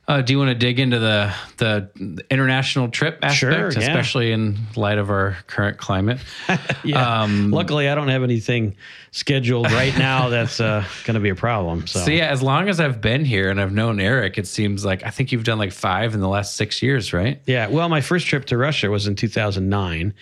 Uh, 0.09 0.21
do 0.21 0.31
you 0.31 0.39
want 0.39 0.47
to 0.47 0.55
dig 0.55 0.79
into 0.79 0.99
the 0.99 1.33
the 1.57 2.23
international 2.31 2.87
trip 2.87 3.19
aspect, 3.21 3.37
Sure, 3.39 3.71
yeah. 3.71 3.79
especially 3.79 4.31
in 4.31 4.57
light 4.77 4.97
of 4.97 5.09
our 5.09 5.37
current 5.47 5.77
climate? 5.77 6.19
Yeah. 6.83 7.23
Um, 7.23 7.51
Luckily, 7.51 7.89
I 7.89 7.95
don't 7.95 8.07
have 8.07 8.23
anything 8.23 8.77
scheduled 9.11 9.69
right 9.71 9.97
now 9.97 10.29
that's 10.35 10.61
uh, 10.61 10.85
going 11.03 11.15
to 11.15 11.19
be 11.19 11.29
a 11.29 11.35
problem. 11.35 11.85
So, 11.87 11.99
So 11.99 12.11
yeah, 12.11 12.27
as 12.27 12.41
long 12.41 12.69
as 12.69 12.79
I've 12.79 13.01
been 13.01 13.25
here 13.25 13.49
and 13.49 13.59
I've 13.59 13.73
known 13.73 13.99
Eric, 13.99 14.37
it 14.37 14.47
seems 14.47 14.85
like 14.85 15.03
I 15.03 15.09
think 15.09 15.33
you've 15.33 15.43
done 15.43 15.57
like 15.57 15.73
five 15.73 16.13
in 16.13 16.21
the 16.21 16.29
last 16.29 16.55
six 16.55 16.81
years, 16.81 17.11
right? 17.11 17.41
Yeah, 17.45 17.67
well, 17.67 17.89
my 17.89 17.99
first 17.99 18.27
trip 18.27 18.45
to 18.45 18.57
Russia 18.57 18.89
was 18.89 19.07
in 19.07 19.15
2009, 19.15 20.13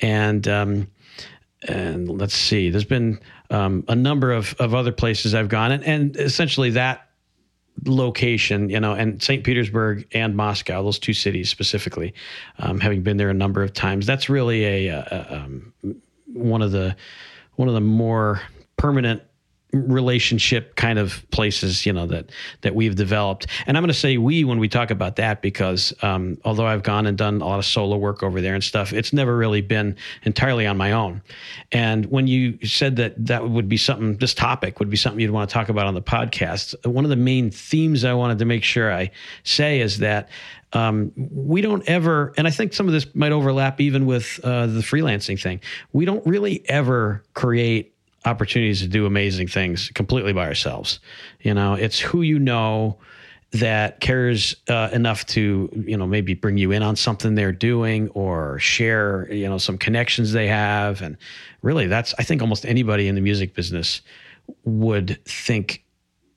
and 0.00 0.48
um, 0.48 0.86
and 1.68 2.08
let's 2.08 2.34
see, 2.34 2.70
there's 2.70 2.84
been 2.84 3.18
um, 3.50 3.84
a 3.88 3.94
number 3.94 4.32
of, 4.32 4.54
of 4.58 4.74
other 4.74 4.92
places 4.92 5.34
I've 5.34 5.48
gone, 5.48 5.72
and, 5.72 5.84
and 5.84 6.16
essentially 6.16 6.70
that 6.70 7.05
location, 7.84 8.70
you 8.70 8.80
know, 8.80 8.92
and 8.92 9.22
St. 9.22 9.44
Petersburg 9.44 10.06
and 10.12 10.36
Moscow, 10.36 10.82
those 10.82 10.98
two 10.98 11.12
cities 11.12 11.50
specifically, 11.50 12.14
um, 12.58 12.80
having 12.80 13.02
been 13.02 13.16
there 13.16 13.30
a 13.30 13.34
number 13.34 13.62
of 13.62 13.72
times, 13.72 14.06
that's 14.06 14.28
really 14.28 14.64
a, 14.64 14.88
a, 14.88 15.26
a 15.30 15.36
um, 15.36 15.72
one 16.32 16.62
of 16.62 16.72
the 16.72 16.96
one 17.54 17.68
of 17.68 17.74
the 17.74 17.80
more 17.80 18.40
permanent 18.76 19.22
relationship 19.84 20.76
kind 20.76 20.98
of 20.98 21.24
places 21.30 21.86
you 21.86 21.92
know 21.92 22.06
that 22.06 22.30
that 22.62 22.74
we've 22.74 22.96
developed 22.96 23.46
and 23.66 23.76
i'm 23.76 23.82
going 23.82 23.88
to 23.88 23.94
say 23.94 24.16
we 24.16 24.44
when 24.44 24.58
we 24.58 24.68
talk 24.68 24.90
about 24.90 25.16
that 25.16 25.42
because 25.42 25.92
um, 26.02 26.38
although 26.44 26.66
i've 26.66 26.82
gone 26.82 27.06
and 27.06 27.18
done 27.18 27.40
a 27.40 27.44
lot 27.44 27.58
of 27.58 27.64
solo 27.64 27.96
work 27.96 28.22
over 28.22 28.40
there 28.40 28.54
and 28.54 28.64
stuff 28.64 28.92
it's 28.92 29.12
never 29.12 29.36
really 29.36 29.60
been 29.60 29.96
entirely 30.22 30.66
on 30.66 30.76
my 30.76 30.92
own 30.92 31.22
and 31.72 32.06
when 32.06 32.26
you 32.26 32.58
said 32.66 32.96
that 32.96 33.14
that 33.24 33.48
would 33.48 33.68
be 33.68 33.76
something 33.76 34.16
this 34.18 34.34
topic 34.34 34.78
would 34.78 34.90
be 34.90 34.96
something 34.96 35.20
you'd 35.20 35.30
want 35.30 35.48
to 35.48 35.52
talk 35.52 35.68
about 35.68 35.86
on 35.86 35.94
the 35.94 36.02
podcast 36.02 36.74
one 36.86 37.04
of 37.04 37.10
the 37.10 37.16
main 37.16 37.50
themes 37.50 38.04
i 38.04 38.12
wanted 38.12 38.38
to 38.38 38.44
make 38.44 38.62
sure 38.62 38.92
i 38.92 39.10
say 39.44 39.80
is 39.80 39.98
that 39.98 40.28
um, 40.72 41.12
we 41.16 41.60
don't 41.60 41.88
ever, 41.88 42.34
and 42.36 42.46
I 42.46 42.50
think 42.50 42.74
some 42.74 42.86
of 42.86 42.92
this 42.92 43.14
might 43.14 43.32
overlap 43.32 43.80
even 43.80 44.04
with 44.04 44.38
uh, 44.42 44.66
the 44.66 44.80
freelancing 44.80 45.40
thing. 45.40 45.60
We 45.92 46.04
don't 46.04 46.26
really 46.26 46.68
ever 46.68 47.24
create 47.34 47.95
opportunities 48.26 48.80
to 48.82 48.88
do 48.88 49.06
amazing 49.06 49.48
things 49.48 49.90
completely 49.94 50.32
by 50.32 50.46
ourselves. 50.46 51.00
You 51.40 51.54
know, 51.54 51.74
it's 51.74 51.98
who 51.98 52.22
you 52.22 52.38
know 52.38 52.98
that 53.52 54.00
cares 54.00 54.56
uh, 54.68 54.90
enough 54.92 55.24
to 55.26 55.70
you 55.86 55.96
know 55.96 56.06
maybe 56.06 56.34
bring 56.34 56.58
you 56.58 56.72
in 56.72 56.82
on 56.82 56.96
something 56.96 57.36
they're 57.36 57.52
doing 57.52 58.08
or 58.10 58.58
share 58.58 59.32
you 59.32 59.48
know 59.48 59.56
some 59.56 59.78
connections 59.78 60.32
they 60.32 60.48
have 60.48 61.00
and 61.00 61.16
really 61.62 61.86
that's 61.86 62.12
i 62.18 62.24
think 62.24 62.42
almost 62.42 62.66
anybody 62.66 63.06
in 63.06 63.14
the 63.14 63.20
music 63.20 63.54
business 63.54 64.02
would 64.64 65.24
think 65.24 65.84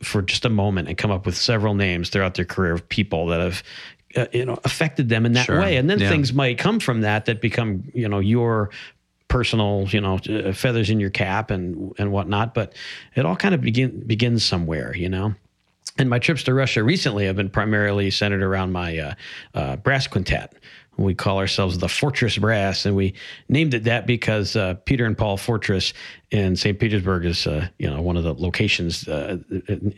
for 0.03 0.21
just 0.21 0.45
a 0.45 0.49
moment 0.49 0.87
and 0.87 0.97
come 0.99 1.09
up 1.09 1.25
with 1.25 1.35
several 1.35 1.73
names 1.73 2.09
throughout 2.09 2.35
their 2.35 2.45
career 2.45 2.73
of 2.73 2.87
people 2.89 3.25
that 3.25 3.39
have 3.41 3.63
uh, 4.15 4.27
you 4.31 4.45
know 4.45 4.57
affected 4.63 5.09
them 5.09 5.25
in 5.25 5.33
that 5.33 5.47
Sure. 5.47 5.59
way 5.59 5.77
and 5.77 5.89
then 5.89 5.99
Yeah. 5.99 6.09
things 6.09 6.31
might 6.31 6.59
come 6.59 6.79
from 6.79 7.01
that 7.01 7.25
that 7.25 7.41
become 7.41 7.83
you 7.93 8.07
know 8.07 8.19
your 8.19 8.69
personal, 9.29 9.87
you 9.89 10.01
know, 10.01 10.17
feathers 10.53 10.89
in 10.89 10.99
your 10.99 11.09
cap 11.09 11.49
and 11.51 11.93
and 11.97 12.11
whatnot. 12.11 12.53
But 12.53 12.73
it 13.15 13.25
all 13.25 13.37
kind 13.37 13.55
of 13.55 13.61
begin 13.61 14.03
begins 14.05 14.43
somewhere, 14.43 14.93
you 14.95 15.07
know. 15.07 15.33
And 15.97 16.09
my 16.09 16.19
trips 16.19 16.43
to 16.43 16.53
Russia 16.53 16.83
recently 16.83 17.25
have 17.25 17.35
been 17.35 17.49
primarily 17.49 18.09
centered 18.11 18.43
around 18.43 18.71
my 18.71 18.97
uh, 18.97 19.13
uh, 19.53 19.75
brass 19.77 20.07
quintet. 20.07 20.53
We 20.99 21.15
call 21.15 21.37
ourselves 21.37 21.77
the 21.77 21.87
Fortress 21.87 22.37
Brass, 22.37 22.85
and 22.85 22.95
we 22.95 23.13
named 23.47 23.73
it 23.73 23.85
that 23.85 24.05
because 24.05 24.55
uh, 24.57 24.73
Peter 24.85 25.05
and 25.05 25.17
Paul 25.17 25.37
Fortress 25.37 25.93
in 26.29 26.57
St. 26.57 26.77
Petersburg 26.77 27.25
is, 27.25 27.47
uh, 27.47 27.67
you 27.77 27.89
know, 27.89 28.01
one 28.01 28.17
of 28.17 28.23
the 28.23 28.33
locations 28.33 29.07
uh, 29.07 29.37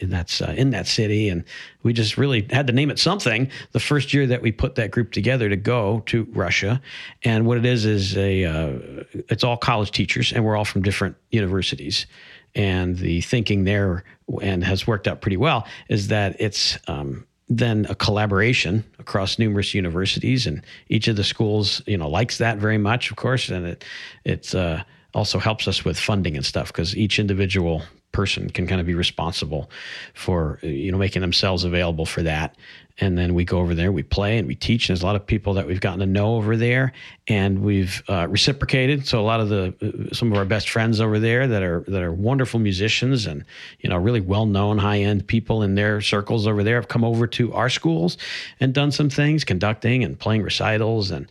that's 0.03 0.41
uh, 0.41 0.53
in 0.55 0.69
that 0.69 0.85
city, 0.85 1.29
and 1.29 1.43
we 1.81 1.91
just 1.91 2.17
really 2.17 2.47
had 2.51 2.67
to 2.67 2.73
name 2.73 2.91
it 2.91 2.99
something. 2.99 3.49
The 3.71 3.79
first 3.79 4.13
year 4.13 4.27
that 4.27 4.43
we 4.43 4.51
put 4.51 4.75
that 4.75 4.91
group 4.91 5.11
together 5.11 5.49
to 5.49 5.57
go 5.57 6.01
to 6.05 6.23
Russia, 6.33 6.79
and 7.23 7.47
what 7.47 7.57
it 7.57 7.65
is 7.65 7.85
is 7.85 8.15
a, 8.15 8.45
uh, 8.45 9.03
it's 9.27 9.43
all 9.43 9.57
college 9.57 9.91
teachers, 9.91 10.31
and 10.31 10.45
we're 10.45 10.55
all 10.55 10.65
from 10.65 10.83
different 10.83 11.15
universities, 11.31 12.05
and 12.53 12.97
the 12.97 13.21
thinking 13.21 13.63
there 13.63 14.03
and 14.41 14.63
has 14.63 14.85
worked 14.85 15.07
out 15.07 15.21
pretty 15.21 15.37
well 15.37 15.65
is 15.89 16.09
that 16.09 16.35
it's 16.39 16.77
um, 16.87 17.25
then 17.57 17.85
a 17.89 17.95
collaboration 17.95 18.83
across 18.97 19.37
numerous 19.37 19.73
universities 19.73 20.47
and 20.47 20.63
each 20.87 21.09
of 21.09 21.17
the 21.17 21.23
schools 21.23 21.81
you 21.85 21.97
know 21.97 22.09
likes 22.09 22.37
that 22.37 22.57
very 22.57 22.77
much 22.77 23.11
of 23.11 23.17
course 23.17 23.49
and 23.49 23.65
it 23.65 23.83
it's 24.23 24.55
uh, 24.55 24.81
also 25.13 25.37
helps 25.37 25.67
us 25.67 25.83
with 25.83 25.99
funding 25.99 26.37
and 26.37 26.45
stuff 26.45 26.67
because 26.67 26.95
each 26.95 27.19
individual 27.19 27.83
person 28.11 28.49
can 28.49 28.67
kind 28.67 28.81
of 28.81 28.87
be 28.87 28.93
responsible 28.93 29.69
for 30.13 30.59
you 30.61 30.91
know 30.91 30.97
making 30.97 31.21
themselves 31.21 31.63
available 31.63 32.05
for 32.05 32.23
that. 32.23 32.55
And 32.97 33.17
then 33.17 33.33
we 33.33 33.45
go 33.45 33.57
over 33.59 33.73
there 33.73 33.91
we 33.91 34.03
play 34.03 34.37
and 34.37 34.47
we 34.47 34.53
teach. 34.53 34.87
And 34.87 34.95
there's 34.95 35.01
a 35.01 35.05
lot 35.05 35.15
of 35.15 35.25
people 35.25 35.55
that 35.55 35.65
we've 35.65 35.79
gotten 35.79 35.99
to 36.01 36.05
know 36.05 36.35
over 36.35 36.55
there 36.55 36.91
and 37.27 37.63
we've 37.63 38.03
uh, 38.07 38.27
reciprocated. 38.29 39.07
So 39.07 39.19
a 39.19 39.23
lot 39.23 39.39
of 39.39 39.49
the 39.49 39.73
uh, 39.81 40.13
some 40.13 40.31
of 40.31 40.37
our 40.37 40.45
best 40.45 40.69
friends 40.69 40.99
over 40.99 41.17
there 41.17 41.47
that 41.47 41.63
are 41.63 41.83
that 41.87 42.01
are 42.01 42.11
wonderful 42.11 42.59
musicians 42.59 43.25
and 43.25 43.43
you 43.79 43.89
know 43.89 43.97
really 43.97 44.21
well-known 44.21 44.77
high-end 44.77 45.27
people 45.27 45.63
in 45.63 45.75
their 45.75 46.01
circles 46.01 46.45
over 46.45 46.63
there 46.63 46.75
have 46.75 46.87
come 46.87 47.03
over 47.03 47.25
to 47.27 47.53
our 47.53 47.69
schools 47.69 48.17
and 48.59 48.73
done 48.73 48.91
some 48.91 49.09
things 49.09 49.43
conducting 49.43 50.03
and 50.03 50.19
playing 50.19 50.43
recitals 50.43 51.11
and 51.11 51.27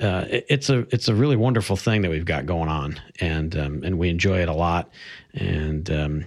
uh, 0.00 0.24
it, 0.30 0.46
it's 0.48 0.70
a 0.70 0.86
it's 0.90 1.08
a 1.08 1.14
really 1.14 1.36
wonderful 1.36 1.76
thing 1.76 2.02
that 2.02 2.10
we've 2.10 2.24
got 2.24 2.46
going 2.46 2.68
on. 2.68 3.00
And 3.20 3.56
um, 3.56 3.82
and 3.84 3.98
we 3.98 4.08
enjoy 4.08 4.40
it 4.40 4.48
a 4.48 4.54
lot 4.54 4.90
and 5.34 5.90
um, 5.90 6.24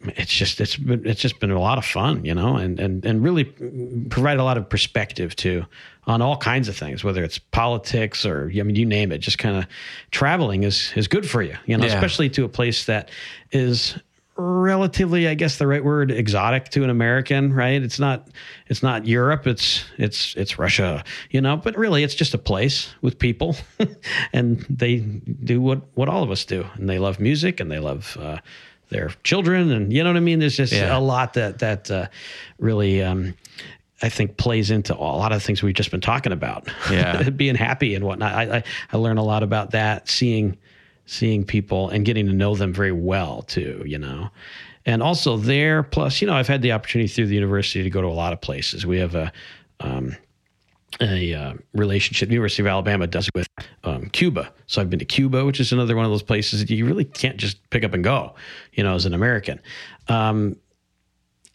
it's 0.00 0.32
just 0.32 0.60
it's 0.60 0.76
been, 0.76 1.04
it's 1.06 1.20
just 1.20 1.40
been 1.40 1.50
a 1.50 1.58
lot 1.58 1.78
of 1.78 1.84
fun, 1.84 2.24
you 2.24 2.34
know, 2.34 2.56
and 2.56 2.78
and 2.78 3.04
and 3.04 3.22
really 3.22 3.44
provide 3.44 4.38
a 4.38 4.44
lot 4.44 4.56
of 4.56 4.68
perspective 4.68 5.34
too 5.34 5.64
on 6.06 6.22
all 6.22 6.36
kinds 6.36 6.68
of 6.68 6.76
things, 6.76 7.02
whether 7.02 7.24
it's 7.24 7.38
politics 7.38 8.24
or 8.24 8.50
I 8.54 8.62
mean 8.62 8.76
you 8.76 8.86
name 8.86 9.12
it. 9.12 9.18
Just 9.18 9.38
kind 9.38 9.56
of 9.56 9.66
traveling 10.10 10.62
is 10.62 10.92
is 10.94 11.08
good 11.08 11.28
for 11.28 11.42
you, 11.42 11.56
you 11.66 11.76
know, 11.76 11.84
yeah. 11.84 11.94
especially 11.94 12.30
to 12.30 12.44
a 12.44 12.48
place 12.48 12.84
that 12.86 13.10
is 13.50 13.98
relatively 14.38 15.26
i 15.26 15.34
guess 15.34 15.58
the 15.58 15.66
right 15.66 15.84
word 15.84 16.12
exotic 16.12 16.68
to 16.68 16.84
an 16.84 16.90
american 16.90 17.52
right 17.52 17.82
it's 17.82 17.98
not 17.98 18.28
it's 18.68 18.84
not 18.84 19.04
europe 19.04 19.48
it's 19.48 19.84
it's 19.98 20.34
it's 20.36 20.60
russia 20.60 21.02
you 21.30 21.40
know 21.40 21.56
but 21.56 21.76
really 21.76 22.04
it's 22.04 22.14
just 22.14 22.34
a 22.34 22.38
place 22.38 22.94
with 23.02 23.18
people 23.18 23.56
and 24.32 24.64
they 24.70 24.98
do 24.98 25.60
what 25.60 25.82
what 25.94 26.08
all 26.08 26.22
of 26.22 26.30
us 26.30 26.44
do 26.44 26.64
and 26.74 26.88
they 26.88 27.00
love 27.00 27.18
music 27.18 27.58
and 27.58 27.68
they 27.68 27.80
love 27.80 28.16
uh, 28.20 28.38
their 28.90 29.08
children 29.24 29.72
and 29.72 29.92
you 29.92 30.04
know 30.04 30.10
what 30.10 30.16
i 30.16 30.20
mean 30.20 30.38
there's 30.38 30.56
just 30.56 30.72
yeah. 30.72 30.96
a 30.96 31.00
lot 31.00 31.32
that 31.34 31.58
that 31.58 31.90
uh, 31.90 32.06
really 32.58 33.02
um, 33.02 33.34
I 34.00 34.08
think 34.08 34.36
plays 34.36 34.70
into 34.70 34.94
a 34.94 35.02
lot 35.02 35.32
of 35.32 35.40
the 35.40 35.44
things 35.44 35.60
we've 35.60 35.74
just 35.74 35.90
been 35.90 36.00
talking 36.00 36.30
about. 36.30 36.68
Yeah, 36.88 37.28
being 37.36 37.56
happy 37.56 37.96
and 37.96 38.04
whatnot. 38.04 38.32
I, 38.32 38.58
I 38.58 38.64
I 38.92 38.96
learn 38.96 39.18
a 39.18 39.24
lot 39.24 39.42
about 39.42 39.72
that, 39.72 40.08
seeing 40.08 40.56
seeing 41.08 41.44
people 41.44 41.88
and 41.88 42.04
getting 42.04 42.26
to 42.26 42.32
know 42.32 42.54
them 42.54 42.72
very 42.72 42.92
well 42.92 43.42
too, 43.42 43.82
you 43.86 43.98
know. 43.98 44.28
And 44.86 45.02
also 45.02 45.36
there, 45.36 45.82
plus, 45.82 46.20
you 46.20 46.26
know, 46.26 46.34
I've 46.34 46.48
had 46.48 46.62
the 46.62 46.72
opportunity 46.72 47.08
through 47.08 47.26
the 47.26 47.34
university 47.34 47.82
to 47.82 47.90
go 47.90 48.00
to 48.00 48.06
a 48.06 48.08
lot 48.08 48.32
of 48.32 48.40
places. 48.40 48.86
We 48.86 48.98
have 48.98 49.14
a 49.14 49.32
um, 49.80 50.16
a 51.00 51.34
uh, 51.34 51.54
relationship. 51.74 52.28
The 52.28 52.34
University 52.34 52.62
of 52.62 52.66
Alabama 52.66 53.06
does 53.06 53.28
with 53.34 53.46
um, 53.84 54.06
Cuba. 54.10 54.52
So 54.66 54.80
I've 54.80 54.90
been 54.90 54.98
to 54.98 55.04
Cuba, 55.04 55.44
which 55.44 55.60
is 55.60 55.72
another 55.72 55.94
one 55.94 56.04
of 56.04 56.10
those 56.10 56.22
places 56.22 56.60
that 56.60 56.70
you 56.70 56.86
really 56.86 57.04
can't 57.04 57.36
just 57.36 57.68
pick 57.70 57.84
up 57.84 57.94
and 57.94 58.02
go, 58.02 58.34
you 58.72 58.82
know, 58.82 58.94
as 58.94 59.06
an 59.06 59.14
American. 59.14 59.60
Um, 60.08 60.56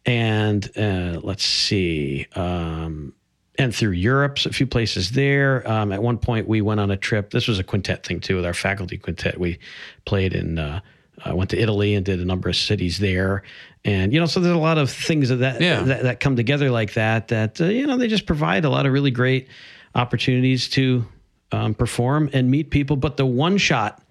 and 0.05 0.69
uh, 0.77 1.19
let's 1.23 1.43
see. 1.43 2.27
Um, 2.35 3.13
and 3.57 3.73
through 3.73 3.91
Europe, 3.91 4.39
so 4.39 4.49
a 4.49 4.53
few 4.53 4.65
places 4.65 5.11
there. 5.11 5.67
Um, 5.69 5.91
at 5.91 6.01
one 6.01 6.17
point, 6.17 6.47
we 6.47 6.61
went 6.61 6.79
on 6.79 6.89
a 6.89 6.97
trip. 6.97 7.31
This 7.31 7.47
was 7.47 7.59
a 7.59 7.63
quintet 7.63 8.05
thing 8.05 8.19
too, 8.19 8.35
with 8.35 8.45
our 8.45 8.53
faculty 8.53 8.97
quintet. 8.97 9.39
We 9.39 9.59
played 10.05 10.33
in, 10.33 10.57
uh, 10.57 10.81
uh, 11.23 11.35
went 11.35 11.51
to 11.51 11.59
Italy 11.59 11.93
and 11.93 12.03
did 12.03 12.19
a 12.19 12.25
number 12.25 12.49
of 12.49 12.55
cities 12.55 12.97
there. 12.97 13.43
And 13.85 14.13
you 14.13 14.19
know, 14.19 14.25
so 14.25 14.39
there's 14.39 14.55
a 14.55 14.59
lot 14.59 14.77
of 14.77 14.89
things 14.89 15.29
that 15.29 15.61
yeah. 15.61 15.83
that, 15.83 16.03
that, 16.03 16.19
come 16.19 16.35
together 16.35 16.71
like 16.71 16.93
that. 16.93 17.27
That 17.27 17.61
uh, 17.61 17.65
you 17.65 17.85
know, 17.85 17.97
they 17.97 18.07
just 18.07 18.25
provide 18.25 18.65
a 18.65 18.69
lot 18.69 18.85
of 18.85 18.93
really 18.93 19.11
great 19.11 19.47
opportunities 19.93 20.67
to 20.69 21.05
um, 21.51 21.73
perform 21.75 22.29
and 22.33 22.49
meet 22.49 22.71
people. 22.71 22.95
But 22.95 23.17
the 23.17 23.25
one 23.25 23.57
shot 23.57 24.01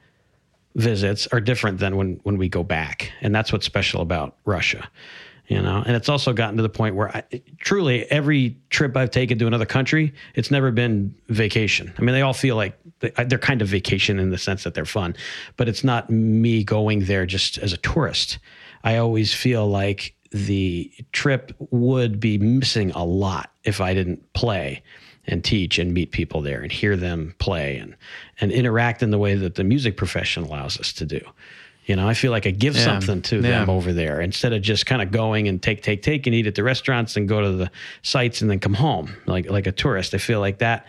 visits 0.74 1.26
are 1.28 1.40
different 1.40 1.78
than 1.78 1.96
when 1.96 2.20
when 2.22 2.36
we 2.36 2.48
go 2.48 2.62
back, 2.62 3.10
and 3.22 3.34
that's 3.34 3.52
what's 3.52 3.66
special 3.66 4.02
about 4.02 4.36
Russia 4.44 4.88
you 5.46 5.60
know? 5.60 5.82
And 5.84 5.96
it's 5.96 6.08
also 6.08 6.32
gotten 6.32 6.56
to 6.56 6.62
the 6.62 6.68
point 6.68 6.94
where 6.94 7.14
I, 7.16 7.22
truly 7.58 8.04
every 8.10 8.56
trip 8.70 8.96
i've 8.96 9.10
taken 9.10 9.38
to 9.38 9.46
another 9.46 9.66
country 9.66 10.12
it's 10.34 10.50
never 10.50 10.70
been 10.70 11.14
vacation. 11.28 11.92
I 11.98 12.02
mean 12.02 12.14
they 12.14 12.22
all 12.22 12.34
feel 12.34 12.56
like 12.56 12.78
they're 13.00 13.38
kind 13.38 13.62
of 13.62 13.68
vacation 13.68 14.18
in 14.18 14.30
the 14.30 14.38
sense 14.38 14.64
that 14.64 14.74
they're 14.74 14.84
fun 14.84 15.16
but 15.56 15.68
it's 15.68 15.84
not 15.84 16.10
me 16.10 16.64
going 16.64 17.04
there 17.04 17.26
just 17.26 17.58
as 17.58 17.72
a 17.72 17.78
tourist. 17.78 18.38
I 18.84 18.96
always 18.96 19.32
feel 19.32 19.66
like 19.68 20.14
the 20.32 20.90
trip 21.12 21.52
would 21.70 22.18
be 22.18 22.38
missing 22.38 22.90
a 22.92 23.04
lot 23.04 23.52
if 23.64 23.80
i 23.80 23.92
didn't 23.92 24.32
play 24.32 24.82
and 25.26 25.44
teach 25.44 25.78
and 25.78 25.94
meet 25.94 26.10
people 26.10 26.40
there 26.40 26.60
and 26.60 26.72
hear 26.72 26.96
them 26.96 27.34
play 27.38 27.76
and 27.76 27.94
and 28.40 28.50
interact 28.50 29.02
in 29.02 29.10
the 29.10 29.18
way 29.18 29.34
that 29.34 29.54
the 29.54 29.64
music 29.64 29.96
profession 29.96 30.42
allows 30.42 30.78
us 30.80 30.92
to 30.92 31.04
do 31.04 31.20
you 31.92 31.96
know, 31.96 32.08
I 32.08 32.14
feel 32.14 32.30
like 32.30 32.46
I 32.46 32.52
give 32.52 32.74
yeah. 32.74 32.84
something 32.84 33.20
to 33.20 33.36
yeah. 33.36 33.42
them 33.42 33.68
over 33.68 33.92
there 33.92 34.22
instead 34.22 34.54
of 34.54 34.62
just 34.62 34.86
kind 34.86 35.02
of 35.02 35.10
going 35.10 35.46
and 35.46 35.62
take, 35.62 35.82
take, 35.82 36.00
take 36.00 36.26
and 36.26 36.34
eat 36.34 36.46
at 36.46 36.54
the 36.54 36.62
restaurants 36.62 37.18
and 37.18 37.28
go 37.28 37.42
to 37.42 37.52
the 37.52 37.70
sites 38.00 38.40
and 38.40 38.50
then 38.50 38.60
come 38.60 38.72
home 38.72 39.14
like 39.26 39.50
like 39.50 39.66
a 39.66 39.72
tourist. 39.72 40.14
I 40.14 40.16
feel 40.16 40.40
like 40.40 40.56
that 40.60 40.86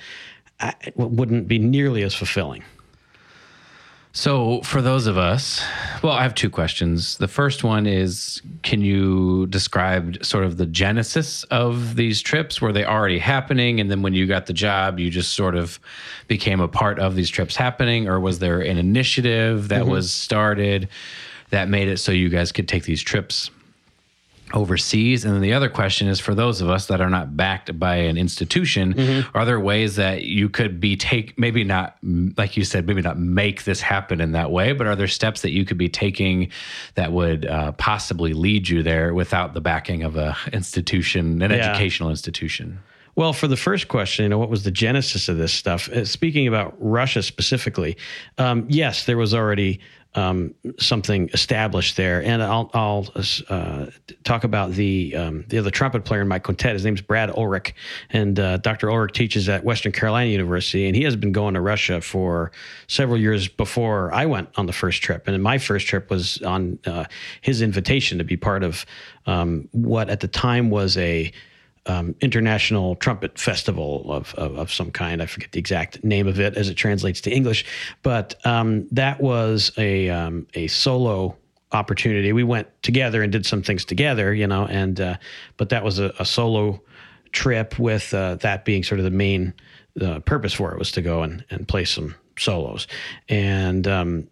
I, 0.61 0.73
wouldn't 0.95 1.49
be 1.49 1.59
nearly 1.59 2.03
as 2.03 2.15
fulfilling. 2.15 2.63
So, 4.15 4.61
for 4.61 4.79
those 4.79 5.07
of 5.07 5.17
us, 5.17 5.63
well, 6.03 6.13
I 6.13 6.21
have 6.21 6.35
two 6.35 6.51
questions. 6.51 7.17
The 7.17 7.27
first 7.27 7.63
one 7.63 7.87
is 7.87 8.43
Can 8.61 8.81
you 8.81 9.47
describe 9.47 10.23
sort 10.23 10.45
of 10.45 10.57
the 10.57 10.67
genesis 10.67 11.43
of 11.45 11.95
these 11.95 12.21
trips? 12.21 12.61
Were 12.61 12.71
they 12.71 12.85
already 12.85 13.17
happening? 13.17 13.79
And 13.79 13.89
then 13.89 14.03
when 14.03 14.13
you 14.13 14.27
got 14.27 14.45
the 14.45 14.53
job, 14.53 14.99
you 14.99 15.09
just 15.09 15.33
sort 15.33 15.55
of 15.55 15.79
became 16.27 16.59
a 16.59 16.67
part 16.67 16.99
of 16.99 17.15
these 17.15 17.29
trips 17.31 17.55
happening? 17.55 18.07
Or 18.07 18.19
was 18.19 18.37
there 18.37 18.61
an 18.61 18.77
initiative 18.77 19.69
that 19.69 19.81
mm-hmm. 19.81 19.91
was 19.91 20.11
started 20.11 20.89
that 21.49 21.67
made 21.67 21.87
it 21.87 21.97
so 21.97 22.11
you 22.11 22.29
guys 22.29 22.51
could 22.51 22.67
take 22.67 22.83
these 22.83 23.01
trips 23.01 23.49
overseas? 24.53 25.25
And 25.25 25.33
then 25.33 25.41
the 25.41 25.53
other 25.53 25.69
question 25.69 26.07
is 26.07 26.19
for 26.19 26.35
those 26.35 26.61
of 26.61 26.69
us 26.69 26.87
that 26.87 27.01
are 27.01 27.09
not 27.09 27.35
backed 27.35 27.77
by 27.77 27.95
an 27.95 28.17
institution, 28.17 28.93
mm-hmm. 28.93 29.37
are 29.37 29.45
there 29.45 29.59
ways 29.59 29.95
that 29.95 30.23
you 30.23 30.49
could 30.49 30.79
be 30.79 30.95
take 30.95 31.37
maybe 31.37 31.63
not 31.63 31.97
like 32.37 32.55
you 32.55 32.63
said, 32.63 32.87
maybe 32.87 33.01
not 33.01 33.17
make 33.17 33.63
this 33.63 33.81
happen 33.81 34.21
in 34.21 34.31
that 34.33 34.51
way, 34.51 34.73
but 34.73 34.87
are 34.87 34.95
there 34.95 35.07
steps 35.07 35.41
that 35.41 35.51
you 35.51 35.65
could 35.65 35.77
be 35.77 35.89
taking 35.89 36.49
that 36.95 37.11
would 37.11 37.45
uh, 37.45 37.71
possibly 37.73 38.33
lead 38.33 38.69
you 38.69 38.83
there 38.83 39.13
without 39.13 39.53
the 39.53 39.61
backing 39.61 40.03
of 40.03 40.15
a 40.15 40.35
institution, 40.51 41.41
an 41.41 41.51
yeah. 41.51 41.57
educational 41.57 42.09
institution? 42.09 42.79
Well, 43.15 43.33
for 43.33 43.47
the 43.47 43.57
first 43.57 43.89
question, 43.89 44.23
you 44.23 44.29
know, 44.29 44.39
what 44.39 44.49
was 44.49 44.63
the 44.63 44.71
genesis 44.71 45.29
of 45.29 45.37
this 45.37 45.53
stuff? 45.53 45.87
Uh, 45.89 46.03
speaking 46.03 46.47
about 46.47 46.75
Russia 46.79 47.21
specifically, 47.21 47.95
um, 48.39 48.65
yes, 48.69 49.05
there 49.05 49.17
was 49.17 49.33
already 49.35 49.79
um, 50.15 50.53
something 50.77 51.29
established 51.33 51.97
there. 51.97 52.23
And 52.23 52.43
I'll, 52.43 52.69
I'll 52.73 53.07
uh, 53.49 53.87
talk 54.23 54.43
about 54.43 54.71
the 54.71 55.15
um, 55.15 55.45
the 55.47 55.57
other 55.57 55.71
trumpet 55.71 56.05
player 56.05 56.21
in 56.21 56.27
my 56.27 56.39
quintet. 56.39 56.73
His 56.73 56.85
name's 56.85 57.01
Brad 57.01 57.29
Ulrich, 57.31 57.73
and 58.09 58.39
uh, 58.39 58.57
Dr. 58.57 58.91
Ulrich 58.91 59.13
teaches 59.13 59.49
at 59.49 59.63
Western 59.63 59.91
Carolina 59.91 60.29
University, 60.29 60.85
and 60.87 60.95
he 60.95 61.03
has 61.03 61.15
been 61.15 61.31
going 61.31 61.55
to 61.55 61.61
Russia 61.61 62.01
for 62.01 62.51
several 62.87 63.19
years 63.19 63.47
before 63.47 64.13
I 64.13 64.25
went 64.25 64.49
on 64.55 64.65
the 64.65 64.73
first 64.73 65.01
trip. 65.01 65.27
And 65.27 65.41
my 65.41 65.57
first 65.57 65.87
trip 65.87 66.09
was 66.09 66.41
on 66.43 66.79
uh, 66.85 67.05
his 67.41 67.61
invitation 67.61 68.17
to 68.19 68.23
be 68.23 68.37
part 68.37 68.63
of 68.63 68.85
um, 69.25 69.67
what 69.71 70.09
at 70.09 70.19
the 70.19 70.27
time 70.27 70.69
was 70.69 70.97
a 70.97 71.31
um, 71.85 72.15
international 72.21 72.95
trumpet 72.95 73.37
festival 73.37 74.11
of, 74.11 74.33
of, 74.35 74.57
of, 74.57 74.71
some 74.71 74.91
kind. 74.91 75.21
I 75.21 75.25
forget 75.25 75.51
the 75.51 75.59
exact 75.59 76.03
name 76.03 76.27
of 76.27 76.39
it 76.39 76.55
as 76.55 76.69
it 76.69 76.75
translates 76.75 77.19
to 77.21 77.31
English, 77.31 77.65
but 78.03 78.35
um, 78.45 78.87
that 78.91 79.19
was 79.19 79.71
a 79.77 80.09
um, 80.09 80.47
a 80.53 80.67
solo 80.67 81.35
opportunity. 81.71 82.31
We 82.31 82.43
went 82.43 82.67
together 82.83 83.21
and 83.21 83.31
did 83.31 83.45
some 83.45 83.63
things 83.63 83.83
together, 83.83 84.33
you 84.33 84.47
know, 84.47 84.65
and 84.67 84.99
uh, 85.01 85.17
but 85.57 85.69
that 85.69 85.83
was 85.83 85.99
a, 85.99 86.13
a 86.19 86.25
solo 86.25 86.81
trip 87.31 87.77
with 87.79 88.13
uh, 88.13 88.35
that 88.35 88.63
being 88.63 88.83
sort 88.83 88.99
of 88.99 89.03
the 89.03 89.11
main 89.11 89.53
uh, 90.01 90.19
purpose 90.19 90.53
for 90.53 90.71
it 90.71 90.79
was 90.79 90.91
to 90.91 91.01
go 91.01 91.23
and, 91.23 91.43
and 91.49 91.67
play 91.67 91.83
some 91.83 92.15
solos, 92.37 92.87
and 93.27 93.87
um, 93.87 94.27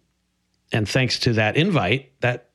and 0.72 0.88
thanks 0.88 1.18
to 1.20 1.34
that 1.34 1.56
invite, 1.56 2.12
that 2.20 2.48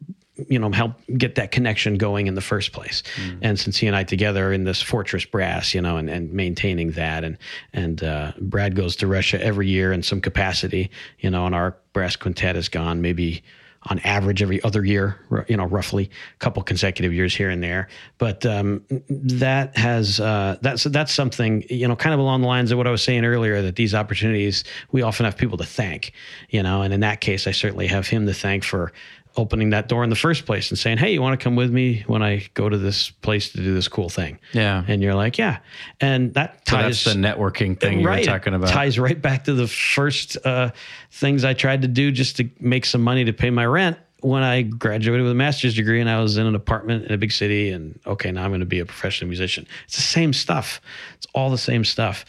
you 0.47 0.59
know 0.59 0.71
help 0.71 0.93
get 1.17 1.35
that 1.35 1.51
connection 1.51 1.97
going 1.97 2.27
in 2.27 2.35
the 2.35 2.41
first 2.41 2.71
place 2.71 3.03
mm. 3.15 3.37
and 3.41 3.59
since 3.59 3.77
he 3.77 3.87
and 3.87 3.95
i 3.95 4.03
together 4.03 4.49
are 4.49 4.53
in 4.53 4.63
this 4.63 4.81
fortress 4.81 5.25
brass 5.25 5.73
you 5.73 5.81
know 5.81 5.97
and, 5.97 6.09
and 6.09 6.31
maintaining 6.31 6.91
that 6.91 7.23
and 7.23 7.37
and 7.73 8.03
uh, 8.03 8.31
brad 8.39 8.75
goes 8.75 8.95
to 8.95 9.07
russia 9.07 9.41
every 9.43 9.67
year 9.67 9.91
in 9.91 10.03
some 10.03 10.21
capacity 10.21 10.89
you 11.19 11.29
know 11.29 11.45
and 11.45 11.55
our 11.55 11.75
brass 11.93 12.15
quintet 12.15 12.55
has 12.55 12.69
gone 12.69 13.01
maybe 13.01 13.43
on 13.89 13.99
average 13.99 14.41
every 14.41 14.61
other 14.63 14.83
year, 14.83 15.19
you 15.47 15.55
know, 15.55 15.65
roughly 15.65 16.09
a 16.35 16.37
couple 16.39 16.61
consecutive 16.63 17.13
years 17.13 17.35
here 17.35 17.49
and 17.49 17.63
there. 17.63 17.87
But 18.17 18.45
um, 18.45 18.83
that 19.09 19.77
has 19.77 20.19
uh, 20.19 20.57
that's 20.61 20.83
that's 20.85 21.13
something 21.13 21.63
you 21.69 21.87
know, 21.87 21.95
kind 21.95 22.13
of 22.13 22.19
along 22.19 22.41
the 22.41 22.47
lines 22.47 22.71
of 22.71 22.77
what 22.77 22.87
I 22.87 22.91
was 22.91 23.03
saying 23.03 23.25
earlier. 23.25 23.61
That 23.61 23.75
these 23.75 23.95
opportunities 23.95 24.63
we 24.91 25.01
often 25.01 25.25
have 25.25 25.37
people 25.37 25.57
to 25.57 25.65
thank, 25.65 26.13
you 26.49 26.63
know, 26.63 26.81
and 26.81 26.93
in 26.93 26.99
that 27.01 27.21
case, 27.21 27.47
I 27.47 27.51
certainly 27.51 27.87
have 27.87 28.07
him 28.07 28.25
to 28.25 28.33
thank 28.33 28.63
for 28.63 28.91
opening 29.37 29.69
that 29.69 29.87
door 29.87 30.03
in 30.03 30.09
the 30.09 30.15
first 30.15 30.45
place 30.45 30.69
and 30.69 30.77
saying, 30.77 30.97
"Hey, 30.97 31.13
you 31.13 31.21
want 31.21 31.39
to 31.39 31.43
come 31.43 31.55
with 31.55 31.71
me 31.71 32.03
when 32.07 32.21
I 32.21 32.47
go 32.53 32.67
to 32.67 32.77
this 32.77 33.09
place 33.09 33.51
to 33.51 33.57
do 33.57 33.73
this 33.73 33.87
cool 33.87 34.09
thing?" 34.09 34.39
Yeah, 34.53 34.83
and 34.87 35.01
you're 35.01 35.15
like, 35.15 35.37
"Yeah," 35.37 35.59
and 36.01 36.33
that 36.33 36.65
ties 36.65 36.99
so 36.99 37.11
that's 37.11 37.15
the 37.15 37.27
networking 37.27 37.79
thing 37.79 38.03
right, 38.03 38.25
you 38.25 38.31
were 38.31 38.37
talking 38.37 38.53
about. 38.53 38.69
Ties 38.69 38.99
right 38.99 39.21
back 39.21 39.45
to 39.45 39.53
the 39.53 39.67
first 39.67 40.37
uh, 40.45 40.71
things 41.11 41.45
I 41.45 41.53
tried 41.53 41.83
to 41.83 41.87
do 41.87 42.11
just 42.11 42.37
to 42.37 42.49
make 42.59 42.85
some 42.85 43.01
money 43.01 43.23
to 43.25 43.33
pay 43.33 43.49
my 43.49 43.65
rent 43.65 43.97
when 44.21 44.43
I 44.43 44.63
graduated 44.63 45.23
with 45.23 45.31
a 45.31 45.35
master's 45.35 45.75
degree 45.75 46.01
and 46.01 46.09
I 46.09 46.19
was 46.19 46.37
in 46.37 46.47
an 46.47 46.55
apartment 46.55 47.05
in 47.05 47.13
a 47.13 47.17
big 47.17 47.31
city 47.31 47.69
and 47.69 47.99
okay, 48.05 48.31
now 48.31 48.43
I'm 48.43 48.49
going 48.49 48.61
to 48.61 48.65
be 48.65 48.79
a 48.79 48.85
professional 48.85 49.27
musician. 49.27 49.67
It's 49.85 49.95
the 49.95 50.01
same 50.01 50.33
stuff. 50.33 50.81
It's 51.15 51.27
all 51.33 51.49
the 51.49 51.57
same 51.57 51.85
stuff, 51.85 52.25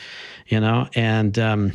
you 0.47 0.61
know, 0.61 0.89
and 0.95 1.39
um, 1.39 1.73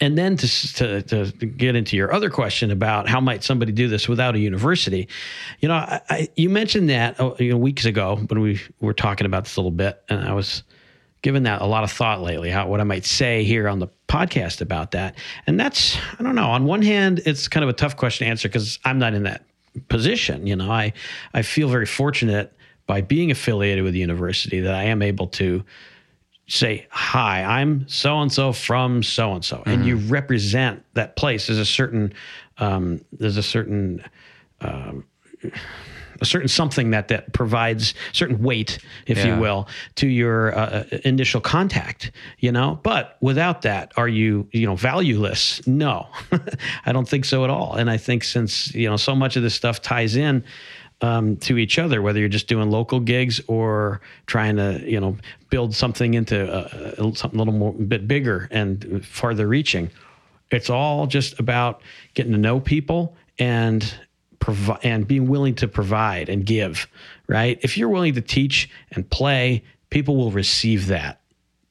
and 0.00 0.16
then 0.16 0.36
to, 0.36 0.74
to, 0.74 1.02
to, 1.02 1.46
get 1.46 1.76
into 1.76 1.96
your 1.96 2.12
other 2.12 2.30
question 2.30 2.70
about 2.70 3.08
how 3.08 3.20
might 3.20 3.42
somebody 3.42 3.72
do 3.72 3.88
this 3.88 4.08
without 4.08 4.34
a 4.34 4.38
university, 4.38 5.08
you 5.60 5.68
know, 5.68 5.74
I, 5.74 6.00
I, 6.08 6.28
you 6.36 6.50
mentioned 6.50 6.90
that 6.90 7.20
oh, 7.20 7.36
you 7.38 7.50
know, 7.50 7.56
weeks 7.56 7.84
ago 7.84 8.16
when 8.28 8.40
we 8.40 8.60
were 8.80 8.94
talking 8.94 9.26
about 9.26 9.44
this 9.44 9.56
a 9.56 9.60
little 9.60 9.70
bit, 9.70 10.02
and 10.08 10.20
I 10.20 10.32
was 10.32 10.62
given 11.22 11.42
that 11.42 11.60
a 11.60 11.66
lot 11.66 11.84
of 11.84 11.92
thought 11.92 12.22
lately. 12.22 12.50
How 12.50 12.68
what 12.68 12.80
I 12.80 12.84
might 12.84 13.04
say 13.04 13.44
here 13.44 13.68
on 13.68 13.78
the 13.78 13.88
podcast 14.08 14.60
about 14.60 14.92
that, 14.92 15.16
and 15.46 15.58
that's 15.58 15.96
I 16.18 16.22
don't 16.22 16.34
know. 16.34 16.50
On 16.50 16.64
one 16.64 16.82
hand, 16.82 17.20
it's 17.26 17.48
kind 17.48 17.64
of 17.64 17.70
a 17.70 17.74
tough 17.74 17.96
question 17.96 18.26
to 18.26 18.30
answer 18.30 18.48
because 18.48 18.78
I'm 18.84 18.98
not 18.98 19.14
in 19.14 19.24
that 19.24 19.44
position. 19.88 20.46
You 20.46 20.56
know, 20.56 20.70
I 20.70 20.92
I 21.34 21.42
feel 21.42 21.68
very 21.68 21.86
fortunate 21.86 22.52
by 22.86 23.00
being 23.00 23.30
affiliated 23.30 23.84
with 23.84 23.92
the 23.92 24.00
university 24.00 24.60
that 24.60 24.74
I 24.74 24.84
am 24.84 25.02
able 25.02 25.28
to 25.28 25.64
say, 26.50 26.86
Hi, 26.90 27.42
I'm 27.42 27.88
so 27.88 28.20
and 28.20 28.32
so 28.32 28.52
from 28.52 29.02
so 29.02 29.34
and 29.34 29.44
so, 29.44 29.62
and 29.66 29.86
you 29.86 29.96
represent 29.96 30.84
that 30.94 31.16
place. 31.16 31.46
There's 31.46 31.58
a 31.58 31.64
certain, 31.64 32.12
um, 32.58 33.04
there's 33.12 33.36
a 33.36 33.42
certain, 33.42 34.04
um, 34.60 35.04
a 36.20 36.24
certain 36.26 36.48
something 36.48 36.90
that 36.90 37.08
that 37.08 37.32
provides 37.32 37.94
certain 38.12 38.42
weight, 38.42 38.78
if 39.06 39.18
yeah. 39.18 39.34
you 39.34 39.40
will, 39.40 39.68
to 39.94 40.06
your 40.06 40.56
uh, 40.56 40.84
initial 41.04 41.40
contact. 41.40 42.12
You 42.38 42.52
know, 42.52 42.78
but 42.82 43.16
without 43.20 43.62
that, 43.62 43.92
are 43.96 44.08
you 44.08 44.46
you 44.52 44.66
know 44.66 44.76
valueless? 44.76 45.66
No, 45.66 46.08
I 46.84 46.92
don't 46.92 47.08
think 47.08 47.24
so 47.24 47.44
at 47.44 47.50
all. 47.50 47.74
And 47.74 47.88
I 47.90 47.96
think 47.96 48.24
since 48.24 48.74
you 48.74 48.88
know 48.88 48.96
so 48.96 49.14
much 49.14 49.36
of 49.36 49.42
this 49.42 49.54
stuff 49.54 49.80
ties 49.80 50.16
in 50.16 50.44
um, 51.02 51.36
to 51.38 51.58
each 51.58 51.78
other, 51.78 52.02
whether 52.02 52.20
you're 52.20 52.28
just 52.28 52.46
doing 52.46 52.70
local 52.70 53.00
gigs 53.00 53.40
or 53.46 54.00
trying 54.26 54.56
to, 54.56 54.82
you 54.84 55.00
know, 55.00 55.16
build 55.48 55.74
something 55.74 56.14
into 56.14 56.42
a, 56.52 57.02
a, 57.02 57.16
something 57.16 57.38
a 57.38 57.42
little 57.42 57.58
more 57.58 57.72
bit 57.72 58.06
bigger 58.06 58.48
and 58.50 59.04
farther 59.04 59.46
reaching. 59.46 59.90
It's 60.50 60.68
all 60.68 61.06
just 61.06 61.38
about 61.38 61.82
getting 62.14 62.32
to 62.32 62.38
know 62.38 62.60
people 62.60 63.16
and 63.38 63.94
provide 64.40 64.80
and 64.82 65.06
being 65.06 65.28
willing 65.28 65.54
to 65.56 65.68
provide 65.68 66.28
and 66.28 66.44
give. 66.44 66.86
Right? 67.28 67.58
If 67.62 67.78
you're 67.78 67.88
willing 67.88 68.14
to 68.14 68.20
teach 68.20 68.68
and 68.92 69.08
play, 69.08 69.62
people 69.90 70.16
will 70.16 70.32
receive 70.32 70.88
that 70.88 71.20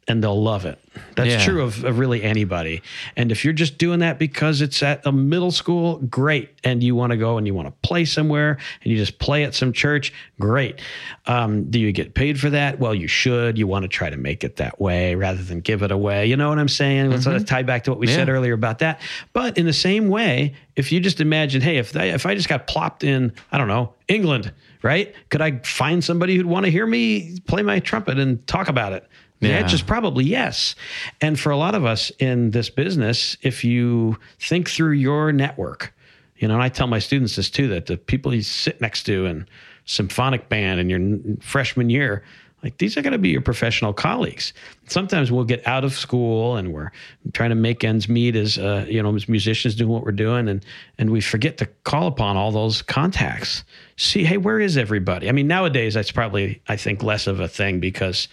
and 0.07 0.23
they'll 0.23 0.41
love 0.41 0.65
it. 0.65 0.79
That's 1.15 1.29
yeah. 1.29 1.43
true 1.43 1.61
of, 1.61 1.83
of, 1.83 1.99
really 1.99 2.23
anybody. 2.23 2.81
And 3.15 3.31
if 3.31 3.43
you're 3.43 3.53
just 3.53 3.77
doing 3.77 3.99
that 3.99 4.19
because 4.19 4.61
it's 4.61 4.81
at 4.81 5.05
a 5.05 5.11
middle 5.11 5.51
school, 5.51 5.97
great. 5.97 6.49
And 6.63 6.81
you 6.83 6.95
want 6.95 7.11
to 7.11 7.17
go 7.17 7.37
and 7.37 7.45
you 7.45 7.53
want 7.53 7.67
to 7.67 7.87
play 7.87 8.05
somewhere 8.05 8.57
and 8.83 8.91
you 8.91 8.97
just 8.97 9.19
play 9.19 9.43
at 9.43 9.53
some 9.53 9.73
church, 9.73 10.13
great. 10.39 10.79
Um, 11.25 11.69
do 11.69 11.79
you 11.79 11.91
get 11.91 12.13
paid 12.13 12.39
for 12.39 12.49
that? 12.49 12.79
Well, 12.79 12.95
you 12.95 13.07
should. 13.07 13.57
You 13.57 13.67
want 13.67 13.83
to 13.83 13.89
try 13.89 14.09
to 14.09 14.17
make 14.17 14.43
it 14.43 14.57
that 14.57 14.79
way 14.79 15.15
rather 15.15 15.43
than 15.43 15.59
give 15.59 15.83
it 15.83 15.91
away. 15.91 16.25
You 16.25 16.37
know 16.37 16.49
what 16.49 16.59
I'm 16.59 16.69
saying? 16.69 17.11
Let's 17.11 17.25
mm-hmm. 17.25 17.43
tie 17.43 17.63
back 17.63 17.83
to 17.85 17.91
what 17.91 17.99
we 17.99 18.07
yeah. 18.07 18.15
said 18.15 18.29
earlier 18.29 18.53
about 18.53 18.79
that. 18.79 19.01
But 19.33 19.57
in 19.57 19.65
the 19.65 19.73
same 19.73 20.09
way, 20.09 20.55
if 20.75 20.91
you 20.91 20.99
just 20.99 21.19
imagine, 21.19 21.61
hey, 21.61 21.77
if 21.77 21.95
I, 21.95 22.05
if 22.05 22.25
I 22.25 22.35
just 22.35 22.47
got 22.47 22.67
plopped 22.67 23.03
in, 23.03 23.33
I 23.51 23.57
don't 23.57 23.67
know, 23.67 23.93
England, 24.07 24.53
right? 24.81 25.13
Could 25.29 25.41
I 25.41 25.59
find 25.59 26.03
somebody 26.03 26.35
who'd 26.35 26.45
want 26.45 26.65
to 26.65 26.71
hear 26.71 26.85
me 26.85 27.37
play 27.47 27.61
my 27.61 27.79
trumpet 27.79 28.17
and 28.17 28.45
talk 28.47 28.69
about 28.69 28.93
it? 28.93 29.07
The 29.39 29.49
yeah. 29.49 29.59
answer 29.59 29.75
is 29.75 29.81
probably 29.81 30.25
yes. 30.25 30.75
And 31.21 31.39
for 31.39 31.51
a 31.51 31.57
lot 31.57 31.75
of 31.75 31.85
us 31.85 32.11
in 32.19 32.51
this 32.51 32.69
business, 32.69 33.37
if 33.41 33.63
you 33.63 34.17
think 34.39 34.69
through 34.69 34.91
your 34.91 35.31
network, 35.31 35.93
you 36.37 36.47
know, 36.47 36.55
and 36.55 36.63
I 36.63 36.69
tell 36.69 36.87
my 36.87 36.99
students 36.99 37.35
this 37.35 37.49
too, 37.49 37.67
that 37.69 37.85
the 37.85 37.97
people 37.97 38.33
you 38.33 38.41
sit 38.41 38.81
next 38.81 39.03
to 39.03 39.25
in 39.25 39.47
symphonic 39.85 40.49
band 40.49 40.79
in 40.79 40.89
your 40.89 41.37
freshman 41.41 41.89
year, 41.89 42.23
like 42.63 42.77
these 42.77 42.97
are 42.97 43.01
going 43.01 43.13
to 43.13 43.19
be 43.19 43.29
your 43.29 43.41
professional 43.41 43.93
colleagues. 43.93 44.53
Sometimes 44.87 45.31
we'll 45.31 45.45
get 45.45 45.65
out 45.65 45.83
of 45.83 45.93
school 45.93 46.57
and 46.57 46.73
we're 46.73 46.91
trying 47.33 47.49
to 47.49 47.55
make 47.55 47.83
ends 47.83 48.09
meet 48.09 48.35
as 48.35 48.57
uh, 48.57 48.85
you 48.87 49.01
know 49.01 49.15
as 49.15 49.29
musicians 49.29 49.75
doing 49.75 49.89
what 49.89 50.03
we're 50.03 50.11
doing, 50.11 50.49
and 50.49 50.65
and 50.97 51.09
we 51.09 51.21
forget 51.21 51.57
to 51.59 51.65
call 51.85 52.07
upon 52.07 52.35
all 52.35 52.51
those 52.51 52.81
contacts. 52.81 53.63
See, 53.95 54.25
hey, 54.25 54.37
where 54.37 54.59
is 54.59 54.77
everybody? 54.77 55.29
I 55.29 55.31
mean, 55.31 55.47
nowadays 55.47 55.93
that's 55.93 56.11
probably 56.11 56.61
I 56.67 56.75
think 56.75 57.01
less 57.01 57.27
of 57.27 57.39
a 57.39 57.47
thing 57.47 57.79
because 57.79 58.27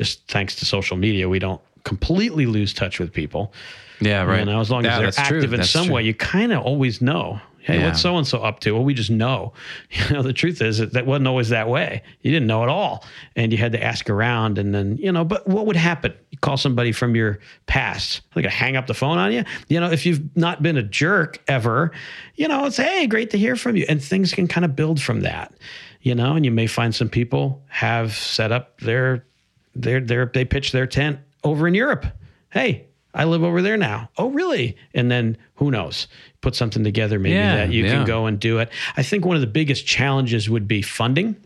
just 0.00 0.26
thanks 0.28 0.56
to 0.56 0.64
social 0.64 0.96
media, 0.96 1.28
we 1.28 1.38
don't 1.38 1.60
completely 1.84 2.46
lose 2.46 2.72
touch 2.72 2.98
with 2.98 3.12
people. 3.12 3.52
Yeah, 4.00 4.22
right. 4.22 4.38
You 4.38 4.46
know, 4.46 4.58
as 4.58 4.70
long 4.70 4.82
yeah, 4.82 4.98
as 4.98 5.14
they're 5.14 5.26
active 5.26 5.52
in 5.52 5.62
some 5.62 5.86
true. 5.86 5.96
way, 5.96 6.02
you 6.04 6.14
kind 6.14 6.52
of 6.52 6.62
always 6.62 7.02
know. 7.02 7.38
Hey, 7.58 7.78
yeah. 7.78 7.88
what's 7.88 8.00
so 8.00 8.16
and 8.16 8.26
so 8.26 8.38
up 8.38 8.60
to? 8.60 8.72
Well, 8.72 8.82
we 8.82 8.94
just 8.94 9.10
know. 9.10 9.52
You 9.90 10.14
know, 10.16 10.22
the 10.22 10.32
truth 10.32 10.62
is 10.62 10.78
that, 10.78 10.94
that 10.94 11.04
wasn't 11.04 11.28
always 11.28 11.50
that 11.50 11.68
way. 11.68 12.02
You 12.22 12.30
didn't 12.30 12.46
know 12.46 12.62
at 12.62 12.70
all, 12.70 13.04
and 13.36 13.52
you 13.52 13.58
had 13.58 13.72
to 13.72 13.84
ask 13.84 14.08
around. 14.08 14.56
And 14.56 14.74
then, 14.74 14.96
you 14.96 15.12
know, 15.12 15.22
but 15.22 15.46
what 15.46 15.66
would 15.66 15.76
happen? 15.76 16.14
You 16.30 16.38
call 16.38 16.56
somebody 16.56 16.92
from 16.92 17.14
your 17.14 17.40
past, 17.66 18.22
like 18.34 18.46
to 18.46 18.50
hang 18.50 18.78
up 18.78 18.86
the 18.86 18.94
phone 18.94 19.18
on 19.18 19.32
you. 19.32 19.44
You 19.68 19.80
know, 19.80 19.90
if 19.90 20.06
you've 20.06 20.34
not 20.34 20.62
been 20.62 20.78
a 20.78 20.82
jerk 20.82 21.42
ever, 21.46 21.92
you 22.36 22.48
know, 22.48 22.64
it's 22.64 22.78
hey, 22.78 23.06
great 23.06 23.28
to 23.32 23.38
hear 23.38 23.54
from 23.54 23.76
you, 23.76 23.84
and 23.86 24.02
things 24.02 24.32
can 24.32 24.48
kind 24.48 24.64
of 24.64 24.74
build 24.74 24.98
from 24.98 25.20
that. 25.20 25.52
You 26.00 26.14
know, 26.14 26.36
and 26.36 26.46
you 26.46 26.50
may 26.50 26.66
find 26.66 26.94
some 26.94 27.10
people 27.10 27.62
have 27.68 28.14
set 28.14 28.50
up 28.50 28.80
their 28.80 29.26
they're, 29.74 30.00
they're, 30.00 30.30
they 30.32 30.44
pitch 30.44 30.72
their 30.72 30.86
tent 30.86 31.18
over 31.44 31.66
in 31.66 31.74
Europe. 31.74 32.06
Hey, 32.50 32.86
I 33.12 33.24
live 33.24 33.42
over 33.42 33.60
there 33.62 33.76
now. 33.76 34.08
Oh, 34.16 34.30
really? 34.30 34.76
And 34.94 35.10
then 35.10 35.36
who 35.54 35.70
knows? 35.70 36.06
Put 36.40 36.54
something 36.54 36.84
together 36.84 37.18
maybe 37.18 37.34
yeah, 37.34 37.56
that 37.56 37.72
you 37.72 37.84
yeah. 37.84 37.92
can 37.92 38.04
go 38.04 38.26
and 38.26 38.38
do 38.38 38.58
it. 38.58 38.70
I 38.96 39.02
think 39.02 39.24
one 39.24 39.36
of 39.36 39.40
the 39.40 39.48
biggest 39.48 39.86
challenges 39.86 40.48
would 40.48 40.68
be 40.68 40.82
funding, 40.82 41.36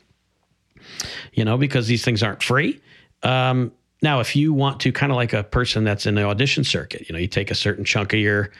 you 1.32 1.44
know, 1.44 1.56
because 1.56 1.86
these 1.86 2.04
things 2.04 2.22
aren't 2.22 2.42
free. 2.42 2.80
Um, 3.22 3.72
now, 4.02 4.20
if 4.20 4.36
you 4.36 4.52
want 4.52 4.80
to 4.80 4.92
kind 4.92 5.10
of 5.10 5.16
like 5.16 5.32
a 5.32 5.42
person 5.42 5.84
that's 5.84 6.04
in 6.04 6.14
the 6.14 6.24
audition 6.24 6.64
circuit, 6.64 7.08
you 7.08 7.14
know, 7.14 7.18
you 7.18 7.26
take 7.26 7.50
a 7.50 7.54
certain 7.54 7.84
chunk 7.84 8.12
of 8.12 8.18
your 8.18 8.50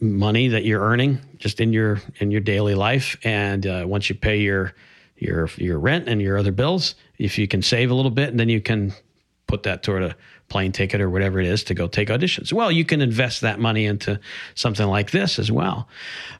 money 0.00 0.48
that 0.48 0.64
you're 0.64 0.80
earning 0.80 1.18
just 1.36 1.60
in 1.60 1.72
your 1.72 2.00
in 2.20 2.30
your 2.30 2.40
daily 2.40 2.74
life, 2.74 3.16
and 3.22 3.66
uh, 3.66 3.84
once 3.86 4.08
you 4.08 4.14
pay 4.14 4.38
your 4.38 4.72
your 5.16 5.50
your 5.56 5.78
rent 5.78 6.08
and 6.08 6.22
your 6.22 6.38
other 6.38 6.52
bills. 6.52 6.94
If 7.18 7.38
you 7.38 7.48
can 7.48 7.62
save 7.62 7.90
a 7.90 7.94
little 7.94 8.10
bit, 8.10 8.30
and 8.30 8.38
then 8.38 8.48
you 8.48 8.60
can 8.60 8.92
put 9.46 9.64
that 9.64 9.82
toward 9.82 10.02
a 10.02 10.16
plane 10.48 10.72
ticket 10.72 11.00
or 11.00 11.10
whatever 11.10 11.40
it 11.40 11.46
is 11.46 11.62
to 11.64 11.74
go 11.74 11.88
take 11.88 12.08
auditions. 12.08 12.52
Well, 12.52 12.72
you 12.72 12.84
can 12.84 13.00
invest 13.00 13.40
that 13.42 13.58
money 13.58 13.84
into 13.86 14.18
something 14.54 14.86
like 14.86 15.10
this 15.10 15.38
as 15.38 15.52
well. 15.52 15.88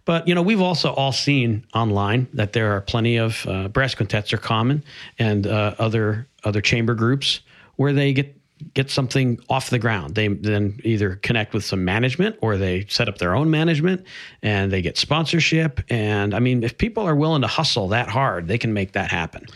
But 0.04 0.26
you 0.26 0.34
know, 0.34 0.42
we've 0.42 0.60
also 0.60 0.92
all 0.92 1.12
seen 1.12 1.66
online 1.74 2.26
that 2.32 2.52
there 2.52 2.72
are 2.72 2.80
plenty 2.80 3.16
of 3.16 3.44
uh, 3.46 3.68
brass 3.68 3.94
quintets 3.94 4.32
are 4.32 4.38
common, 4.38 4.84
and 5.18 5.46
uh, 5.46 5.74
other 5.78 6.26
other 6.44 6.60
chamber 6.60 6.94
groups 6.94 7.40
where 7.76 7.92
they 7.92 8.12
get 8.12 8.34
get 8.74 8.90
something 8.90 9.38
off 9.48 9.70
the 9.70 9.78
ground. 9.78 10.14
They 10.14 10.28
then 10.28 10.80
either 10.82 11.16
connect 11.16 11.54
with 11.54 11.64
some 11.64 11.84
management 11.84 12.36
or 12.40 12.56
they 12.56 12.86
set 12.88 13.08
up 13.08 13.18
their 13.18 13.36
own 13.36 13.50
management 13.50 14.04
and 14.42 14.72
they 14.72 14.82
get 14.82 14.98
sponsorship. 14.98 15.80
And 15.88 16.34
I 16.34 16.40
mean, 16.40 16.64
if 16.64 16.76
people 16.76 17.04
are 17.04 17.14
willing 17.14 17.42
to 17.42 17.46
hustle 17.46 17.88
that 17.88 18.08
hard, 18.08 18.48
they 18.48 18.58
can 18.58 18.72
make 18.72 18.92
that 18.92 19.10
happen. 19.10 19.46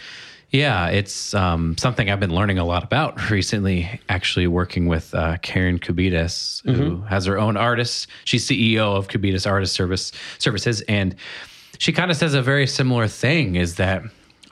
Yeah, 0.52 0.88
it's 0.88 1.32
um, 1.32 1.78
something 1.78 2.10
I've 2.10 2.20
been 2.20 2.34
learning 2.34 2.58
a 2.58 2.64
lot 2.64 2.84
about 2.84 3.30
recently. 3.30 4.00
Actually, 4.10 4.46
working 4.46 4.86
with 4.86 5.14
uh, 5.14 5.38
Karen 5.38 5.78
Kubitas, 5.78 6.62
who 6.64 6.72
mm-hmm. 6.98 7.06
has 7.06 7.24
her 7.24 7.38
own 7.38 7.56
artist. 7.56 8.06
She's 8.24 8.46
CEO 8.46 8.94
of 8.94 9.08
Kubitas 9.08 9.50
Artist 9.50 9.74
Service 9.74 10.12
Services, 10.38 10.82
and 10.82 11.16
she 11.78 11.90
kind 11.90 12.10
of 12.10 12.18
says 12.18 12.34
a 12.34 12.42
very 12.42 12.66
similar 12.66 13.08
thing: 13.08 13.56
is 13.56 13.76
that 13.76 14.02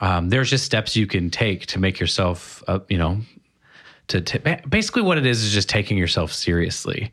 um, 0.01 0.29
there's 0.29 0.49
just 0.49 0.65
steps 0.65 0.95
you 0.95 1.05
can 1.05 1.29
take 1.29 1.67
to 1.67 1.79
make 1.79 1.99
yourself, 1.99 2.63
uh, 2.67 2.79
you 2.89 2.97
know, 2.97 3.21
to 4.07 4.21
t- 4.21 4.39
basically 4.67 5.03
what 5.03 5.19
it 5.19 5.27
is 5.27 5.43
is 5.43 5.53
just 5.53 5.69
taking 5.69 5.99
yourself 5.99 6.33
seriously. 6.33 7.11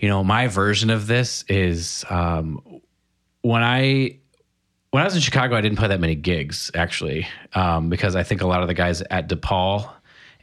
You 0.00 0.08
know, 0.08 0.24
my 0.24 0.48
version 0.48 0.90
of 0.90 1.06
this 1.06 1.44
is 1.48 2.04
um, 2.10 2.80
when 3.42 3.62
I 3.62 4.18
when 4.94 5.02
I 5.02 5.06
was 5.06 5.16
in 5.16 5.22
Chicago, 5.22 5.56
I 5.56 5.60
didn't 5.60 5.76
play 5.76 5.88
that 5.88 5.98
many 5.98 6.14
gigs 6.14 6.70
actually, 6.72 7.26
um, 7.54 7.88
because 7.88 8.14
I 8.14 8.22
think 8.22 8.42
a 8.42 8.46
lot 8.46 8.62
of 8.62 8.68
the 8.68 8.74
guys 8.74 9.02
at 9.10 9.28
DePaul 9.28 9.90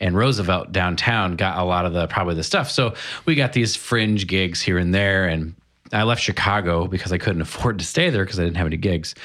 and 0.02 0.14
Roosevelt 0.14 0.74
downtown 0.74 1.38
got 1.38 1.58
a 1.58 1.64
lot 1.64 1.86
of 1.86 1.94
the 1.94 2.06
probably 2.08 2.36
the 2.36 2.44
stuff. 2.44 2.70
So 2.70 2.94
we 3.26 3.36
got 3.36 3.54
these 3.54 3.78
fringe 3.78 4.28
gigs 4.28 4.62
here 4.62 4.78
and 4.78 4.94
there, 4.94 5.26
and 5.26 5.56
I 5.94 6.04
left 6.04 6.22
Chicago 6.22 6.86
because 6.86 7.14
I 7.14 7.18
couldn't 7.18 7.42
afford 7.44 7.80
to 7.80 7.86
stay 7.86 8.10
there 8.10 8.26
because 8.26 8.42
I 8.42 8.44
didn't 8.44 8.58
have 8.58 8.68
any 8.68 8.76
gigs. 8.76 9.16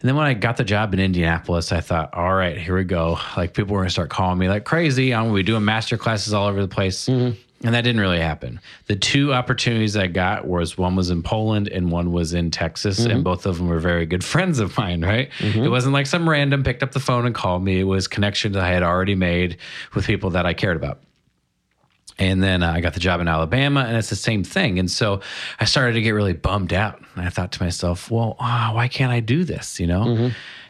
And 0.00 0.08
then 0.08 0.16
when 0.16 0.24
I 0.24 0.32
got 0.32 0.56
the 0.56 0.64
job 0.64 0.94
in 0.94 1.00
Indianapolis, 1.00 1.72
I 1.72 1.82
thought, 1.82 2.14
all 2.14 2.32
right, 2.32 2.56
here 2.56 2.74
we 2.74 2.84
go. 2.84 3.18
Like 3.36 3.52
people 3.52 3.74
were 3.74 3.80
gonna 3.80 3.90
start 3.90 4.08
calling 4.08 4.38
me 4.38 4.48
like 4.48 4.64
crazy. 4.64 5.12
I'm 5.12 5.24
gonna 5.24 5.34
be 5.34 5.42
doing 5.42 5.62
master 5.62 5.98
classes 5.98 6.32
all 6.32 6.46
over 6.46 6.62
the 6.62 6.68
place. 6.68 7.06
And 7.62 7.74
that 7.74 7.82
didn't 7.82 8.00
really 8.00 8.20
happen. 8.20 8.58
The 8.86 8.96
two 8.96 9.34
opportunities 9.34 9.94
I 9.94 10.06
got 10.06 10.46
was 10.46 10.78
one 10.78 10.96
was 10.96 11.10
in 11.10 11.22
Poland 11.22 11.68
and 11.68 11.90
one 11.90 12.10
was 12.10 12.32
in 12.32 12.50
Texas, 12.50 12.98
and 13.12 13.22
both 13.22 13.44
of 13.44 13.58
them 13.58 13.68
were 13.68 13.78
very 13.78 14.06
good 14.06 14.24
friends 14.32 14.60
of 14.60 14.76
mine. 14.78 15.02
Right? 15.02 15.28
It 15.64 15.68
wasn't 15.68 15.92
like 15.92 16.06
some 16.06 16.26
random 16.28 16.64
picked 16.64 16.82
up 16.82 16.92
the 16.92 17.00
phone 17.00 17.26
and 17.26 17.34
called 17.34 17.62
me. 17.62 17.80
It 17.80 17.84
was 17.84 18.08
connections 18.08 18.56
I 18.56 18.68
had 18.68 18.82
already 18.82 19.14
made 19.14 19.58
with 19.94 20.06
people 20.06 20.30
that 20.30 20.46
I 20.46 20.54
cared 20.54 20.76
about. 20.76 21.00
And 22.18 22.42
then 22.42 22.62
uh, 22.62 22.72
I 22.72 22.80
got 22.80 22.92
the 22.94 23.00
job 23.00 23.20
in 23.20 23.28
Alabama, 23.28 23.80
and 23.80 23.96
it's 23.96 24.10
the 24.10 24.16
same 24.16 24.44
thing. 24.44 24.78
And 24.78 24.90
so 24.90 25.20
I 25.58 25.64
started 25.64 25.94
to 25.94 26.02
get 26.02 26.10
really 26.10 26.34
bummed 26.34 26.72
out. 26.72 27.02
And 27.14 27.24
I 27.26 27.30
thought 27.30 27.52
to 27.52 27.62
myself, 27.62 28.10
well, 28.10 28.36
ah, 28.38 28.72
why 28.74 28.88
can't 28.88 29.10
I 29.10 29.20
do 29.20 29.42
this? 29.44 29.80
You 29.80 29.86
know? 29.86 30.04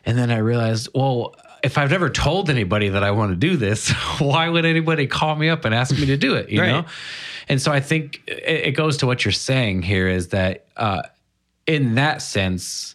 And 0.06 0.16
then 0.18 0.30
I 0.30 0.38
realized, 0.38 0.88
well, 0.94 1.34
if 1.62 1.76
I've 1.78 1.90
never 1.90 2.08
told 2.10 2.48
anybody 2.50 2.88
that 2.90 3.02
I 3.04 3.10
want 3.10 3.30
to 3.32 3.36
do 3.36 3.56
this, 3.56 3.90
why 4.18 4.48
would 4.48 4.64
anybody 4.64 5.06
call 5.06 5.36
me 5.36 5.48
up 5.48 5.64
and 5.64 5.74
ask 5.74 5.96
me 5.98 6.06
to 6.06 6.16
do 6.16 6.34
it? 6.34 6.48
You 6.48 6.60
Right. 6.60 6.68
know? 6.68 6.84
And 7.48 7.60
so 7.60 7.72
I 7.72 7.80
think 7.80 8.22
it, 8.26 8.68
it 8.68 8.70
goes 8.72 8.96
to 8.98 9.06
what 9.06 9.24
you're 9.24 9.32
saying 9.32 9.82
here 9.82 10.08
is 10.08 10.28
that 10.28 10.66
uh, 10.76 11.02
in 11.66 11.94
that 11.96 12.22
sense, 12.22 12.94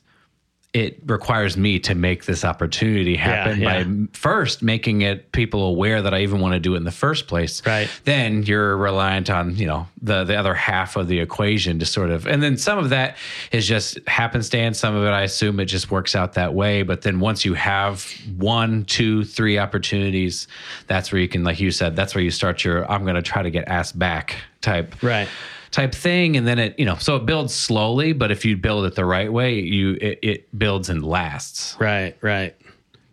it 0.76 1.00
requires 1.06 1.56
me 1.56 1.80
to 1.80 1.96
make 1.96 2.26
this 2.26 2.44
opportunity 2.44 3.16
happen 3.16 3.62
yeah. 3.62 3.84
by 3.84 4.08
first 4.12 4.62
making 4.62 5.04
it 5.04 5.32
people 5.32 5.64
aware 5.68 6.02
that 6.02 6.14
I 6.14 6.20
even 6.20 6.42
want 6.42 6.54
to 6.54 6.60
do 6.60 6.74
it 6.74 6.78
in 6.78 6.84
the 6.84 6.92
first 6.92 7.28
place. 7.28 7.66
Right. 7.66 7.90
Then 8.04 8.44
you're 8.44 8.76
reliant 8.76 9.30
on, 9.30 9.56
you 9.56 9.68
know, 9.68 9.88
the 10.02 10.26
the 10.26 10.36
other 10.36 10.54
half 10.54 10.98
of 10.98 11.08
the 11.08 11.22
equation 11.22 11.80
to 11.80 11.86
sort 11.86 12.10
of 12.10 12.28
and 12.28 12.44
then 12.44 12.58
some 12.58 12.78
of 12.78 12.90
that 12.90 13.16
is 13.54 13.66
just 13.66 14.06
happenstance. 14.06 14.78
Some 14.78 14.96
of 14.96 15.06
it 15.06 15.12
I 15.12 15.22
assume 15.22 15.62
it 15.62 15.66
just 15.66 15.92
works 15.92 16.14
out 16.14 16.34
that 16.34 16.54
way. 16.54 16.84
But 16.84 17.04
then 17.04 17.22
once 17.22 17.46
you 17.46 17.54
have 17.54 18.06
one, 18.36 18.84
two, 18.84 19.24
three 19.24 19.58
opportunities, 19.58 20.46
that's 20.88 21.10
where 21.10 21.22
you 21.22 21.30
can, 21.30 21.46
like 21.46 21.62
you 21.62 21.72
said, 21.72 21.96
that's 21.96 22.14
where 22.14 22.24
you 22.24 22.32
start 22.32 22.66
your 22.66 22.92
I'm 22.92 23.06
gonna 23.06 23.22
try 23.22 23.44
to 23.44 23.50
get 23.50 23.70
asked 23.70 23.98
back 23.98 24.36
type 24.60 25.02
Right. 25.02 25.30
Type 25.76 25.94
thing 25.94 26.38
and 26.38 26.48
then 26.48 26.58
it 26.58 26.80
you 26.80 26.86
know 26.86 26.96
so 26.96 27.18
it 27.18 27.26
builds 27.26 27.54
slowly 27.54 28.14
but 28.14 28.32
if 28.32 28.46
you 28.46 28.56
build 28.56 28.86
it 28.86 28.96
the 28.96 29.04
right 29.04 29.32
way 29.34 29.60
you 29.60 29.98
it, 30.00 30.20
it 30.24 30.58
builds 30.58 30.90
and 30.90 31.04
lasts 31.06 31.76
Right, 31.80 32.16
right. 32.22 32.56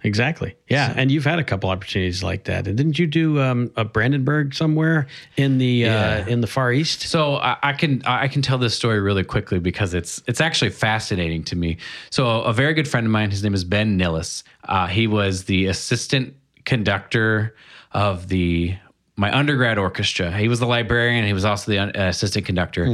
Exactly. 0.04 0.56
Yeah, 0.68 0.92
and 0.96 1.12
you've 1.12 1.24
had 1.24 1.38
a 1.38 1.44
couple 1.44 1.70
opportunities 1.70 2.24
like 2.24 2.42
that. 2.50 2.66
And 2.66 2.76
didn't 2.76 2.98
you 2.98 3.06
do 3.06 3.40
um, 3.40 3.70
a 3.76 3.84
Brandenburg 3.84 4.52
somewhere 4.52 5.06
in 5.36 5.58
the 5.58 5.66
Yeah. 5.86 6.24
uh, 6.26 6.28
in 6.28 6.40
the 6.40 6.48
Far 6.48 6.72
East? 6.72 7.02
so 7.02 7.36
I, 7.36 7.56
I 7.62 7.72
can 7.72 8.02
I 8.04 8.26
can 8.26 8.42
tell 8.42 8.58
this 8.58 8.74
story 8.74 8.98
really 9.00 9.22
quickly 9.22 9.60
because 9.60 9.94
it's 9.94 10.20
it's 10.26 10.40
actually 10.40 10.72
fascinating 10.72 11.44
to 11.44 11.54
me. 11.56 11.76
So 12.10 12.42
a 12.42 12.52
very 12.52 12.74
good 12.74 12.88
friend 12.88 13.06
of 13.06 13.12
mine, 13.12 13.30
his 13.30 13.44
name 13.44 13.54
is 13.54 13.62
Ben 13.62 13.96
Nillis. 13.96 14.42
Uh, 14.64 14.88
he 14.88 15.06
was 15.06 15.44
the 15.44 15.66
assistant 15.66 16.34
conductor 16.64 17.54
of 17.92 18.26
the 18.26 18.74
my 19.16 19.36
undergrad 19.36 19.78
orchestra. 19.78 20.30
He 20.36 20.48
was 20.48 20.60
the 20.60 20.66
librarian. 20.66 21.24
He 21.26 21.32
was 21.32 21.44
also 21.44 21.70
the 21.70 21.78
uh, 21.78 22.08
assistant 22.08 22.46
conductor. 22.46 22.86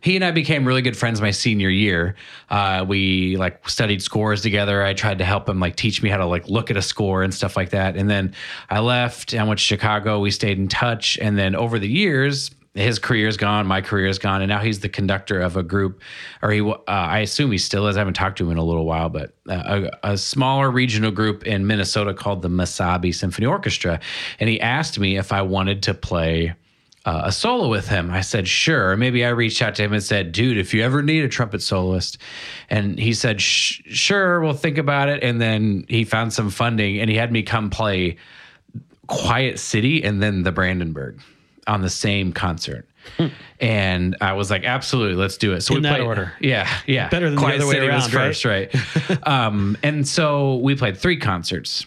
He 0.00 0.16
and 0.16 0.24
I 0.24 0.32
became 0.32 0.66
really 0.66 0.82
good 0.82 0.96
friends 0.96 1.20
my 1.22 1.30
senior 1.30 1.70
year. 1.70 2.14
Uh, 2.50 2.84
we 2.86 3.38
like 3.38 3.66
studied 3.68 4.02
scores 4.02 4.42
together. 4.42 4.82
I 4.82 4.92
tried 4.92 5.16
to 5.18 5.24
help 5.24 5.48
him 5.48 5.60
like 5.60 5.76
teach 5.76 6.02
me 6.02 6.10
how 6.10 6.18
to 6.18 6.26
like 6.26 6.46
look 6.46 6.70
at 6.70 6.76
a 6.76 6.82
score 6.82 7.22
and 7.22 7.32
stuff 7.32 7.56
like 7.56 7.70
that. 7.70 7.96
And 7.96 8.08
then 8.10 8.34
I 8.68 8.80
left. 8.80 9.34
I 9.34 9.42
went 9.44 9.58
to 9.58 9.64
Chicago. 9.64 10.20
We 10.20 10.30
stayed 10.30 10.58
in 10.58 10.68
touch. 10.68 11.18
And 11.22 11.38
then 11.38 11.56
over 11.56 11.78
the 11.78 11.88
years, 11.88 12.50
his 12.74 12.98
career's 12.98 13.36
gone, 13.36 13.66
my 13.66 13.80
career's 13.80 14.18
gone, 14.18 14.42
and 14.42 14.48
now 14.48 14.58
he's 14.58 14.80
the 14.80 14.88
conductor 14.88 15.40
of 15.40 15.56
a 15.56 15.62
group, 15.62 16.00
or 16.42 16.50
he, 16.50 16.60
uh, 16.60 16.74
I 16.86 17.20
assume 17.20 17.52
he 17.52 17.58
still 17.58 17.86
is. 17.86 17.96
I 17.96 18.00
haven't 18.00 18.14
talked 18.14 18.38
to 18.38 18.44
him 18.44 18.50
in 18.50 18.58
a 18.58 18.64
little 18.64 18.84
while, 18.84 19.08
but 19.08 19.34
uh, 19.48 19.88
a, 20.02 20.12
a 20.12 20.18
smaller 20.18 20.70
regional 20.70 21.12
group 21.12 21.44
in 21.44 21.66
Minnesota 21.66 22.12
called 22.12 22.42
the 22.42 22.48
Mesabi 22.48 23.14
Symphony 23.14 23.46
Orchestra, 23.46 24.00
and 24.40 24.50
he 24.50 24.60
asked 24.60 24.98
me 24.98 25.16
if 25.16 25.30
I 25.32 25.42
wanted 25.42 25.84
to 25.84 25.94
play 25.94 26.54
uh, 27.04 27.22
a 27.24 27.32
solo 27.32 27.68
with 27.68 27.86
him. 27.86 28.10
I 28.10 28.22
said, 28.22 28.48
sure. 28.48 28.96
Maybe 28.96 29.24
I 29.24 29.28
reached 29.28 29.60
out 29.60 29.74
to 29.76 29.82
him 29.82 29.92
and 29.92 30.02
said, 30.02 30.32
dude, 30.32 30.56
if 30.56 30.72
you 30.72 30.82
ever 30.82 31.02
need 31.02 31.22
a 31.22 31.28
trumpet 31.28 31.60
soloist. 31.60 32.16
And 32.70 32.98
he 32.98 33.12
said, 33.12 33.42
sure, 33.42 34.40
we'll 34.40 34.54
think 34.54 34.78
about 34.78 35.10
it. 35.10 35.22
And 35.22 35.38
then 35.38 35.84
he 35.86 36.04
found 36.04 36.32
some 36.32 36.48
funding 36.48 36.98
and 36.98 37.10
he 37.10 37.16
had 37.16 37.30
me 37.30 37.42
come 37.42 37.68
play 37.68 38.16
Quiet 39.06 39.58
City 39.58 40.02
and 40.02 40.22
then 40.22 40.44
the 40.44 40.52
Brandenburg 40.52 41.20
on 41.66 41.82
the 41.82 41.90
same 41.90 42.32
concert. 42.32 42.88
and 43.60 44.16
I 44.20 44.32
was 44.32 44.50
like, 44.50 44.64
absolutely, 44.64 45.16
let's 45.16 45.36
do 45.36 45.52
it. 45.52 45.60
So 45.60 45.74
In 45.74 45.82
we 45.82 45.88
that 45.88 45.96
played, 45.96 46.06
order. 46.06 46.32
Yeah, 46.40 46.68
yeah. 46.86 47.08
Better 47.08 47.26
than 47.26 47.34
the 47.34 47.40
Quiet 47.40 47.56
other 47.60 47.66
way 47.66 47.74
City 47.74 47.88
was 47.88 48.14
around, 48.14 48.28
first, 48.28 48.44
right? 48.44 48.74
um, 49.28 49.76
and 49.82 50.06
so 50.06 50.56
we 50.56 50.74
played 50.74 50.96
three 50.96 51.18
concerts 51.18 51.86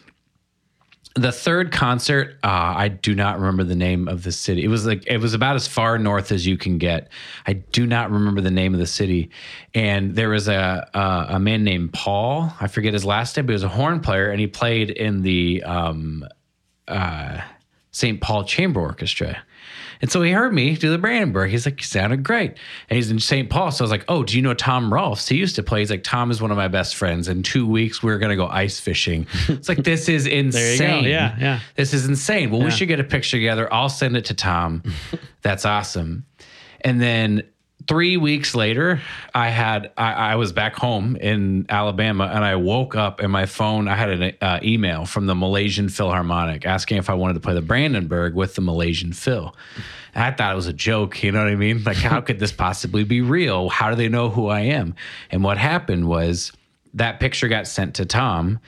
the 1.17 1.31
third 1.31 1.71
concert 1.71 2.37
uh, 2.43 2.73
i 2.75 2.87
do 2.87 3.15
not 3.15 3.39
remember 3.39 3.63
the 3.63 3.75
name 3.75 4.07
of 4.07 4.23
the 4.23 4.31
city 4.31 4.63
it 4.63 4.67
was 4.67 4.85
like 4.85 5.03
it 5.07 5.17
was 5.17 5.33
about 5.33 5.55
as 5.55 5.67
far 5.67 5.97
north 5.97 6.31
as 6.31 6.45
you 6.45 6.57
can 6.57 6.77
get 6.77 7.09
i 7.47 7.53
do 7.53 7.87
not 7.87 8.11
remember 8.11 8.39
the 8.39 8.51
name 8.51 8.73
of 8.73 8.79
the 8.79 8.85
city 8.87 9.29
and 9.73 10.15
there 10.15 10.29
was 10.29 10.47
a 10.47 10.87
a, 10.93 11.35
a 11.35 11.39
man 11.39 11.63
named 11.63 11.91
paul 11.91 12.53
i 12.61 12.67
forget 12.67 12.93
his 12.93 13.03
last 13.03 13.35
name 13.35 13.45
but 13.47 13.51
he 13.51 13.55
was 13.55 13.63
a 13.63 13.67
horn 13.67 13.99
player 13.99 14.29
and 14.29 14.39
he 14.39 14.47
played 14.47 14.91
in 14.91 15.23
the 15.23 15.63
um, 15.63 16.23
uh, 16.87 17.41
st 17.91 18.21
paul 18.21 18.43
chamber 18.43 18.79
orchestra 18.79 19.41
and 20.01 20.11
so 20.11 20.21
he 20.21 20.31
heard 20.31 20.53
me 20.53 20.75
do 20.75 20.89
the 20.91 20.97
Brandenburg. 20.97 21.49
He's 21.51 21.65
like, 21.65 21.79
you 21.79 21.83
sounded 21.85 22.23
great. 22.23 22.51
And 22.89 22.95
he's 22.97 23.09
in 23.11 23.19
St. 23.19 23.49
Paul. 23.49 23.71
So 23.71 23.83
I 23.83 23.85
was 23.85 23.91
like, 23.91 24.05
oh, 24.07 24.23
do 24.23 24.35
you 24.35 24.41
know 24.41 24.53
Tom 24.53 24.93
Rolfs? 24.93 25.27
He 25.27 25.37
used 25.37 25.55
to 25.55 25.63
play. 25.63 25.79
He's 25.79 25.89
like, 25.89 26.03
Tom 26.03 26.31
is 26.31 26.41
one 26.41 26.51
of 26.51 26.57
my 26.57 26.67
best 26.67 26.95
friends. 26.95 27.27
In 27.27 27.43
two 27.43 27.65
weeks, 27.67 28.03
we 28.03 28.11
are 28.11 28.19
going 28.19 28.29
to 28.29 28.35
go 28.35 28.47
ice 28.47 28.79
fishing. 28.79 29.25
It's 29.47 29.67
like, 29.69 29.83
this 29.83 30.07
is 30.09 30.25
insane. 30.27 31.03
go. 31.03 31.09
Yeah, 31.09 31.35
yeah. 31.39 31.59
This 31.75 31.93
is 31.93 32.05
insane. 32.05 32.51
Well, 32.51 32.63
we 32.63 32.71
should 32.71 32.87
get 32.87 32.99
a 32.99 33.03
picture 33.03 33.37
together. 33.37 33.71
I'll 33.73 33.89
send 33.89 34.15
it 34.17 34.25
to 34.25 34.33
Tom. 34.33 34.83
That's 35.41 35.65
awesome. 35.65 36.25
And 36.81 37.01
then 37.01 37.43
three 37.87 38.17
weeks 38.17 38.53
later, 38.55 39.01
I 39.33 39.49
had 39.49 39.91
I, 39.97 40.13
I 40.13 40.35
was 40.35 40.51
back 40.51 40.75
home 40.75 41.15
in 41.15 41.65
Alabama, 41.69 42.25
and 42.25 42.43
I 42.43 42.55
woke 42.55 42.95
up 42.95 43.19
and 43.19 43.31
my 43.31 43.45
phone. 43.45 43.87
I 43.87 43.95
had 43.95 44.09
an 44.09 44.33
uh, 44.41 44.59
email 44.63 45.05
from 45.05 45.25
the 45.25 45.35
Malaysian 45.35 45.89
Philharmonic 45.89 46.65
asking 46.65 46.97
if 46.97 47.09
I 47.09 47.13
wanted 47.13 47.35
to 47.35 47.39
play 47.39 47.53
the 47.53 47.61
Brandenburg 47.61 48.35
with 48.35 48.55
the 48.55 48.61
Malaysian 48.61 49.13
Phil. 49.13 49.55
And 50.13 50.23
I 50.23 50.31
thought 50.31 50.51
it 50.51 50.55
was 50.55 50.67
a 50.67 50.73
joke. 50.73 51.23
You 51.23 51.31
know 51.31 51.43
what 51.43 51.51
I 51.51 51.55
mean? 51.55 51.83
Like, 51.83 51.97
how 51.97 52.21
could 52.27 52.39
this 52.39 52.51
possibly 52.51 53.03
be 53.03 53.21
real? 53.21 53.69
How 53.69 53.89
do 53.89 53.95
they 53.95 54.09
know 54.09 54.29
who 54.29 54.47
I 54.47 54.61
am? 54.61 54.95
And 55.31 55.43
what 55.43 55.57
happened 55.57 56.07
was 56.07 56.51
that 56.93 57.19
picture 57.19 57.47
got 57.47 57.67
sent 57.67 57.95
to 57.95 58.05
Tom, 58.05 58.59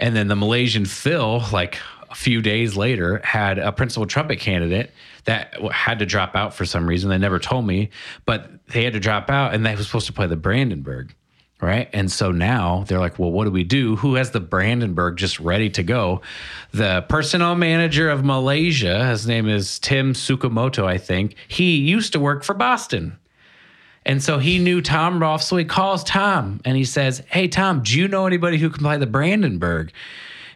and 0.00 0.16
then 0.16 0.28
the 0.28 0.36
Malaysian 0.36 0.86
Phil, 0.86 1.42
like 1.52 1.78
a 2.14 2.16
few 2.16 2.40
days 2.40 2.76
later, 2.76 3.20
had 3.24 3.58
a 3.58 3.72
principal 3.72 4.06
trumpet 4.06 4.38
candidate 4.38 4.92
that 5.24 5.52
had 5.72 5.98
to 5.98 6.06
drop 6.06 6.36
out 6.36 6.54
for 6.54 6.64
some 6.64 6.88
reason. 6.88 7.10
They 7.10 7.18
never 7.18 7.40
told 7.40 7.66
me, 7.66 7.90
but 8.24 8.48
they 8.68 8.84
had 8.84 8.92
to 8.92 9.00
drop 9.00 9.30
out, 9.30 9.52
and 9.52 9.66
they 9.66 9.74
were 9.74 9.82
supposed 9.82 10.06
to 10.06 10.12
play 10.12 10.28
the 10.28 10.36
Brandenburg. 10.36 11.12
Right. 11.60 11.88
And 11.92 12.12
so 12.12 12.30
now 12.30 12.84
they're 12.86 12.98
like, 12.98 13.18
well, 13.18 13.30
what 13.30 13.44
do 13.44 13.50
we 13.50 13.64
do? 13.64 13.96
Who 13.96 14.16
has 14.16 14.32
the 14.32 14.40
Brandenburg 14.40 15.16
just 15.16 15.40
ready 15.40 15.70
to 15.70 15.82
go? 15.82 16.20
The 16.72 17.06
personnel 17.08 17.54
manager 17.54 18.10
of 18.10 18.22
Malaysia, 18.22 19.06
his 19.06 19.26
name 19.26 19.48
is 19.48 19.78
Tim 19.78 20.12
Tsukamoto, 20.12 20.84
I 20.84 20.98
think. 20.98 21.36
He 21.48 21.76
used 21.76 22.12
to 22.12 22.20
work 22.20 22.44
for 22.44 22.54
Boston. 22.54 23.18
And 24.04 24.22
so 24.22 24.38
he 24.38 24.58
knew 24.58 24.82
Tom 24.82 25.20
Rolfs. 25.20 25.46
So 25.46 25.56
he 25.56 25.64
calls 25.64 26.04
Tom 26.04 26.60
and 26.66 26.76
he 26.76 26.84
says, 26.84 27.22
Hey, 27.28 27.48
Tom, 27.48 27.82
do 27.82 27.98
you 27.98 28.08
know 28.08 28.26
anybody 28.26 28.58
who 28.58 28.68
can 28.68 28.82
play 28.82 28.98
the 28.98 29.06
Brandenburg? 29.06 29.90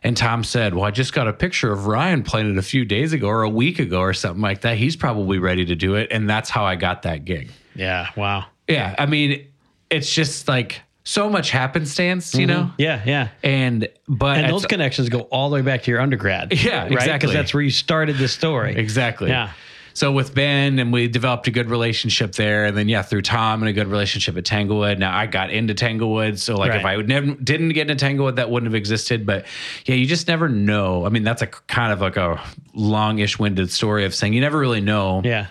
And 0.02 0.16
Tom 0.16 0.44
said, 0.44 0.74
Well, 0.74 0.84
I 0.84 0.90
just 0.90 1.12
got 1.12 1.28
a 1.28 1.32
picture 1.32 1.72
of 1.72 1.86
Ryan 1.86 2.22
playing 2.22 2.52
it 2.52 2.58
a 2.58 2.62
few 2.62 2.84
days 2.84 3.12
ago 3.12 3.28
or 3.28 3.42
a 3.42 3.48
week 3.48 3.78
ago 3.78 4.00
or 4.00 4.12
something 4.12 4.42
like 4.42 4.62
that. 4.62 4.76
He's 4.76 4.96
probably 4.96 5.38
ready 5.38 5.64
to 5.66 5.74
do 5.74 5.94
it. 5.94 6.08
And 6.10 6.28
that's 6.28 6.50
how 6.50 6.64
I 6.64 6.76
got 6.76 7.02
that 7.02 7.24
gig. 7.24 7.50
Yeah. 7.74 8.08
Wow. 8.16 8.46
Yeah. 8.68 8.94
I 8.98 9.06
mean, 9.06 9.46
it's 9.90 10.12
just 10.12 10.48
like 10.48 10.82
so 11.04 11.30
much 11.30 11.50
happenstance, 11.50 12.34
you 12.34 12.46
mm-hmm. 12.46 12.60
know? 12.68 12.72
Yeah. 12.76 13.02
Yeah. 13.06 13.28
And, 13.42 13.88
but 14.06 14.38
And 14.38 14.52
those 14.52 14.66
connections 14.66 15.08
go 15.08 15.20
all 15.20 15.48
the 15.48 15.54
way 15.54 15.62
back 15.62 15.82
to 15.84 15.90
your 15.90 16.00
undergrad. 16.00 16.52
Yeah, 16.62 16.82
right? 16.82 16.92
exactly. 16.92 17.28
Because 17.28 17.32
that's 17.32 17.54
where 17.54 17.62
you 17.62 17.70
started 17.70 18.16
this 18.18 18.32
story. 18.32 18.76
Exactly. 18.76 19.30
Yeah. 19.30 19.52
So 19.98 20.12
with 20.12 20.32
Ben 20.32 20.78
and 20.78 20.92
we 20.92 21.08
developed 21.08 21.48
a 21.48 21.50
good 21.50 21.68
relationship 21.70 22.32
there, 22.32 22.66
and 22.66 22.76
then 22.76 22.88
yeah, 22.88 23.02
through 23.02 23.22
Tom 23.22 23.62
and 23.62 23.68
a 23.68 23.72
good 23.72 23.88
relationship 23.88 24.36
at 24.36 24.44
Tanglewood. 24.44 24.98
Now 24.98 25.16
I 25.16 25.26
got 25.26 25.50
into 25.50 25.74
Tanglewood, 25.74 26.38
so 26.38 26.54
like 26.56 26.72
if 26.72 26.84
I 26.84 26.96
would 26.96 27.08
never 27.08 27.34
didn't 27.34 27.70
get 27.70 27.90
into 27.90 27.96
Tanglewood, 28.02 28.36
that 28.36 28.48
wouldn't 28.50 28.68
have 28.70 28.76
existed. 28.76 29.26
But 29.26 29.46
yeah, 29.86 29.96
you 29.96 30.06
just 30.06 30.28
never 30.28 30.48
know. 30.48 31.04
I 31.04 31.08
mean, 31.08 31.24
that's 31.24 31.42
a 31.42 31.46
kind 31.48 31.92
of 31.92 32.00
like 32.00 32.16
a 32.16 32.40
longish 32.74 33.38
winded 33.40 33.72
story 33.72 34.04
of 34.04 34.14
saying 34.14 34.32
you 34.34 34.40
never 34.40 34.58
really 34.58 34.80
know 34.80 35.20
Yeah. 35.24 35.46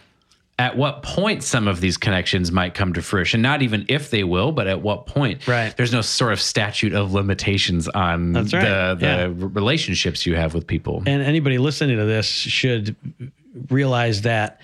at 0.58 0.78
what 0.78 1.04
point 1.04 1.44
some 1.44 1.68
of 1.68 1.82
these 1.82 1.98
connections 1.98 2.50
might 2.52 2.74
come 2.74 2.94
to 2.94 3.02
fruition. 3.02 3.42
Not 3.42 3.62
even 3.64 3.86
if 3.90 4.12
they 4.12 4.24
will, 4.24 4.54
but 4.54 4.66
at 4.68 4.82
what 4.82 5.08
point. 5.08 5.46
Right. 5.46 5.76
There's 5.76 5.92
no 5.92 6.02
sort 6.02 6.32
of 6.32 6.40
statute 6.40 6.94
of 6.94 7.12
limitations 7.14 7.88
on 7.90 8.34
right. 8.34 8.46
the, 8.50 8.96
the 8.98 9.06
Yeah. 9.06 9.28
relationships 9.36 10.26
you 10.26 10.36
have 10.36 10.54
with 10.54 10.66
people. 10.66 11.04
And 11.06 11.22
anybody 11.22 11.58
listening 11.58 11.98
to 11.98 12.06
this 12.06 12.26
should 12.28 12.96
realize 13.70 14.22
that 14.24 14.62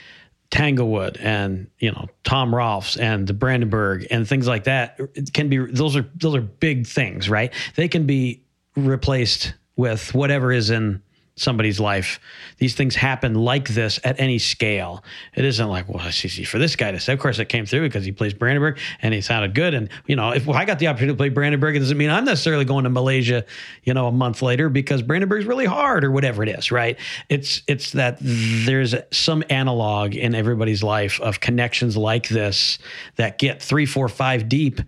Tanglewood 0.50 1.18
and 1.18 1.68
you 1.80 1.92
know 1.92 2.08
Tom 2.24 2.54
Rolfs 2.54 2.96
and 2.96 3.26
the 3.26 3.34
Brandenburg 3.34 4.06
and 4.12 4.28
things 4.28 4.48
like 4.48 4.66
that 4.66 5.00
can 5.34 5.50
be 5.50 5.58
those 5.58 5.96
are 5.96 6.08
those 6.16 6.36
are 6.36 6.42
big 6.42 6.86
things, 6.86 7.28
right? 7.30 7.52
They 7.76 7.88
can 7.88 8.06
be 8.06 8.44
replaced 8.76 9.54
with 9.76 10.14
whatever 10.14 10.52
is 10.52 10.70
in 10.70 11.02
somebody's 11.36 11.80
life. 11.80 12.20
These 12.58 12.76
things 12.76 12.96
happen 12.96 13.34
like 13.34 13.70
this 13.70 14.00
at 14.04 14.20
any 14.20 14.38
scale. 14.38 15.04
It 15.34 15.46
isn't 15.46 15.68
like, 15.68 15.90
well, 15.90 16.06
it's 16.08 16.24
easy 16.24 16.44
for 16.44 16.60
this 16.60 16.76
guy 16.76 16.92
to 16.92 17.00
say. 17.00 17.14
Of 17.14 17.20
course, 17.20 17.40
it 17.40 17.50
came 17.50 17.66
through 17.66 17.82
because 17.82 18.06
he 18.06 18.12
plays 18.12 18.34
Brandenburg 18.34 18.78
and 19.02 19.14
he 19.14 19.22
sounded 19.22 19.56
good. 19.56 19.74
And, 19.74 19.90
you 20.06 20.16
know, 20.16 20.32
if 20.32 20.48
I 20.48 20.66
got 20.66 20.78
the 20.78 20.88
opportunity 20.88 21.14
to 21.14 21.18
play 21.18 21.30
Brandenburg, 21.30 21.76
it 21.76 21.80
doesn't 21.80 21.98
mean 21.98 22.12
I'm 22.12 22.26
necessarily 22.26 22.66
going 22.66 22.84
to 22.84 22.92
Malaysia, 22.92 23.46
you 23.84 23.94
know, 23.94 24.08
a 24.08 24.12
month 24.12 24.42
later 24.44 24.70
because 24.70 25.02
Brandenburg's 25.02 25.46
really 25.46 25.66
hard 25.66 26.04
or 26.04 26.12
whatever 26.12 26.44
it 26.44 26.50
is, 26.50 26.72
right? 26.72 27.00
It's 27.30 27.64
it's 27.68 27.92
that 27.94 28.18
there's 28.22 28.94
some 29.12 29.44
analog 29.50 30.16
in 30.16 30.36
everybody's 30.36 30.84
life 30.84 31.20
of 31.20 31.40
connections 31.40 31.98
like 31.98 32.28
this 32.30 32.78
that 33.16 33.40
get 33.40 33.62
three, 33.62 33.88
four, 33.88 34.08
five 34.08 34.48
deep, 34.48 34.82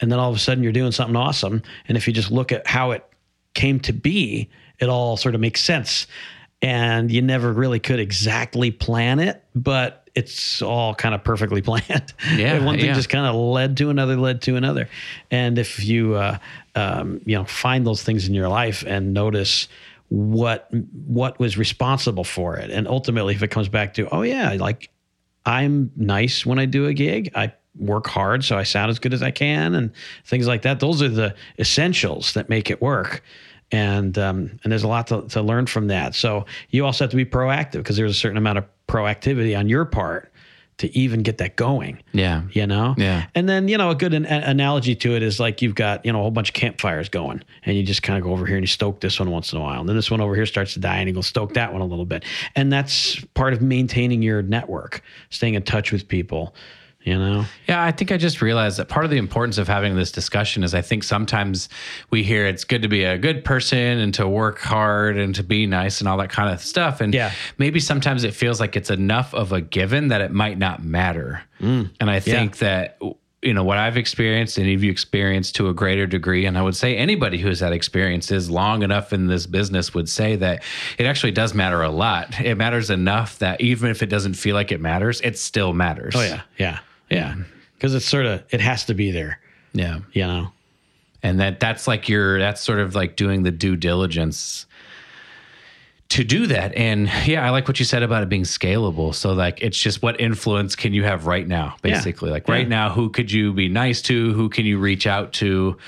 and 0.00 0.10
then 0.10 0.18
all 0.18 0.30
of 0.30 0.36
a 0.36 0.40
sudden 0.40 0.62
you're 0.64 0.72
doing 0.72 0.92
something 0.92 1.16
awesome. 1.16 1.62
And 1.86 1.98
if 1.98 2.06
you 2.06 2.14
just 2.14 2.30
look 2.30 2.50
at 2.50 2.66
how 2.66 2.92
it 2.92 3.04
came 3.54 3.78
to 3.80 3.92
be, 3.92 4.48
it 4.82 4.88
all 4.88 5.16
sort 5.16 5.34
of 5.34 5.40
makes 5.40 5.62
sense. 5.62 6.08
And 6.60 7.10
you 7.10 7.22
never 7.22 7.52
really 7.52 7.80
could 7.80 8.00
exactly 8.00 8.70
plan 8.70 9.20
it, 9.20 9.42
but 9.54 10.08
it's 10.14 10.60
all 10.60 10.94
kind 10.94 11.14
of 11.14 11.22
perfectly 11.24 11.62
planned. 11.70 12.12
Yeah, 12.34 12.54
And 12.54 12.66
one 12.66 12.76
thing 12.76 12.86
yeah. 12.86 12.94
just 12.94 13.08
kind 13.08 13.26
of 13.26 13.34
led 13.34 13.76
to 13.78 13.90
another, 13.90 14.16
led 14.16 14.42
to 14.42 14.56
another. 14.56 14.88
And 15.30 15.58
if 15.58 15.84
you, 15.84 16.16
uh, 16.16 16.38
um, 16.74 17.20
you 17.24 17.36
know, 17.36 17.44
find 17.44 17.86
those 17.86 18.02
things 18.02 18.26
in 18.26 18.34
your 18.34 18.48
life 18.48 18.84
and 18.86 19.14
notice 19.14 19.68
what 20.08 20.68
what 21.06 21.38
was 21.38 21.56
responsible 21.56 22.24
for 22.24 22.58
it, 22.58 22.70
and 22.70 22.86
ultimately, 22.86 23.34
if 23.34 23.42
it 23.42 23.48
comes 23.48 23.68
back 23.68 23.94
to, 23.94 24.06
oh 24.14 24.20
yeah, 24.20 24.52
like 24.58 24.90
I'm 25.46 25.90
nice 25.96 26.44
when 26.44 26.58
I 26.58 26.66
do 26.66 26.86
a 26.86 26.92
gig. 26.92 27.30
I 27.34 27.54
work 27.78 28.06
hard 28.06 28.44
so 28.44 28.58
I 28.58 28.64
sound 28.64 28.90
as 28.90 28.98
good 28.98 29.14
as 29.14 29.22
I 29.22 29.30
can 29.30 29.74
and 29.74 29.90
things 30.26 30.46
like 30.46 30.62
that. 30.62 30.80
Those 30.80 31.00
are 31.00 31.08
the 31.08 31.34
essentials 31.58 32.34
that 32.34 32.50
make 32.50 32.70
it 32.70 32.82
work. 32.82 33.22
And 33.72 34.16
um, 34.18 34.60
and 34.62 34.70
there's 34.70 34.84
a 34.84 34.88
lot 34.88 35.08
to, 35.08 35.22
to 35.28 35.42
learn 35.42 35.66
from 35.66 35.88
that. 35.88 36.14
So 36.14 36.44
you 36.70 36.84
also 36.84 37.04
have 37.04 37.10
to 37.10 37.16
be 37.16 37.24
proactive 37.24 37.78
because 37.78 37.96
there's 37.96 38.12
a 38.12 38.14
certain 38.14 38.36
amount 38.36 38.58
of 38.58 38.66
proactivity 38.86 39.58
on 39.58 39.68
your 39.68 39.86
part 39.86 40.32
to 40.78 40.98
even 40.98 41.22
get 41.22 41.38
that 41.38 41.56
going. 41.56 42.02
Yeah. 42.12 42.42
You 42.50 42.66
know? 42.66 42.94
Yeah. 42.98 43.26
And 43.34 43.48
then, 43.48 43.68
you 43.68 43.78
know, 43.78 43.90
a 43.90 43.94
good 43.94 44.14
an- 44.14 44.26
analogy 44.26 44.96
to 44.96 45.14
it 45.14 45.22
is 45.22 45.38
like 45.38 45.62
you've 45.62 45.74
got, 45.74 46.04
you 46.04 46.12
know, 46.12 46.18
a 46.18 46.22
whole 46.22 46.30
bunch 46.30 46.48
of 46.48 46.54
campfires 46.54 47.08
going 47.08 47.42
and 47.64 47.76
you 47.76 47.82
just 47.82 48.02
kind 48.02 48.18
of 48.18 48.24
go 48.24 48.32
over 48.32 48.46
here 48.46 48.56
and 48.56 48.62
you 48.62 48.68
stoke 48.68 49.00
this 49.00 49.20
one 49.20 49.30
once 49.30 49.52
in 49.52 49.58
a 49.58 49.62
while. 49.62 49.80
And 49.80 49.88
then 49.88 49.96
this 49.96 50.10
one 50.10 50.20
over 50.20 50.34
here 50.34 50.46
starts 50.46 50.74
to 50.74 50.80
die 50.80 50.98
and 50.98 51.08
you 51.08 51.14
go 51.14 51.20
stoke 51.20 51.54
that 51.54 51.72
one 51.72 51.82
a 51.82 51.86
little 51.86 52.04
bit. 52.04 52.24
And 52.56 52.72
that's 52.72 53.24
part 53.34 53.52
of 53.52 53.62
maintaining 53.62 54.22
your 54.22 54.42
network, 54.42 55.02
staying 55.30 55.54
in 55.54 55.62
touch 55.62 55.92
with 55.92 56.08
people, 56.08 56.54
you 57.04 57.18
know? 57.18 57.44
Yeah, 57.68 57.82
I 57.82 57.90
think 57.92 58.12
I 58.12 58.16
just 58.16 58.40
realized 58.42 58.78
that 58.78 58.88
part 58.88 59.04
of 59.04 59.10
the 59.10 59.16
importance 59.18 59.58
of 59.58 59.66
having 59.68 59.96
this 59.96 60.12
discussion 60.12 60.62
is 60.62 60.74
I 60.74 60.82
think 60.82 61.04
sometimes 61.04 61.68
we 62.10 62.22
hear 62.22 62.46
it's 62.46 62.64
good 62.64 62.82
to 62.82 62.88
be 62.88 63.04
a 63.04 63.18
good 63.18 63.44
person 63.44 63.98
and 63.98 64.14
to 64.14 64.28
work 64.28 64.58
hard 64.60 65.16
and 65.18 65.34
to 65.34 65.42
be 65.42 65.66
nice 65.66 66.00
and 66.00 66.08
all 66.08 66.16
that 66.18 66.30
kind 66.30 66.52
of 66.52 66.60
stuff. 66.60 67.00
And 67.00 67.12
Yeah. 67.14 67.32
maybe 67.58 67.80
sometimes 67.80 68.24
it 68.24 68.34
feels 68.34 68.60
like 68.60 68.76
it's 68.76 68.90
enough 68.90 69.34
of 69.34 69.52
a 69.52 69.60
given 69.60 70.08
that 70.08 70.20
it 70.20 70.32
might 70.32 70.58
not 70.58 70.82
matter. 70.84 71.42
Mm. 71.60 71.90
And 72.00 72.10
I 72.10 72.20
think 72.20 72.58
that 72.58 72.98
you 73.44 73.52
know 73.52 73.64
what 73.64 73.76
I've 73.76 73.96
experienced 73.96 74.56
and 74.56 74.68
you've 74.68 74.84
experienced 74.84 75.56
to 75.56 75.68
a 75.68 75.74
greater 75.74 76.06
degree, 76.06 76.46
and 76.46 76.56
I 76.56 76.62
would 76.62 76.76
say 76.76 76.96
anybody 76.96 77.38
who 77.38 77.48
has 77.48 77.58
had 77.58 77.72
experiences 77.72 78.48
long 78.48 78.84
enough 78.84 79.12
in 79.12 79.26
this 79.26 79.46
business 79.46 79.92
would 79.92 80.08
say 80.08 80.36
that 80.36 80.62
it 80.96 81.06
actually 81.06 81.32
does 81.32 81.52
matter 81.52 81.82
a 81.82 81.90
lot. 81.90 82.40
It 82.40 82.54
matters 82.56 82.88
enough 82.88 83.40
that 83.40 83.60
even 83.60 83.90
if 83.90 84.00
it 84.00 84.06
doesn't 84.06 84.34
feel 84.34 84.54
like 84.54 84.70
it 84.70 84.80
matters, 84.80 85.20
it 85.22 85.36
still 85.36 85.72
matters. 85.72 86.14
Oh, 86.16 86.22
yeah. 86.22 86.42
Yeah. 86.56 86.78
Yeah. 87.12 87.32
Mm-hmm. 87.32 87.42
Because 87.76 87.94
it's 87.94 88.06
sort 88.06 88.26
of, 88.26 88.44
it 88.50 88.60
has 88.60 88.84
to 88.86 88.94
be 88.94 89.10
there, 89.10 89.40
yeah. 89.72 90.00
you 90.12 90.22
know? 90.22 90.52
and 91.22 91.40
that 91.40 91.60
that's 91.60 91.86
like 91.86 92.08
your 92.08 92.38
that's 92.38 92.60
sort 92.60 92.80
of 92.80 92.94
like 92.94 93.16
doing 93.16 93.42
the 93.42 93.50
due 93.50 93.76
diligence 93.76 94.66
to 96.12 96.24
do 96.24 96.46
that 96.46 96.74
and 96.74 97.08
yeah 97.26 97.46
i 97.46 97.48
like 97.48 97.66
what 97.66 97.78
you 97.78 97.86
said 97.86 98.02
about 98.02 98.22
it 98.22 98.28
being 98.28 98.42
scalable 98.42 99.14
so 99.14 99.32
like 99.32 99.62
it's 99.62 99.78
just 99.78 100.02
what 100.02 100.20
influence 100.20 100.76
can 100.76 100.92
you 100.92 101.02
have 101.04 101.26
right 101.26 101.48
now 101.48 101.74
basically 101.80 102.28
like 102.30 102.46
right 102.48 102.62
Yeah. 102.68 102.68
now 102.80 102.90
who 102.90 103.08
could 103.08 103.32
you 103.32 103.52
be 103.54 103.68
nice 103.68 104.02
to 104.02 104.32
who 104.34 104.50
can 104.50 104.66
you 104.66 104.78
reach 104.78 105.06
out 105.06 105.32
to 105.34 105.78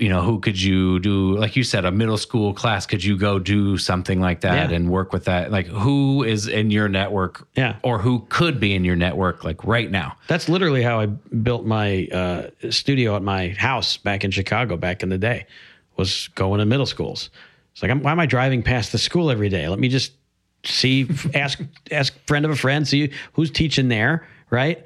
you 0.00 0.08
know 0.08 0.22
who 0.22 0.40
could 0.40 0.60
you 0.60 0.98
do 0.98 1.36
like 1.38 1.54
you 1.54 1.62
said 1.62 1.84
a 1.84 1.92
middle 1.92 2.16
school 2.18 2.52
class 2.52 2.84
could 2.84 3.04
you 3.04 3.16
go 3.16 3.38
do 3.38 3.78
something 3.78 4.20
like 4.20 4.40
that 4.40 4.70
Yeah. 4.70 4.76
and 4.76 4.90
work 4.90 5.12
with 5.12 5.26
that 5.26 5.52
like 5.52 5.66
who 5.68 6.24
is 6.24 6.48
in 6.48 6.70
your 6.72 6.88
network 6.88 7.46
Yeah. 7.54 7.76
or 7.82 7.98
who 8.00 8.26
could 8.28 8.58
be 8.58 8.74
in 8.74 8.84
your 8.84 8.96
network 8.96 9.44
like 9.44 9.62
right 9.64 9.90
now 9.90 10.16
That's 10.26 10.48
literally 10.48 10.82
how 10.82 10.98
I 11.00 11.06
built 11.06 11.64
my 11.64 12.08
uh, 12.12 12.50
studio 12.70 13.14
at 13.14 13.22
my 13.22 13.50
house 13.50 13.96
back 13.98 14.24
in 14.24 14.30
Chicago 14.32 14.76
back 14.76 15.02
in 15.04 15.10
the 15.10 15.18
day. 15.18 15.46
Was 15.96 16.28
going 16.34 16.60
to 16.60 16.64
middle 16.64 16.86
schools. 16.86 17.28
It's 17.72 17.82
like, 17.82 17.90
I'm, 17.90 18.02
why 18.02 18.12
am 18.12 18.20
I 18.20 18.26
driving 18.26 18.62
past 18.62 18.92
the 18.92 18.98
school 18.98 19.30
every 19.30 19.48
day? 19.48 19.68
Let 19.68 19.78
me 19.78 19.88
just 19.88 20.12
see, 20.64 21.08
ask, 21.34 21.60
ask 21.90 22.18
friend 22.26 22.44
of 22.44 22.50
a 22.50 22.56
friend, 22.56 22.86
see 22.86 23.12
who's 23.32 23.50
teaching 23.50 23.88
there, 23.88 24.26
right? 24.50 24.84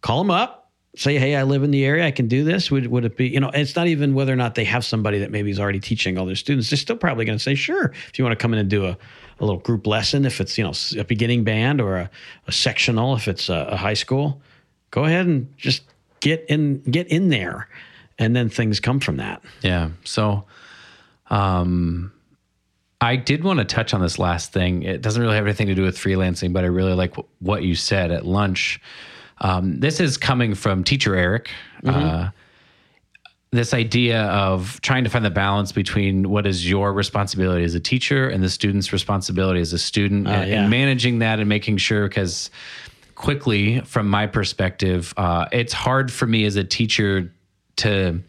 Call 0.00 0.18
them 0.18 0.30
up, 0.30 0.60
say, 0.96 1.18
hey, 1.18 1.36
I 1.36 1.44
live 1.44 1.62
in 1.62 1.70
the 1.70 1.84
area, 1.84 2.06
I 2.06 2.10
can 2.10 2.26
do 2.26 2.42
this. 2.42 2.70
Would 2.70 2.86
would 2.88 3.04
it 3.04 3.16
be, 3.16 3.28
you 3.28 3.40
know? 3.40 3.50
It's 3.50 3.76
not 3.76 3.86
even 3.86 4.14
whether 4.14 4.32
or 4.32 4.36
not 4.36 4.54
they 4.54 4.64
have 4.64 4.84
somebody 4.84 5.18
that 5.20 5.30
maybe 5.30 5.50
is 5.50 5.60
already 5.60 5.80
teaching 5.80 6.18
all 6.18 6.26
their 6.26 6.34
students. 6.34 6.70
They're 6.70 6.76
still 6.76 6.96
probably 6.96 7.24
going 7.24 7.38
to 7.38 7.42
say, 7.42 7.54
sure, 7.54 7.92
if 8.08 8.18
you 8.18 8.24
want 8.24 8.38
to 8.38 8.42
come 8.42 8.52
in 8.52 8.58
and 8.58 8.68
do 8.68 8.86
a, 8.86 8.90
a 9.38 9.44
little 9.44 9.60
group 9.60 9.86
lesson, 9.86 10.24
if 10.24 10.40
it's 10.40 10.58
you 10.58 10.64
know 10.64 10.72
a 10.98 11.04
beginning 11.04 11.44
band 11.44 11.80
or 11.80 11.96
a, 11.96 12.10
a 12.46 12.52
sectional, 12.52 13.14
if 13.14 13.28
it's 13.28 13.48
a, 13.48 13.68
a 13.70 13.76
high 13.76 13.94
school, 13.94 14.40
go 14.90 15.04
ahead 15.04 15.26
and 15.26 15.56
just 15.56 15.82
get 16.20 16.44
in 16.48 16.80
get 16.82 17.06
in 17.08 17.28
there, 17.28 17.68
and 18.18 18.34
then 18.34 18.48
things 18.48 18.80
come 18.80 19.00
from 19.00 19.16
that. 19.18 19.42
Yeah. 19.62 19.90
So, 20.04 20.44
um, 21.30 22.12
I 23.00 23.16
did 23.16 23.44
want 23.44 23.58
to 23.60 23.64
touch 23.64 23.94
on 23.94 24.00
this 24.00 24.18
last 24.18 24.52
thing. 24.52 24.82
It 24.82 25.00
doesn't 25.00 25.22
really 25.22 25.36
have 25.36 25.46
anything 25.46 25.68
to 25.68 25.74
do 25.74 25.82
with 25.82 25.96
freelancing, 25.96 26.52
but 26.52 26.64
I 26.64 26.66
really 26.66 26.92
like 26.92 27.14
wh- 27.16 27.42
what 27.42 27.62
you 27.62 27.74
said 27.74 28.10
at 28.10 28.26
lunch. 28.26 28.80
Um, 29.38 29.80
this 29.80 30.00
is 30.00 30.18
coming 30.18 30.54
from 30.54 30.84
teacher 30.84 31.16
Eric. 31.16 31.50
Uh, 31.84 32.28
this 33.52 33.74
idea 33.74 34.24
of 34.24 34.80
trying 34.80 35.02
to 35.04 35.10
find 35.10 35.24
the 35.24 35.30
balance 35.30 35.72
between 35.72 36.28
what 36.30 36.46
is 36.46 36.68
your 36.68 36.92
responsibility 36.92 37.64
as 37.64 37.74
a 37.74 37.80
teacher 37.80 38.28
and 38.28 38.42
the 38.44 38.48
student's 38.48 38.92
responsibility 38.92 39.60
as 39.60 39.72
a 39.72 39.78
student 39.78 40.28
and, 40.28 40.48
yeah. 40.48 40.60
and 40.60 40.70
managing 40.70 41.18
that 41.18 41.40
and 41.40 41.48
making 41.48 41.76
sure 41.78 42.06
because 42.06 42.50
quickly 43.16 43.80
from 43.80 44.08
my 44.08 44.26
perspective 44.26 45.12
uh, 45.16 45.46
it's 45.50 45.72
hard 45.72 46.12
for 46.12 46.26
me 46.26 46.44
as 46.44 46.54
a 46.56 46.62
teacher 46.62 47.32
to 47.76 48.22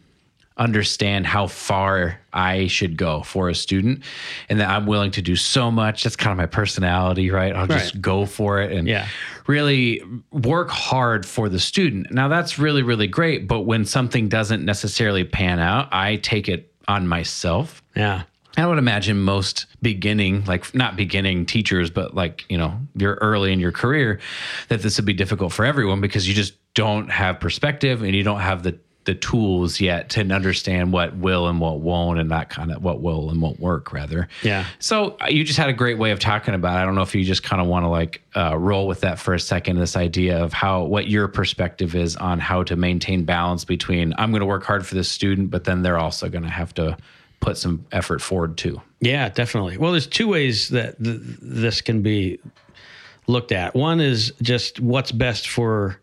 understand 0.56 1.26
how 1.26 1.46
far 1.46 2.18
I 2.32 2.66
should 2.66 2.96
go 2.96 3.22
for 3.22 3.48
a 3.48 3.54
student 3.54 4.02
and 4.48 4.60
that 4.60 4.68
I'm 4.68 4.86
willing 4.86 5.10
to 5.12 5.22
do 5.22 5.34
so 5.36 5.70
much. 5.70 6.04
That's 6.04 6.16
kind 6.16 6.30
of 6.32 6.38
my 6.38 6.46
personality, 6.46 7.30
right? 7.30 7.54
I'll 7.54 7.66
just 7.66 8.00
go 8.00 8.26
for 8.26 8.60
it 8.60 8.72
and 8.72 8.86
Yeah. 8.86 9.06
really 9.46 10.02
work 10.30 10.70
hard 10.70 11.24
for 11.26 11.48
the 11.48 11.58
student. 11.60 12.12
Now 12.12 12.28
that's 12.28 12.58
really, 12.58 12.82
really 12.82 13.06
great. 13.06 13.48
But 13.48 13.60
when 13.60 13.84
something 13.84 14.28
doesn't 14.28 14.64
necessarily 14.64 15.24
pan 15.24 15.58
out, 15.58 15.88
I 15.92 16.16
take 16.16 16.48
it 16.48 16.72
on 16.88 17.06
myself. 17.08 17.82
Yeah, 17.96 18.22
I 18.56 18.66
would 18.66 18.78
imagine 18.78 19.20
most 19.22 19.66
beginning, 19.80 20.44
like 20.44 20.74
not 20.74 20.96
beginning 20.96 21.46
teachers, 21.46 21.90
but 21.90 22.14
like, 22.14 22.44
you 22.50 22.58
know, 22.58 22.78
you're 22.96 23.14
early 23.22 23.52
in 23.52 23.60
your 23.60 23.72
career, 23.72 24.20
that 24.68 24.82
this 24.82 24.98
would 24.98 25.06
be 25.06 25.12
difficult 25.14 25.52
for 25.52 25.64
everyone 25.64 26.00
because 26.00 26.28
you 26.28 26.34
just 26.34 26.54
don't 26.74 27.10
have 27.10 27.38
perspective 27.40 28.02
and 28.02 28.14
you 28.14 28.22
don't 28.22 28.40
have 28.40 28.62
the 28.62 28.78
the 29.04 29.14
tools 29.14 29.80
yet 29.80 30.10
to 30.10 30.20
understand 30.20 30.92
what 30.92 31.16
will 31.16 31.48
and 31.48 31.60
what 31.60 31.80
won't 31.80 32.20
and 32.20 32.30
that 32.30 32.50
kind 32.50 32.70
of 32.70 32.82
what 32.82 33.00
will 33.00 33.30
and 33.30 33.42
won't 33.42 33.58
work 33.58 33.92
rather. 33.92 34.28
Yeah. 34.42 34.66
So 34.78 35.16
uh, 35.20 35.26
you 35.28 35.44
just 35.44 35.58
had 35.58 35.68
a 35.68 35.72
great 35.72 35.98
way 35.98 36.12
of 36.12 36.20
talking 36.20 36.54
about 36.54 36.76
it. 36.76 36.82
I 36.82 36.84
don't 36.84 36.94
know 36.94 37.02
if 37.02 37.14
you 37.14 37.24
just 37.24 37.42
kind 37.42 37.60
of 37.60 37.66
want 37.66 37.84
to 37.84 37.88
like 37.88 38.22
uh, 38.36 38.56
roll 38.56 38.86
with 38.86 39.00
that 39.00 39.18
for 39.18 39.34
a 39.34 39.40
second, 39.40 39.78
this 39.78 39.96
idea 39.96 40.42
of 40.42 40.52
how 40.52 40.84
what 40.84 41.08
your 41.08 41.28
perspective 41.28 41.94
is 41.94 42.16
on 42.16 42.38
how 42.38 42.62
to 42.62 42.76
maintain 42.76 43.24
balance 43.24 43.64
between 43.64 44.14
I'm 44.18 44.30
going 44.30 44.40
to 44.40 44.46
work 44.46 44.64
hard 44.64 44.86
for 44.86 44.94
this 44.94 45.10
student, 45.10 45.50
but 45.50 45.64
then 45.64 45.82
they're 45.82 45.98
also 45.98 46.28
going 46.28 46.44
to 46.44 46.50
have 46.50 46.72
to 46.74 46.96
put 47.40 47.56
some 47.56 47.84
effort 47.90 48.20
forward 48.22 48.56
too. 48.56 48.80
Yeah, 49.00 49.28
definitely. 49.28 49.76
Well, 49.76 49.90
there's 49.90 50.06
two 50.06 50.28
ways 50.28 50.68
that 50.68 51.02
th- 51.02 51.20
this 51.20 51.80
can 51.80 52.02
be 52.02 52.38
looked 53.26 53.50
at. 53.50 53.74
One 53.74 54.00
is 54.00 54.32
just 54.40 54.78
what's 54.78 55.10
best 55.10 55.48
for 55.48 55.98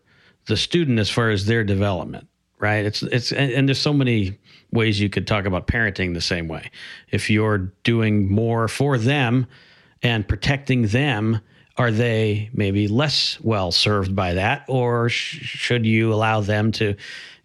the 0.46 0.56
student 0.56 0.98
as 0.98 1.08
far 1.08 1.30
as 1.30 1.46
their 1.46 1.64
development, 1.64 2.28
right? 2.60 2.84
It's 2.84 3.02
it's 3.02 3.32
and, 3.32 3.50
and 3.52 3.68
there's 3.68 3.80
so 3.80 3.92
many 3.92 4.38
ways 4.72 5.00
you 5.00 5.08
could 5.08 5.26
talk 5.26 5.46
about 5.46 5.66
parenting 5.66 6.14
the 6.14 6.20
same 6.20 6.46
way. 6.46 6.70
If 7.10 7.28
you're 7.28 7.72
doing 7.82 8.30
more 8.30 8.68
for 8.68 8.98
them 8.98 9.46
and 10.02 10.26
protecting 10.26 10.86
them, 10.88 11.40
are 11.76 11.90
they 11.90 12.50
maybe 12.52 12.86
less 12.88 13.40
well 13.40 13.72
served 13.72 14.14
by 14.14 14.34
that 14.34 14.64
or 14.68 15.08
sh- 15.08 15.40
should 15.40 15.86
you 15.86 16.12
allow 16.12 16.40
them 16.40 16.70
to 16.72 16.94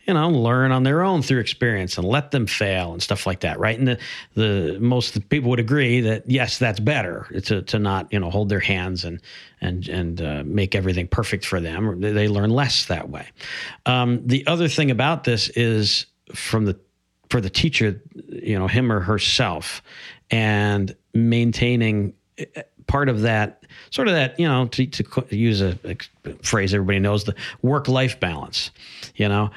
you 0.08 0.14
know, 0.14 0.30
learn 0.30 0.72
on 0.72 0.84
their 0.84 1.01
own 1.01 1.22
through 1.22 1.39
experience 1.39 1.97
and 1.97 2.08
let 2.08 2.32
them 2.32 2.45
fail 2.45 2.93
and 2.93 3.01
stuff 3.01 3.26
like 3.26 3.39
that, 3.41 3.60
right? 3.60 3.78
And 3.78 3.88
the 3.88 3.99
the 4.36 4.78
most 4.80 5.28
people 5.30 5.49
would 5.49 5.60
agree 5.60 6.01
that 6.01 6.30
yes, 6.30 6.58
that's 6.58 6.80
better 6.80 7.28
to 7.45 7.62
to 7.64 7.80
not 7.80 8.12
you 8.12 8.20
know 8.20 8.30
hold 8.30 8.49
their 8.49 8.60
hands 8.60 9.03
and 9.03 9.22
and 9.62 9.88
and 9.88 10.22
uh, 10.22 10.43
make 10.45 10.76
everything 10.76 11.08
perfect 11.08 11.45
for 11.45 11.60
them. 11.60 12.01
They 12.01 12.28
learn 12.28 12.51
less 12.51 12.86
that 12.86 13.10
way. 13.10 13.28
Um, 13.86 14.26
the 14.26 14.45
other 14.47 14.68
thing 14.68 14.91
about 14.91 15.24
this 15.24 15.49
is 15.49 16.06
from 16.34 16.66
the 16.66 16.80
for 17.30 17.41
the 17.41 17.49
teacher, 17.49 18.01
you 18.30 18.58
know, 18.58 18.68
him 18.68 18.91
or 18.91 18.99
herself, 18.99 19.82
and 20.30 20.95
maintaining 21.14 22.14
uh, 22.39 22.62
part 22.88 23.10
of 23.10 23.22
that 23.22 23.64
sort 23.89 24.08
of 24.08 24.14
that 24.14 24.39
you 24.39 24.47
know 24.47 24.68
to, 24.68 24.86
to 24.86 25.36
use 25.36 25.62
a, 25.62 25.78
a 25.84 25.95
phrase 26.43 26.74
everybody 26.74 26.99
knows 26.99 27.24
the 27.24 27.34
work 27.64 27.88
life 27.88 28.20
balance 28.20 28.70
you 29.16 29.28
know 29.28 29.49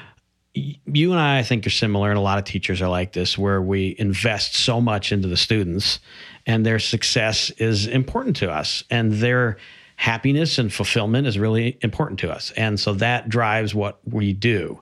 you 0.87 1.13
and 1.13 1.21
I, 1.21 1.39
I 1.39 1.43
think, 1.43 1.67
are 1.67 1.71
similar, 1.71 2.11
and 2.11 2.19
a 2.19 2.23
lot 2.23 2.39
of 2.39 2.45
teachers 2.45 2.83
are 2.83 2.89
like 2.89 3.13
this, 3.13 3.37
where 3.37 3.61
we 3.61 3.95
invest 3.99 4.55
so 4.55 4.81
much 4.81 5.13
into 5.13 5.29
the 5.29 5.37
students, 5.37 6.01
and 6.47 6.65
their 6.65 6.79
success 6.79 7.51
is 7.51 7.87
important 7.87 8.37
to 8.37 8.51
us, 8.51 8.85
and 8.91 9.13
their 9.15 9.59
happiness 9.97 10.59
and 10.59 10.73
fulfillment 10.73 11.27
is 11.27 11.39
really 11.39 11.79
important 11.83 12.21
to 12.21 12.31
us, 12.31 12.53
and 12.57 12.79
so 12.79 12.95
that 12.95 13.29
drives 13.29 13.75
what 13.75 13.99
we 14.11 14.33
do. 14.33 14.81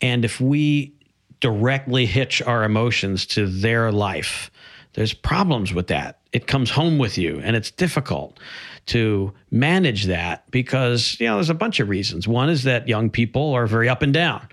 And 0.00 0.24
if 0.24 0.40
we 0.40 0.92
directly 1.40 2.06
hitch 2.06 2.42
our 2.42 2.64
emotions 2.64 3.26
to 3.26 3.46
their 3.46 3.90
life, 3.92 4.50
there's 4.94 5.14
problems 5.14 5.72
with 5.72 5.88
that. 5.88 6.20
It 6.32 6.46
comes 6.46 6.70
home 6.70 6.98
with 6.98 7.18
you, 7.18 7.40
and 7.42 7.56
it's 7.56 7.70
difficult 7.70 8.38
to 8.84 9.32
manage 9.50 10.06
that 10.06 10.50
because 10.50 11.16
you 11.20 11.26
know 11.26 11.36
there's 11.36 11.50
a 11.50 11.54
bunch 11.54 11.80
of 11.80 11.88
reasons. 11.88 12.26
One 12.26 12.48
is 12.48 12.64
that 12.64 12.88
young 12.88 13.10
people 13.10 13.52
are 13.52 13.66
very 13.66 13.88
up 13.88 14.02
and 14.02 14.12
down 14.12 14.46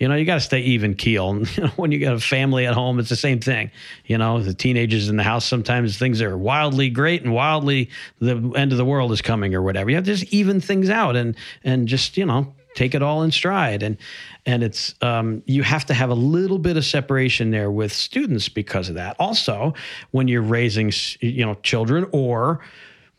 you 0.00 0.08
know, 0.08 0.14
you 0.14 0.24
got 0.24 0.34
to 0.34 0.40
stay 0.40 0.60
even 0.60 0.94
keel. 0.94 1.20
You 1.60 1.64
know, 1.64 1.70
when 1.76 1.92
you 1.92 1.98
got 1.98 2.14
a 2.14 2.20
family 2.20 2.66
at 2.66 2.72
home, 2.72 2.98
it's 2.98 3.10
the 3.10 3.16
same 3.16 3.38
thing. 3.38 3.70
You 4.06 4.16
know, 4.16 4.40
the 4.40 4.54
teenagers 4.54 5.10
in 5.10 5.16
the 5.16 5.22
house, 5.22 5.44
sometimes 5.44 5.98
things 5.98 6.22
are 6.22 6.38
wildly 6.38 6.88
great 6.88 7.22
and 7.22 7.34
wildly 7.34 7.90
the 8.18 8.36
end 8.56 8.72
of 8.72 8.78
the 8.78 8.84
world 8.84 9.12
is 9.12 9.20
coming 9.20 9.54
or 9.54 9.60
whatever. 9.60 9.90
You 9.90 9.96
have 9.96 10.04
to 10.06 10.14
just 10.14 10.32
even 10.32 10.60
things 10.60 10.88
out 10.88 11.16
and 11.16 11.36
and 11.62 11.86
just 11.86 12.16
you 12.16 12.24
know 12.24 12.54
take 12.74 12.94
it 12.94 13.02
all 13.02 13.22
in 13.22 13.30
stride. 13.30 13.82
And 13.82 13.98
and 14.46 14.62
it's 14.62 14.94
um, 15.02 15.42
you 15.44 15.62
have 15.62 15.84
to 15.86 15.94
have 15.94 16.08
a 16.08 16.14
little 16.14 16.58
bit 16.58 16.78
of 16.78 16.84
separation 16.84 17.50
there 17.50 17.70
with 17.70 17.92
students 17.92 18.48
because 18.48 18.88
of 18.88 18.94
that. 18.94 19.16
Also, 19.18 19.74
when 20.12 20.28
you're 20.28 20.40
raising 20.40 20.92
you 21.20 21.44
know 21.44 21.54
children 21.56 22.06
or 22.12 22.60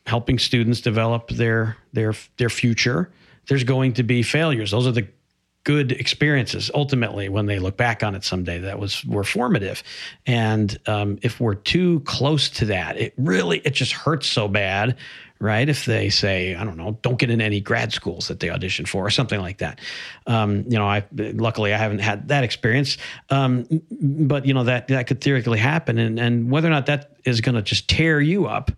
helping 0.07 0.39
students 0.39 0.81
develop 0.81 1.29
their 1.29 1.77
their 1.93 2.15
their 2.37 2.49
future, 2.49 3.11
there's 3.47 3.63
going 3.63 3.93
to 3.93 4.03
be 4.03 4.23
failures. 4.23 4.71
Those 4.71 4.87
are 4.87 4.91
the 4.91 5.07
good 5.63 5.91
experiences 5.91 6.71
ultimately 6.73 7.29
when 7.29 7.45
they 7.45 7.59
look 7.59 7.77
back 7.77 8.03
on 8.03 8.15
it 8.15 8.23
someday 8.23 8.59
that 8.59 8.79
was 8.79 9.05
were 9.05 9.23
formative. 9.23 9.83
And 10.25 10.77
um, 10.87 11.19
if 11.21 11.39
we're 11.39 11.55
too 11.55 11.99
close 12.01 12.49
to 12.49 12.65
that 12.65 12.97
it 12.97 13.13
really 13.17 13.59
it 13.59 13.71
just 13.71 13.93
hurts 13.93 14.27
so 14.27 14.47
bad 14.47 14.97
right? 15.39 15.67
If 15.67 15.85
they 15.85 16.09
say 16.11 16.53
i 16.53 16.63
don't 16.63 16.77
know 16.77 16.99
don't 17.01 17.17
get 17.17 17.31
in 17.31 17.41
any 17.41 17.59
grad 17.59 17.91
schools 17.91 18.27
that 18.27 18.39
they 18.39 18.49
audition 18.49 18.85
for 18.85 19.05
or 19.05 19.09
something 19.09 19.41
like 19.41 19.57
that. 19.57 19.81
Um, 20.27 20.63
you 20.67 20.77
know 20.77 20.85
i 20.85 21.03
luckily 21.11 21.73
i 21.73 21.77
haven't 21.77 21.99
had 21.99 22.27
that 22.27 22.43
experience. 22.43 22.97
Um, 23.29 23.65
but 23.89 24.45
you 24.45 24.53
know 24.53 24.63
that 24.63 24.87
that 24.89 25.07
could 25.07 25.21
theoretically 25.21 25.59
happen. 25.59 25.97
And 25.97 26.19
and 26.19 26.51
whether 26.51 26.67
or 26.67 26.71
not 26.71 26.85
that 26.85 27.17
is 27.25 27.41
going 27.41 27.55
to 27.55 27.61
just 27.61 27.89
tear 27.89 28.21
you 28.21 28.45
up 28.45 28.71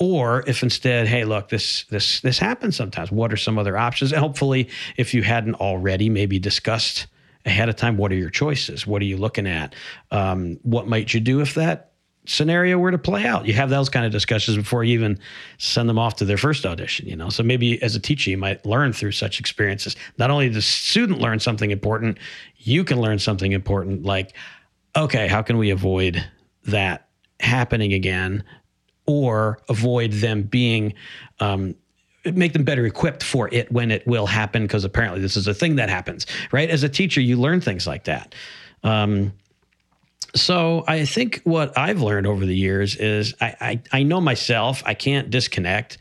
or 0.00 0.44
if 0.46 0.62
instead 0.62 1.08
hey 1.08 1.24
look 1.24 1.48
this 1.48 1.84
this 1.84 2.20
this 2.20 2.38
happens 2.38 2.76
sometimes 2.76 3.10
what 3.10 3.32
are 3.32 3.36
some 3.36 3.58
other 3.58 3.76
options? 3.76 4.12
And 4.12 4.20
hopefully 4.20 4.68
if 4.96 5.14
you 5.14 5.22
hadn't 5.22 5.56
already 5.56 6.08
maybe 6.08 6.38
discussed 6.38 7.06
ahead 7.44 7.68
of 7.68 7.76
time 7.76 7.96
what 7.96 8.12
are 8.12 8.16
your 8.16 8.30
choices? 8.30 8.86
What 8.86 9.02
are 9.02 9.06
you 9.06 9.16
looking 9.16 9.46
at? 9.46 9.74
Um, 10.10 10.58
what 10.62 10.86
might 10.86 11.14
you 11.14 11.20
do 11.20 11.40
if 11.40 11.54
that 11.54 11.92
scenario 12.26 12.78
were 12.78 12.90
to 12.90 12.98
play 12.98 13.24
out? 13.24 13.46
You 13.46 13.54
have 13.54 13.70
those 13.70 13.88
kind 13.88 14.04
of 14.04 14.12
discussions 14.12 14.56
before 14.56 14.84
you 14.84 14.94
even 14.94 15.18
send 15.56 15.88
them 15.88 15.98
off 15.98 16.16
to 16.16 16.24
their 16.24 16.36
first 16.36 16.66
audition 16.66 17.08
you 17.08 17.16
know? 17.16 17.30
So 17.30 17.42
maybe 17.42 17.82
as 17.82 17.96
a 17.96 18.00
teacher 18.00 18.30
you 18.30 18.38
might 18.38 18.64
learn 18.64 18.92
through 18.92 19.12
such 19.12 19.40
experiences. 19.40 19.96
Not 20.18 20.30
only 20.30 20.48
the 20.48 20.62
student 20.62 21.20
learn 21.20 21.40
something 21.40 21.70
important 21.70 22.18
you 22.56 22.84
can 22.84 23.00
learn 23.00 23.18
something 23.18 23.52
important 23.52 24.04
like 24.04 24.34
okay 24.94 25.26
how 25.26 25.42
can 25.42 25.58
we 25.58 25.70
avoid 25.70 26.24
that 26.64 27.08
happening 27.40 27.92
again 27.92 28.44
or 29.08 29.58
avoid 29.68 30.12
them 30.12 30.42
being 30.42 30.94
um, 31.40 31.74
make 32.24 32.52
them 32.52 32.64
better 32.64 32.84
equipped 32.84 33.22
for 33.22 33.48
it 33.52 33.70
when 33.72 33.90
it 33.90 34.06
will 34.06 34.26
happen 34.26 34.62
because 34.62 34.84
apparently 34.84 35.20
this 35.20 35.36
is 35.36 35.46
a 35.46 35.54
thing 35.54 35.76
that 35.76 35.88
happens 35.88 36.26
right? 36.52 36.70
As 36.70 36.82
a 36.82 36.88
teacher 36.88 37.20
you 37.20 37.36
learn 37.36 37.60
things 37.60 37.86
like 37.86 38.04
that. 38.04 38.34
Um, 38.84 39.32
so 40.34 40.84
i 40.86 41.06
think 41.06 41.40
what 41.44 41.76
i've 41.78 42.02
learned 42.02 42.26
over 42.26 42.44
the 42.44 42.54
years 42.54 42.96
is 42.96 43.34
I, 43.40 43.56
I, 43.60 43.80
I 43.92 44.02
know 44.02 44.20
myself 44.20 44.82
i 44.84 44.92
can't 44.92 45.30
disconnect 45.30 45.96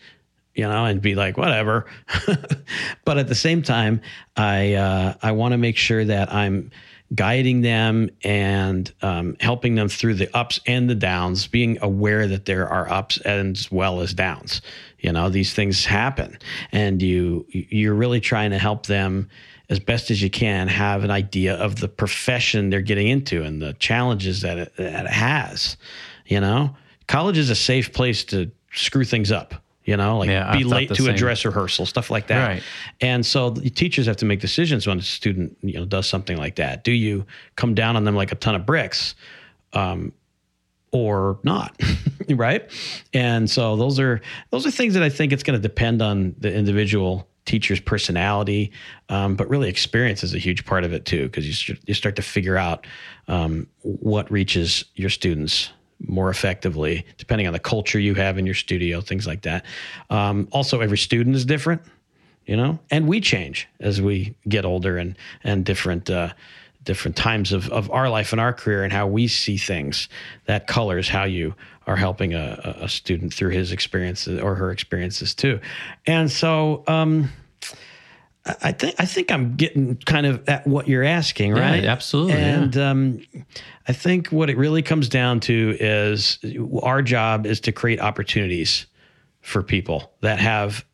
you 0.57 0.67
know 0.67 0.85
and 0.85 1.01
be 1.01 1.15
like 1.15 1.37
whatever. 1.37 1.85
But 3.05 3.17
at 3.17 3.29
the 3.29 3.35
same 3.35 3.61
time 3.61 4.01
i 4.35 4.73
uh, 4.73 5.13
i 5.21 5.31
want 5.31 5.53
to 5.53 5.57
make 5.57 5.77
sure 5.77 6.03
that 6.03 6.33
i'm 6.33 6.71
guiding 7.15 7.61
them 7.61 8.09
and 8.23 8.91
um, 9.01 9.37
helping 9.39 9.75
them 9.75 9.87
through 9.87 10.15
the 10.15 10.35
ups 10.35 10.59
and 10.65 10.89
the 10.89 10.95
downs, 10.95 11.47
being 11.47 11.77
aware 11.81 12.27
that 12.27 12.45
there 12.45 12.67
are 12.67 12.89
ups 12.89 13.17
as 13.19 13.71
well 13.71 14.01
as 14.01 14.13
downs. 14.13 14.61
You 14.99 15.11
know, 15.11 15.29
these 15.29 15.53
things 15.53 15.85
happen, 15.85 16.37
and 16.71 17.01
you 17.01 17.45
you're 17.49 17.93
really 17.93 18.19
trying 18.19 18.51
to 18.51 18.59
help 18.59 18.87
them 18.87 19.29
as 19.69 19.79
best 19.79 20.11
as 20.11 20.21
you 20.21 20.29
can 20.29 20.67
have 20.67 21.03
an 21.03 21.11
idea 21.11 21.55
of 21.55 21.79
the 21.79 21.89
profession 21.89 22.69
they're 22.69 22.81
getting 22.81 23.07
into 23.07 23.43
and 23.43 23.61
the 23.61 23.73
challenges 23.73 24.41
that 24.41 24.57
it, 24.57 24.75
that 24.77 25.05
it 25.05 25.11
has. 25.11 25.77
You 26.25 26.39
know, 26.39 26.75
college 27.07 27.37
is 27.37 27.49
a 27.49 27.55
safe 27.55 27.93
place 27.93 28.23
to 28.25 28.51
screw 28.73 29.03
things 29.03 29.31
up 29.31 29.55
you 29.87 29.95
know, 29.95 30.17
like 30.17 30.29
yeah, 30.29 30.55
be 30.55 30.65
late 30.65 30.89
to 30.89 30.95
same. 30.95 31.15
a 31.15 31.17
dress 31.17 31.45
rehearsal, 31.45 31.85
stuff 31.85 32.11
like 32.11 32.27
that. 32.27 32.45
Right. 32.45 32.63
And 32.99 33.25
so 33.25 33.49
the 33.49 33.69
teachers 33.69 34.05
have 34.05 34.17
to 34.17 34.25
make 34.25 34.41
decisions 34.41 34.85
when 34.85 34.99
a 34.99 35.01
student, 35.01 35.57
you 35.61 35.75
know, 35.75 35.85
does 35.85 36.07
something 36.07 36.37
like 36.37 36.57
that. 36.57 36.83
Do 36.83 36.91
you 36.91 37.25
come 37.55 37.73
down 37.73 37.95
on 37.95 38.03
them 38.03 38.13
like 38.13 38.33
a 38.33 38.35
ton 38.35 38.53
of 38.53 38.65
bricks? 38.65 39.15
Um, 39.73 40.11
or 40.93 41.37
not 41.43 41.79
right 42.29 42.71
and 43.13 43.49
so 43.49 43.75
those 43.75 43.99
are 43.99 44.21
those 44.51 44.65
are 44.65 44.71
things 44.71 44.93
that 44.93 45.03
i 45.03 45.09
think 45.09 45.33
it's 45.33 45.43
going 45.43 45.53
to 45.53 45.61
depend 45.61 46.01
on 46.01 46.33
the 46.39 46.51
individual 46.51 47.27
teacher's 47.43 47.81
personality 47.81 48.71
um, 49.09 49.35
but 49.35 49.49
really 49.49 49.67
experience 49.67 50.23
is 50.23 50.33
a 50.33 50.37
huge 50.37 50.65
part 50.65 50.85
of 50.85 50.93
it 50.93 51.03
too 51.03 51.23
because 51.23 51.69
you, 51.69 51.75
you 51.85 51.93
start 51.93 52.15
to 52.15 52.21
figure 52.21 52.55
out 52.55 52.87
um, 53.27 53.67
what 53.81 54.31
reaches 54.31 54.85
your 54.95 55.09
students 55.09 55.71
more 55.99 56.29
effectively, 56.29 57.05
depending 57.17 57.47
on 57.47 57.53
the 57.53 57.59
culture 57.59 57.99
you 57.99 58.13
have 58.15 58.37
in 58.37 58.45
your 58.45 58.55
studio, 58.55 59.01
things 59.01 59.25
like 59.25 59.41
that. 59.41 59.65
Um, 60.09 60.47
also, 60.51 60.81
every 60.81 60.97
student 60.97 61.35
is 61.35 61.45
different, 61.45 61.81
you 62.45 62.55
know, 62.55 62.79
and 62.91 63.07
we 63.07 63.19
change 63.19 63.67
as 63.79 64.01
we 64.01 64.35
get 64.47 64.65
older 64.65 64.97
and 64.97 65.17
and 65.43 65.65
different 65.65 66.09
uh, 66.09 66.33
different 66.83 67.17
times 67.17 67.51
of, 67.51 67.69
of 67.69 67.91
our 67.91 68.09
life 68.09 68.31
and 68.31 68.39
our 68.39 68.53
career 68.53 68.83
and 68.83 68.93
how 68.93 69.07
we 69.07 69.27
see 69.27 69.57
things. 69.57 70.07
That 70.45 70.67
colors 70.67 71.09
how 71.09 71.25
you 71.25 71.55
are 71.85 71.95
helping 71.95 72.33
a, 72.33 72.77
a 72.81 72.89
student 72.89 73.33
through 73.33 73.51
his 73.51 73.71
experiences 73.71 74.39
or 74.39 74.55
her 74.55 74.71
experiences 74.71 75.33
too. 75.33 75.59
And 76.05 76.29
so, 76.29 76.83
um, 76.87 77.29
I 78.61 78.71
think 78.71 78.95
I 78.99 79.05
think 79.05 79.31
I'm 79.31 79.55
getting 79.55 79.97
kind 79.97 80.25
of 80.25 80.47
at 80.47 80.65
what 80.65 80.87
you're 80.87 81.03
asking, 81.03 81.53
right? 81.53 81.83
Yeah, 81.83 81.91
absolutely. 81.91 82.33
And 82.33 82.75
yeah. 82.75 82.89
um, 82.89 83.21
I 83.87 83.93
think 83.93 84.27
what 84.27 84.49
it 84.49 84.57
really 84.57 84.81
comes 84.81 85.09
down 85.09 85.39
to 85.41 85.75
is 85.79 86.39
our 86.81 87.01
job 87.01 87.45
is 87.45 87.59
to 87.61 87.71
create 87.71 87.99
opportunities 87.99 88.85
for 89.41 89.63
people 89.63 90.11
that 90.21 90.39
have 90.39 90.85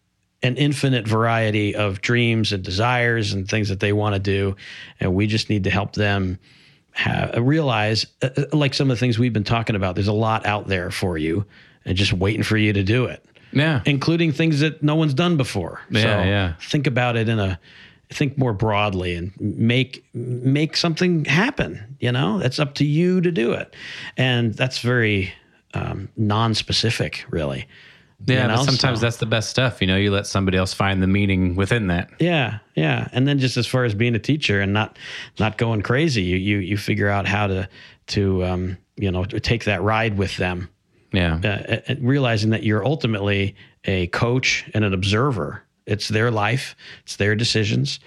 an 0.41 0.57
infinite 0.57 1.07
variety 1.07 1.75
of 1.75 2.01
dreams 2.01 2.51
and 2.51 2.63
desires 2.63 3.33
and 3.33 3.47
things 3.47 3.69
that 3.69 3.79
they 3.79 3.93
want 3.93 4.13
to 4.13 4.19
do, 4.19 4.55
and 4.99 5.13
we 5.13 5.25
just 5.25 5.49
need 5.49 5.63
to 5.63 5.69
help 5.69 5.93
them 5.93 6.37
have, 6.91 7.33
realize, 7.37 8.05
uh, 8.21 8.29
uh, 8.37 8.45
like 8.51 8.73
some 8.73 8.91
of 8.91 8.97
the 8.97 8.99
things 8.99 9.17
we've 9.17 9.33
been 9.33 9.43
talking 9.43 9.75
about. 9.75 9.95
There's 9.95 10.07
a 10.07 10.13
lot 10.13 10.45
out 10.45 10.67
there 10.67 10.91
for 10.91 11.17
you, 11.17 11.45
and 11.85 11.97
just 11.97 12.13
waiting 12.13 12.43
for 12.43 12.57
you 12.57 12.73
to 12.73 12.83
do 12.83 13.05
it. 13.05 13.25
Yeah. 13.53 13.81
Including 13.85 14.31
things 14.31 14.59
that 14.61 14.81
no 14.83 14.95
one's 14.95 15.13
done 15.13 15.37
before. 15.37 15.81
Yeah, 15.89 16.01
so 16.01 16.07
yeah. 16.07 16.53
Think 16.61 16.87
about 16.87 17.15
it 17.15 17.29
in 17.29 17.39
a 17.39 17.59
think 18.11 18.37
more 18.37 18.53
broadly 18.53 19.15
and 19.15 19.31
make 19.39 20.05
make 20.13 20.77
something 20.77 21.25
happen, 21.25 21.95
you 21.99 22.11
know? 22.11 22.39
It's 22.39 22.59
up 22.59 22.75
to 22.75 22.85
you 22.85 23.21
to 23.21 23.31
do 23.31 23.53
it. 23.53 23.75
And 24.17 24.53
that's 24.53 24.79
very 24.79 25.33
um, 25.73 26.09
non-specific 26.15 27.25
really. 27.29 27.67
Yeah, 28.25 28.43
you 28.43 28.47
know? 28.49 28.55
but 28.57 28.63
sometimes 28.65 28.99
So- 28.99 29.05
that's 29.05 29.17
the 29.17 29.25
best 29.25 29.49
stuff. 29.49 29.81
You 29.81 29.87
know, 29.87 29.97
you 29.97 30.11
let 30.11 30.27
somebody 30.27 30.57
else 30.57 30.73
find 30.73 31.01
the 31.01 31.07
meaning 31.07 31.55
within 31.55 31.87
that. 31.87 32.09
Yeah, 32.19 32.59
yeah. 32.75 33.07
And 33.11 33.27
then 33.27 33.39
just 33.39 33.57
as 33.57 33.67
far 33.67 33.83
as 33.83 33.93
being 33.95 34.15
a 34.15 34.19
teacher 34.19 34.61
and 34.61 34.71
not 34.73 34.97
not 35.39 35.57
going 35.57 35.81
crazy, 35.81 36.21
you 36.21 36.37
you 36.37 36.57
you 36.59 36.77
figure 36.77 37.09
out 37.09 37.25
how 37.27 37.47
to 37.47 37.67
to 38.07 38.43
um, 38.45 38.77
you 38.95 39.11
know 39.11 39.25
take 39.25 39.65
that 39.65 39.81
ride 39.81 40.17
with 40.17 40.37
them, 40.37 40.69
Yeah. 41.13 41.81
uh, 41.87 41.95
realizing 42.01 42.49
that 42.49 42.63
you're 42.63 42.83
ultimately 42.83 43.55
a 43.85 44.07
coach 44.07 44.69
and 44.73 44.83
an 44.83 44.93
observer. 44.93 45.63
It's 45.85 46.07
their 46.07 46.31
life, 46.31 46.75
it's 47.03 47.17
their 47.17 47.35
decisions. 47.35 47.99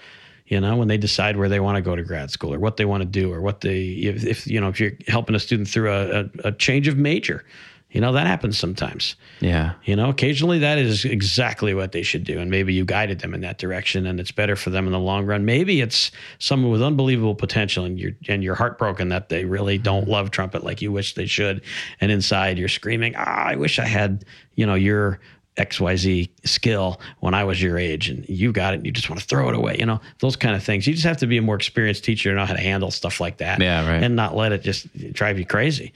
You 0.47 0.61
know, 0.61 0.77
when 0.77 0.87
they 0.87 0.97
decide 0.97 1.35
where 1.37 1.49
they 1.49 1.59
want 1.59 1.75
to 1.75 1.81
go 1.81 1.95
to 1.95 2.03
grad 2.03 2.31
school 2.31 2.53
or 2.53 2.59
what 2.59 2.77
they 2.77 2.85
want 2.85 3.01
to 3.01 3.05
do 3.05 3.33
or 3.33 3.41
what 3.41 3.61
they 3.61 3.83
if, 3.83 4.25
if 4.25 4.47
you 4.47 4.61
know 4.61 4.69
if 4.69 4.79
you're 4.79 4.93
helping 5.07 5.35
a 5.35 5.39
student 5.39 5.67
through 5.67 5.91
a, 5.91 6.21
a, 6.21 6.29
a 6.45 6.51
change 6.53 6.87
of 6.87 6.97
major, 6.97 7.43
you 7.89 8.01
know 8.01 8.11
that 8.11 8.27
happens 8.27 8.59
sometimes. 8.59 9.15
Yeah. 9.39 9.73
You 9.85 9.95
know, 9.95 10.09
occasionally 10.09 10.59
that 10.59 10.77
is 10.77 11.05
exactly 11.05 11.73
what 11.73 11.93
they 11.93 12.03
should 12.03 12.25
do. 12.25 12.39
And 12.39 12.51
maybe 12.51 12.73
you 12.73 12.83
guided 12.83 13.19
them 13.19 13.33
in 13.33 13.41
that 13.41 13.59
direction 13.59 14.05
and 14.05 14.19
it's 14.19 14.31
better 14.31 14.57
for 14.57 14.71
them 14.71 14.87
in 14.87 14.91
the 14.91 14.99
long 14.99 15.25
run. 15.25 15.45
Maybe 15.45 15.79
it's 15.79 16.11
someone 16.39 16.71
with 16.71 16.83
unbelievable 16.83 17.35
potential 17.35 17.85
and 17.85 17.97
you're 17.97 18.11
and 18.27 18.43
you're 18.43 18.55
heartbroken 18.55 19.09
that 19.09 19.29
they 19.29 19.45
really 19.45 19.77
don't 19.77 20.07
love 20.07 20.31
trumpet 20.31 20.63
like 20.63 20.81
you 20.81 20.91
wish 20.91 21.15
they 21.15 21.27
should. 21.27 21.61
And 22.01 22.11
inside 22.11 22.57
you're 22.57 22.67
screaming, 22.67 23.15
ah, 23.15 23.45
I 23.45 23.55
wish 23.55 23.79
I 23.79 23.85
had, 23.85 24.25
you 24.55 24.65
know, 24.65 24.75
your 24.75 25.21
XYZ 25.55 26.29
skill 26.43 26.99
when 27.21 27.33
I 27.33 27.43
was 27.45 27.61
your 27.61 27.77
age 27.77 28.09
and 28.09 28.27
you 28.27 28.51
got 28.51 28.73
it 28.73 28.77
and 28.77 28.85
you 28.85 28.91
just 28.91 29.09
want 29.09 29.21
to 29.21 29.25
throw 29.25 29.47
it 29.49 29.55
away. 29.55 29.77
You 29.79 29.85
know, 29.85 30.01
those 30.19 30.35
kind 30.35 30.55
of 30.55 30.63
things. 30.63 30.85
You 30.87 30.93
just 30.93 31.05
have 31.05 31.17
to 31.17 31.27
be 31.27 31.37
a 31.37 31.41
more 31.41 31.55
experienced 31.55 32.03
teacher 32.03 32.29
and 32.29 32.37
know 32.37 32.45
how 32.45 32.53
to 32.53 32.59
handle 32.59 32.91
stuff 32.91 33.19
like 33.19 33.37
that. 33.37 33.61
Yeah, 33.61 33.89
right. 33.89 34.03
And 34.03 34.15
not 34.15 34.35
let 34.35 34.51
it 34.51 34.61
just 34.61 34.87
drive 35.13 35.39
you 35.39 35.45
crazy. 35.45 35.93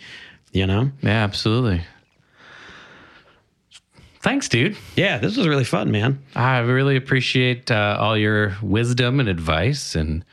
You 0.52 0.68
know? 0.68 0.92
Yeah, 1.02 1.24
absolutely. 1.24 1.82
Thanks, 4.22 4.48
dude. 4.50 4.78
Yeah, 4.96 5.18
this 5.18 5.36
was 5.36 5.48
really 5.48 5.64
fun, 5.64 5.90
man. 5.90 6.22
I 6.36 6.60
really 6.60 6.96
appreciate 6.96 7.72
uh, 7.72 7.98
all 8.00 8.16
your 8.16 8.56
wisdom 8.62 9.20
and 9.20 9.28
advice, 9.28 9.96
and 9.96 10.24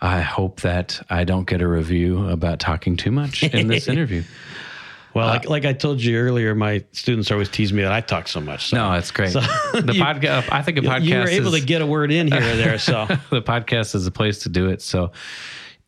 I 0.00 0.20
hope 0.20 0.62
that 0.62 1.04
I 1.10 1.24
don't 1.24 1.46
get 1.46 1.60
a 1.60 1.68
review 1.68 2.26
about 2.28 2.58
talking 2.58 2.96
too 2.96 3.10
much 3.10 3.42
in 3.42 3.68
this 3.68 3.86
interview. 3.88 4.22
Well, 5.12 5.28
like, 5.28 5.48
like 5.48 5.64
I 5.64 5.74
told 5.74 6.02
you 6.02 6.16
earlier, 6.18 6.54
my 6.54 6.84
students 6.92 7.30
always 7.30 7.48
tease 7.48 7.72
me 7.72 7.82
that 7.82 7.92
I 7.92 8.00
talk 8.00 8.28
so 8.28 8.40
much. 8.40 8.70
So 8.70 8.76
No, 8.76 8.94
it's 8.94 9.10
great. 9.10 9.30
So- 9.30 9.40
the 9.40 9.92
podcast. 9.92 10.48
I 10.50 10.62
think 10.62 10.78
a 10.78 10.80
podcast. 10.80 11.04
you 11.04 11.14
were 11.16 11.28
able 11.28 11.54
is, 11.54 11.60
to 11.60 11.66
get 11.66 11.82
a 11.82 11.86
word 11.86 12.10
in 12.10 12.32
here 12.32 12.40
or 12.40 12.56
there. 12.56 12.78
So 12.78 13.06
the 13.30 13.42
podcast 13.42 13.94
is 13.94 14.06
a 14.06 14.10
place 14.10 14.40
to 14.40 14.48
do 14.48 14.70
it. 14.70 14.82
So, 14.82 15.12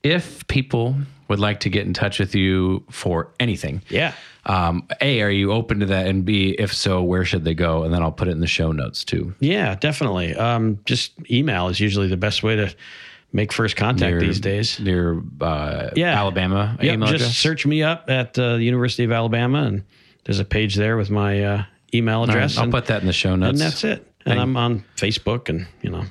if 0.03 0.47
people 0.47 0.95
would 1.29 1.39
like 1.41 1.61
to 1.61 1.71
get 1.71 1.87
in 1.87 1.93
touch 1.95 2.19
with 2.19 2.35
you 2.35 2.85
for 2.91 3.33
anything, 3.41 3.83
yeah, 3.89 4.13
um, 4.45 4.87
a, 5.01 5.21
are 5.23 5.31
you 5.31 5.53
open 5.53 5.81
to 5.81 5.87
that? 5.87 6.07
And 6.07 6.25
B, 6.25 6.51
if 6.59 6.73
so, 6.75 7.03
where 7.03 7.25
should 7.25 7.45
they 7.45 7.55
go? 7.55 7.83
And 7.83 7.93
then 7.93 8.03
I'll 8.03 8.13
put 8.13 8.29
it 8.29 8.33
in 8.33 8.41
the 8.41 8.47
show 8.47 8.73
notes 8.73 9.05
too. 9.05 9.35
yeah, 9.41 9.75
definitely. 9.75 10.35
Um, 10.37 10.79
just 10.85 11.13
email 11.31 11.69
is 11.69 11.81
usually 11.81 12.09
the 12.09 12.17
best 12.17 12.43
way 12.43 12.57
to 12.57 12.75
make 13.33 13.53
first 13.53 13.77
contact 13.77 14.11
Your- 14.13 14.21
these 14.21 14.41
days. 14.41 14.79
Near 14.81 15.21
uh, 15.41 15.91
Yeah. 15.97 16.17
Alabama 16.19 16.77
Yep, 16.81 16.95
email 16.95 17.09
just 17.09 17.23
address. 17.25 17.37
search 17.37 17.67
me 17.67 17.83
up 17.83 18.09
at 18.09 18.39
uh, 18.39 18.57
the 18.57 18.63
University 18.65 19.05
of 19.05 19.13
Alabama, 19.13 19.65
and 19.65 19.83
there's 20.25 20.39
a 20.41 20.45
page 20.45 20.77
there 20.77 20.97
with 20.97 21.11
my 21.11 21.43
uh, 21.45 21.65
email 21.93 22.21
All 22.21 22.27
right, 22.27 22.37
address. 22.37 22.57
I'll 22.57 22.65
and, 22.65 22.73
put 22.73 22.87
that 22.87 23.01
in 23.01 23.07
the 23.07 23.13
show 23.13 23.35
notes. 23.37 23.51
and 23.51 23.61
that's 23.61 23.85
it. 23.85 24.07
And 24.25 24.41
I'm 24.41 24.57
on 24.57 24.85
Facebook, 24.97 25.49
and 25.49 25.67
you 25.83 25.91
know, 25.91 26.05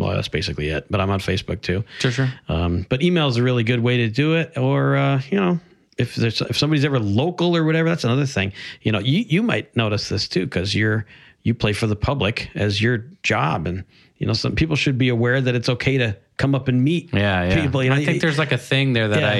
well, 0.00 0.14
that's 0.16 0.28
basically 0.28 0.68
it. 0.70 0.86
But 0.90 1.00
I'm 1.00 1.10
on 1.10 1.20
Facebook 1.20 1.60
too. 1.62 1.84
Sure, 2.00 2.10
sure. 2.10 2.32
Um, 2.48 2.86
but 2.88 3.02
email 3.02 3.28
is 3.28 3.36
a 3.36 3.42
really 3.42 3.62
good 3.62 3.80
way 3.80 3.98
to 3.98 4.08
do 4.08 4.34
it. 4.34 4.56
Or 4.58 4.96
uh, 4.96 5.22
you 5.30 5.38
know, 5.38 5.60
if 5.98 6.14
there's 6.16 6.40
if 6.40 6.56
somebody's 6.58 6.84
ever 6.84 6.98
local 6.98 7.56
or 7.56 7.64
whatever, 7.64 7.88
that's 7.88 8.04
another 8.04 8.26
thing. 8.26 8.52
You 8.82 8.92
know, 8.92 8.98
you 8.98 9.24
you 9.28 9.42
might 9.42 9.74
notice 9.76 10.08
this 10.08 10.26
too 10.28 10.46
because 10.46 10.74
you're 10.74 11.06
you 11.42 11.54
play 11.54 11.72
for 11.72 11.86
the 11.86 11.96
public 11.96 12.50
as 12.54 12.82
your 12.82 12.98
job, 13.22 13.66
and 13.66 13.84
you 14.18 14.26
know, 14.26 14.32
some 14.34 14.54
people 14.54 14.76
should 14.76 14.98
be 14.98 15.08
aware 15.08 15.40
that 15.40 15.54
it's 15.54 15.68
okay 15.68 15.96
to 15.98 16.16
come 16.36 16.54
up 16.54 16.68
and 16.68 16.82
meet 16.82 17.10
Yeah, 17.12 17.44
yeah. 17.48 17.62
people. 17.62 17.82
You 17.84 17.90
know, 17.90 17.96
I 17.96 18.04
think 18.04 18.20
there's 18.22 18.38
like 18.38 18.52
a 18.52 18.58
thing 18.58 18.92
there 18.94 19.08
that 19.08 19.20
Yeah. 19.20 19.30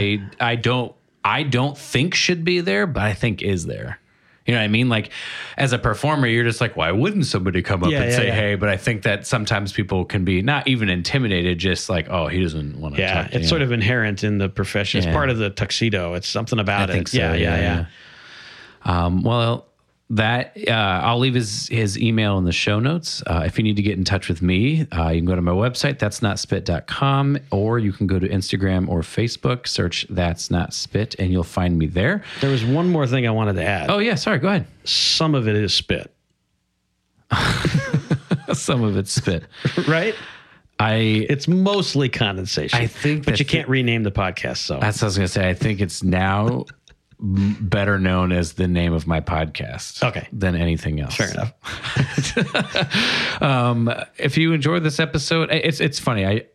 I 0.40 0.52
I 0.52 0.54
don't 0.56 0.94
I 1.24 1.42
don't 1.42 1.76
think 1.76 2.14
should 2.14 2.44
be 2.44 2.61
there, 2.61 2.86
but 2.86 3.02
I 3.02 3.12
think 3.14 3.42
is 3.42 3.66
there. 3.66 3.98
You 4.47 4.55
know 4.55 4.61
what 4.61 4.64
I 4.64 4.68
mean? 4.68 4.88
Like 4.88 5.11
as 5.57 5.72
a 5.72 5.78
performer, 5.78 6.26
you're 6.26 6.45
just 6.45 6.61
like, 6.61 6.76
why 6.76 6.91
wouldn't 6.93 7.26
somebody 7.26 7.62
come 7.62 7.84
up 7.84 7.91
Yeah, 7.91 8.03
and 8.03 8.11
yeah, 8.11 8.16
say, 8.16 8.26
yeah. 8.28 8.34
hey? 8.34 8.55
But 8.57 8.68
I 8.68 8.76
think 8.76 9.03
that 9.03 9.26
sometimes 9.26 9.72
people 9.72 10.05
can 10.05 10.24
be 10.24 10.43
not 10.43 10.66
even 10.66 10.88
intimidated, 10.88 11.59
just 11.59 11.88
like, 11.88 12.09
oh, 12.09 12.26
he 12.26 12.43
doesn't 12.43 12.80
want 12.80 12.95
to 12.97 13.01
yeah, 13.01 13.22
talk 13.22 13.32
it's 13.32 13.43
you. 13.43 13.49
sort 13.49 13.62
of 13.62 13.70
inherent 13.70 14.24
in 14.24 14.38
the 14.38 14.49
profession. 14.49 14.99
It's 14.99 15.07
part 15.12 15.30
of 15.30 15.38
the 15.38 15.51
tuxedo. 15.51 16.14
It's 16.14 16.26
something 16.28 16.59
about 16.59 16.88
I 16.88 16.93
it. 16.93 16.97
think 16.97 17.09
so. 17.09 17.18
yeah, 17.18 17.34
yeah, 17.34 17.57
yeah. 17.57 17.86
yeah. 18.86 19.05
Um, 19.07 19.22
well, 19.22 19.66
that 20.11 20.56
uh, 20.66 20.72
I'll 20.72 21.18
leave 21.18 21.34
his 21.34 21.68
his 21.68 21.98
email 21.98 22.36
in 22.38 22.44
the 22.44 22.52
show 22.52 22.80
notes. 22.80 23.22
Uh, 23.26 23.44
if 23.46 23.56
you 23.56 23.64
need 23.64 23.76
to 23.76 23.82
get 23.82 23.96
in 23.96 24.04
touch 24.04 24.28
with 24.28 24.42
me, 24.42 24.86
uh, 24.92 25.08
you 25.08 25.20
can 25.20 25.26
go 25.26 25.36
to 25.36 25.42
my 25.42 25.52
website, 25.52 25.98
that's 25.98 26.20
not 26.20 26.38
spit.com, 26.38 27.38
or 27.52 27.78
you 27.78 27.92
can 27.92 28.06
go 28.06 28.18
to 28.18 28.28
Instagram 28.28 28.88
or 28.88 29.00
Facebook, 29.02 29.66
search 29.66 30.06
that's 30.11 30.50
not 30.50 30.74
spit, 30.74 31.14
and 31.18 31.30
you'll 31.30 31.44
find 31.44 31.78
me 31.78 31.86
there. 31.86 32.22
There 32.40 32.50
was 32.50 32.64
one 32.64 32.90
more 32.90 33.06
thing 33.06 33.26
I 33.26 33.30
wanted 33.30 33.54
to 33.54 33.64
add. 33.64 33.88
Oh 33.88 33.98
yeah, 33.98 34.16
sorry, 34.16 34.38
go 34.38 34.48
ahead. 34.48 34.66
Some 34.84 35.34
of 35.34 35.46
it 35.46 35.54
is 35.54 35.72
spit, 35.72 36.12
Some 38.52 38.82
of 38.82 38.96
it's 38.96 39.12
spit. 39.12 39.44
right? 39.88 40.14
I 40.80 41.26
It's 41.28 41.46
mostly 41.46 42.08
condensation. 42.08 42.80
I 42.80 42.86
think 42.86 43.26
but 43.26 43.38
you 43.38 43.44
can't 43.44 43.68
rename 43.68 44.02
the 44.02 44.11
podcast. 44.11 44.58
So 44.58 44.78
that's 44.80 44.98
what 44.98 45.04
I 45.04 45.06
was 45.06 45.16
gonna 45.18 45.28
say. 45.28 45.48
I 45.48 45.54
think 45.54 45.80
it's 45.80 46.02
now 46.02 46.64
better 47.20 47.98
known 47.98 48.32
as 48.32 48.54
the 48.54 48.66
name 48.66 48.92
of 48.92 49.06
my 49.06 49.20
podcast. 49.20 50.02
Okay. 50.02 50.26
Than 50.32 50.56
anything 50.56 51.00
else. 51.00 51.14
fair 51.16 51.30
enough. 51.30 51.52
um, 53.42 53.92
if 54.16 54.38
you 54.38 54.52
enjoyed 54.52 54.82
this 54.82 54.98
episode, 54.98 55.50
it's 55.50 55.80
it's 55.80 55.98
funny. 55.98 56.26
I 56.26 56.46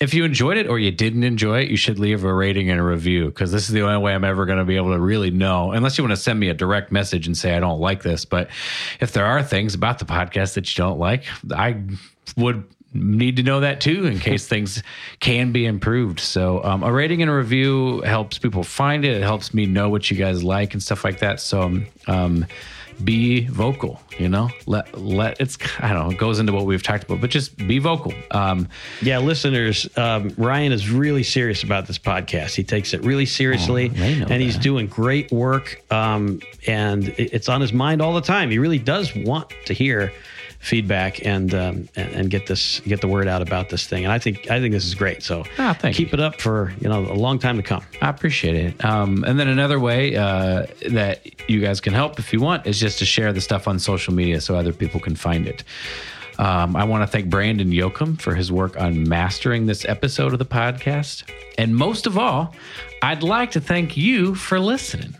if 0.00 0.14
you 0.14 0.24
enjoyed 0.24 0.56
it 0.56 0.68
or 0.68 0.78
you 0.78 0.90
didn't 0.92 1.24
enjoy 1.24 1.62
it, 1.62 1.70
you 1.70 1.76
should 1.76 1.98
leave 1.98 2.22
a 2.24 2.32
rating 2.32 2.70
and 2.70 2.78
a 2.78 2.82
review 2.82 3.26
because 3.26 3.50
this 3.50 3.68
is 3.68 3.70
the 3.70 3.82
only 3.82 3.98
way 3.98 4.14
I'm 4.14 4.24
ever 4.24 4.46
going 4.46 4.58
to 4.58 4.64
be 4.64 4.76
able 4.76 4.92
to 4.92 5.00
really 5.00 5.30
know. 5.30 5.72
Unless 5.72 5.98
you 5.98 6.04
want 6.04 6.12
to 6.12 6.22
send 6.22 6.38
me 6.38 6.48
a 6.48 6.54
direct 6.54 6.92
message 6.92 7.26
and 7.26 7.36
say 7.36 7.56
I 7.56 7.60
don't 7.60 7.80
like 7.80 8.02
this, 8.02 8.24
but 8.24 8.48
if 9.00 9.12
there 9.12 9.26
are 9.26 9.42
things 9.42 9.74
about 9.74 9.98
the 9.98 10.04
podcast 10.04 10.54
that 10.54 10.72
you 10.72 10.82
don't 10.82 10.98
like, 10.98 11.24
I 11.52 11.82
would 12.36 12.64
need 12.98 13.36
to 13.36 13.42
know 13.42 13.60
that 13.60 13.80
too 13.80 14.06
in 14.06 14.18
case 14.28 14.46
things 14.46 14.82
can 15.20 15.52
be 15.52 15.66
improved. 15.66 16.20
So 16.20 16.62
um, 16.64 16.82
a 16.82 16.92
rating 16.92 17.22
and 17.22 17.30
a 17.30 17.34
review 17.34 18.00
helps 18.02 18.38
people 18.38 18.62
find 18.62 19.04
it. 19.04 19.16
It 19.16 19.22
helps 19.22 19.54
me 19.54 19.66
know 19.66 19.88
what 19.88 20.10
you 20.10 20.16
guys 20.16 20.42
like 20.44 20.74
and 20.74 20.82
stuff 20.82 21.04
like 21.04 21.20
that. 21.20 21.40
So 21.40 21.80
um, 22.06 22.46
be 23.04 23.46
vocal. 23.46 24.00
You 24.18 24.28
know, 24.28 24.50
let 24.66 24.98
let 24.98 25.40
it's 25.40 25.56
I 25.78 25.92
don't 25.92 26.04
know. 26.08 26.10
It 26.10 26.18
goes 26.18 26.40
into 26.40 26.52
what 26.52 26.66
we've 26.66 26.82
talked 26.82 27.04
about, 27.04 27.20
but 27.20 27.30
just 27.30 27.56
be 27.56 27.78
vocal. 27.78 28.12
Um, 28.32 28.68
Yeah, 29.00 29.18
listeners, 29.18 29.88
um, 29.96 30.32
Ryan 30.36 30.72
is 30.72 30.90
really 30.90 31.22
serious 31.22 31.62
about 31.62 31.86
this 31.86 31.98
podcast. 32.00 32.56
He 32.56 32.64
takes 32.64 32.94
it 32.94 33.04
really 33.04 33.26
seriously, 33.26 33.92
Oh, 33.94 34.02
and 34.02 34.42
he's 34.42 34.56
doing 34.58 34.88
great 34.88 35.30
work. 35.30 35.80
Um, 35.92 36.40
and 36.66 37.08
it's 37.10 37.48
on 37.48 37.60
his 37.60 37.72
mind 37.72 38.02
all 38.02 38.12
the 38.14 38.20
time. 38.20 38.50
He 38.50 38.58
really 38.58 38.80
does 38.80 39.14
want 39.14 39.52
to 39.66 39.72
hear 39.72 40.12
feedback 40.60 41.24
and, 41.24 41.54
um, 41.54 41.88
and 41.94 42.08
and 42.12 42.30
get 42.30 42.46
this 42.46 42.80
get 42.80 43.00
the 43.00 43.06
word 43.08 43.28
out 43.28 43.42
about 43.42 43.68
this 43.68 43.86
thing. 43.86 44.04
And 44.04 44.12
I 44.12 44.18
think 44.18 44.50
I 44.50 44.60
think 44.60 44.72
this 44.72 44.84
is 44.84 44.94
great. 44.94 45.22
So 45.22 45.44
Ah, 45.58 45.76
thank 45.78 45.96
keep 45.96 46.12
it 46.12 46.20
up 46.20 46.40
for 46.40 46.72
you 46.80 46.88
know 46.88 47.00
a 47.06 47.14
long 47.14 47.38
time 47.38 47.56
to 47.56 47.62
come. 47.62 47.82
I 48.02 48.08
appreciate 48.10 48.56
it. 48.56 48.84
Um, 48.84 49.24
and 49.24 49.38
then 49.38 49.48
another 49.48 49.78
way 49.78 50.16
uh, 50.16 50.66
that 50.90 51.26
you 51.48 51.60
guys 51.60 51.80
can 51.80 51.94
help 51.94 52.18
if 52.18 52.32
you 52.32 52.40
want 52.40 52.66
is 52.66 52.78
just 52.80 52.98
to 52.98 53.04
share 53.04 53.32
the 53.32 53.40
stuff 53.40 53.68
on 53.68 53.78
social 53.78 54.12
media 54.12 54.40
so 54.40 54.56
other 54.56 54.72
people 54.72 55.00
can 55.00 55.14
find 55.14 55.46
it. 55.46 55.62
Um, 56.38 56.76
I 56.76 56.84
want 56.84 57.02
to 57.02 57.06
thank 57.08 57.28
Brandon 57.30 57.70
Yoakum 57.70 58.20
for 58.20 58.34
his 58.34 58.52
work 58.52 58.78
on 58.80 59.08
mastering 59.08 59.66
this 59.66 59.84
episode 59.84 60.32
of 60.32 60.38
the 60.38 60.44
podcast. 60.46 61.24
And 61.56 61.74
most 61.74 62.06
of 62.06 62.16
all, 62.16 62.54
I'd 63.02 63.24
like 63.24 63.50
to 63.52 63.60
thank 63.60 63.96
you 63.96 64.36
for 64.36 64.60
listening. 64.60 65.16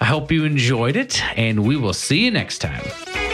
I 0.00 0.04
hope 0.04 0.32
you 0.32 0.44
enjoyed 0.44 0.96
it, 0.96 1.22
and 1.38 1.64
we 1.64 1.76
will 1.76 1.94
see 1.94 2.24
you 2.24 2.30
next 2.32 2.58
time. 2.58 3.25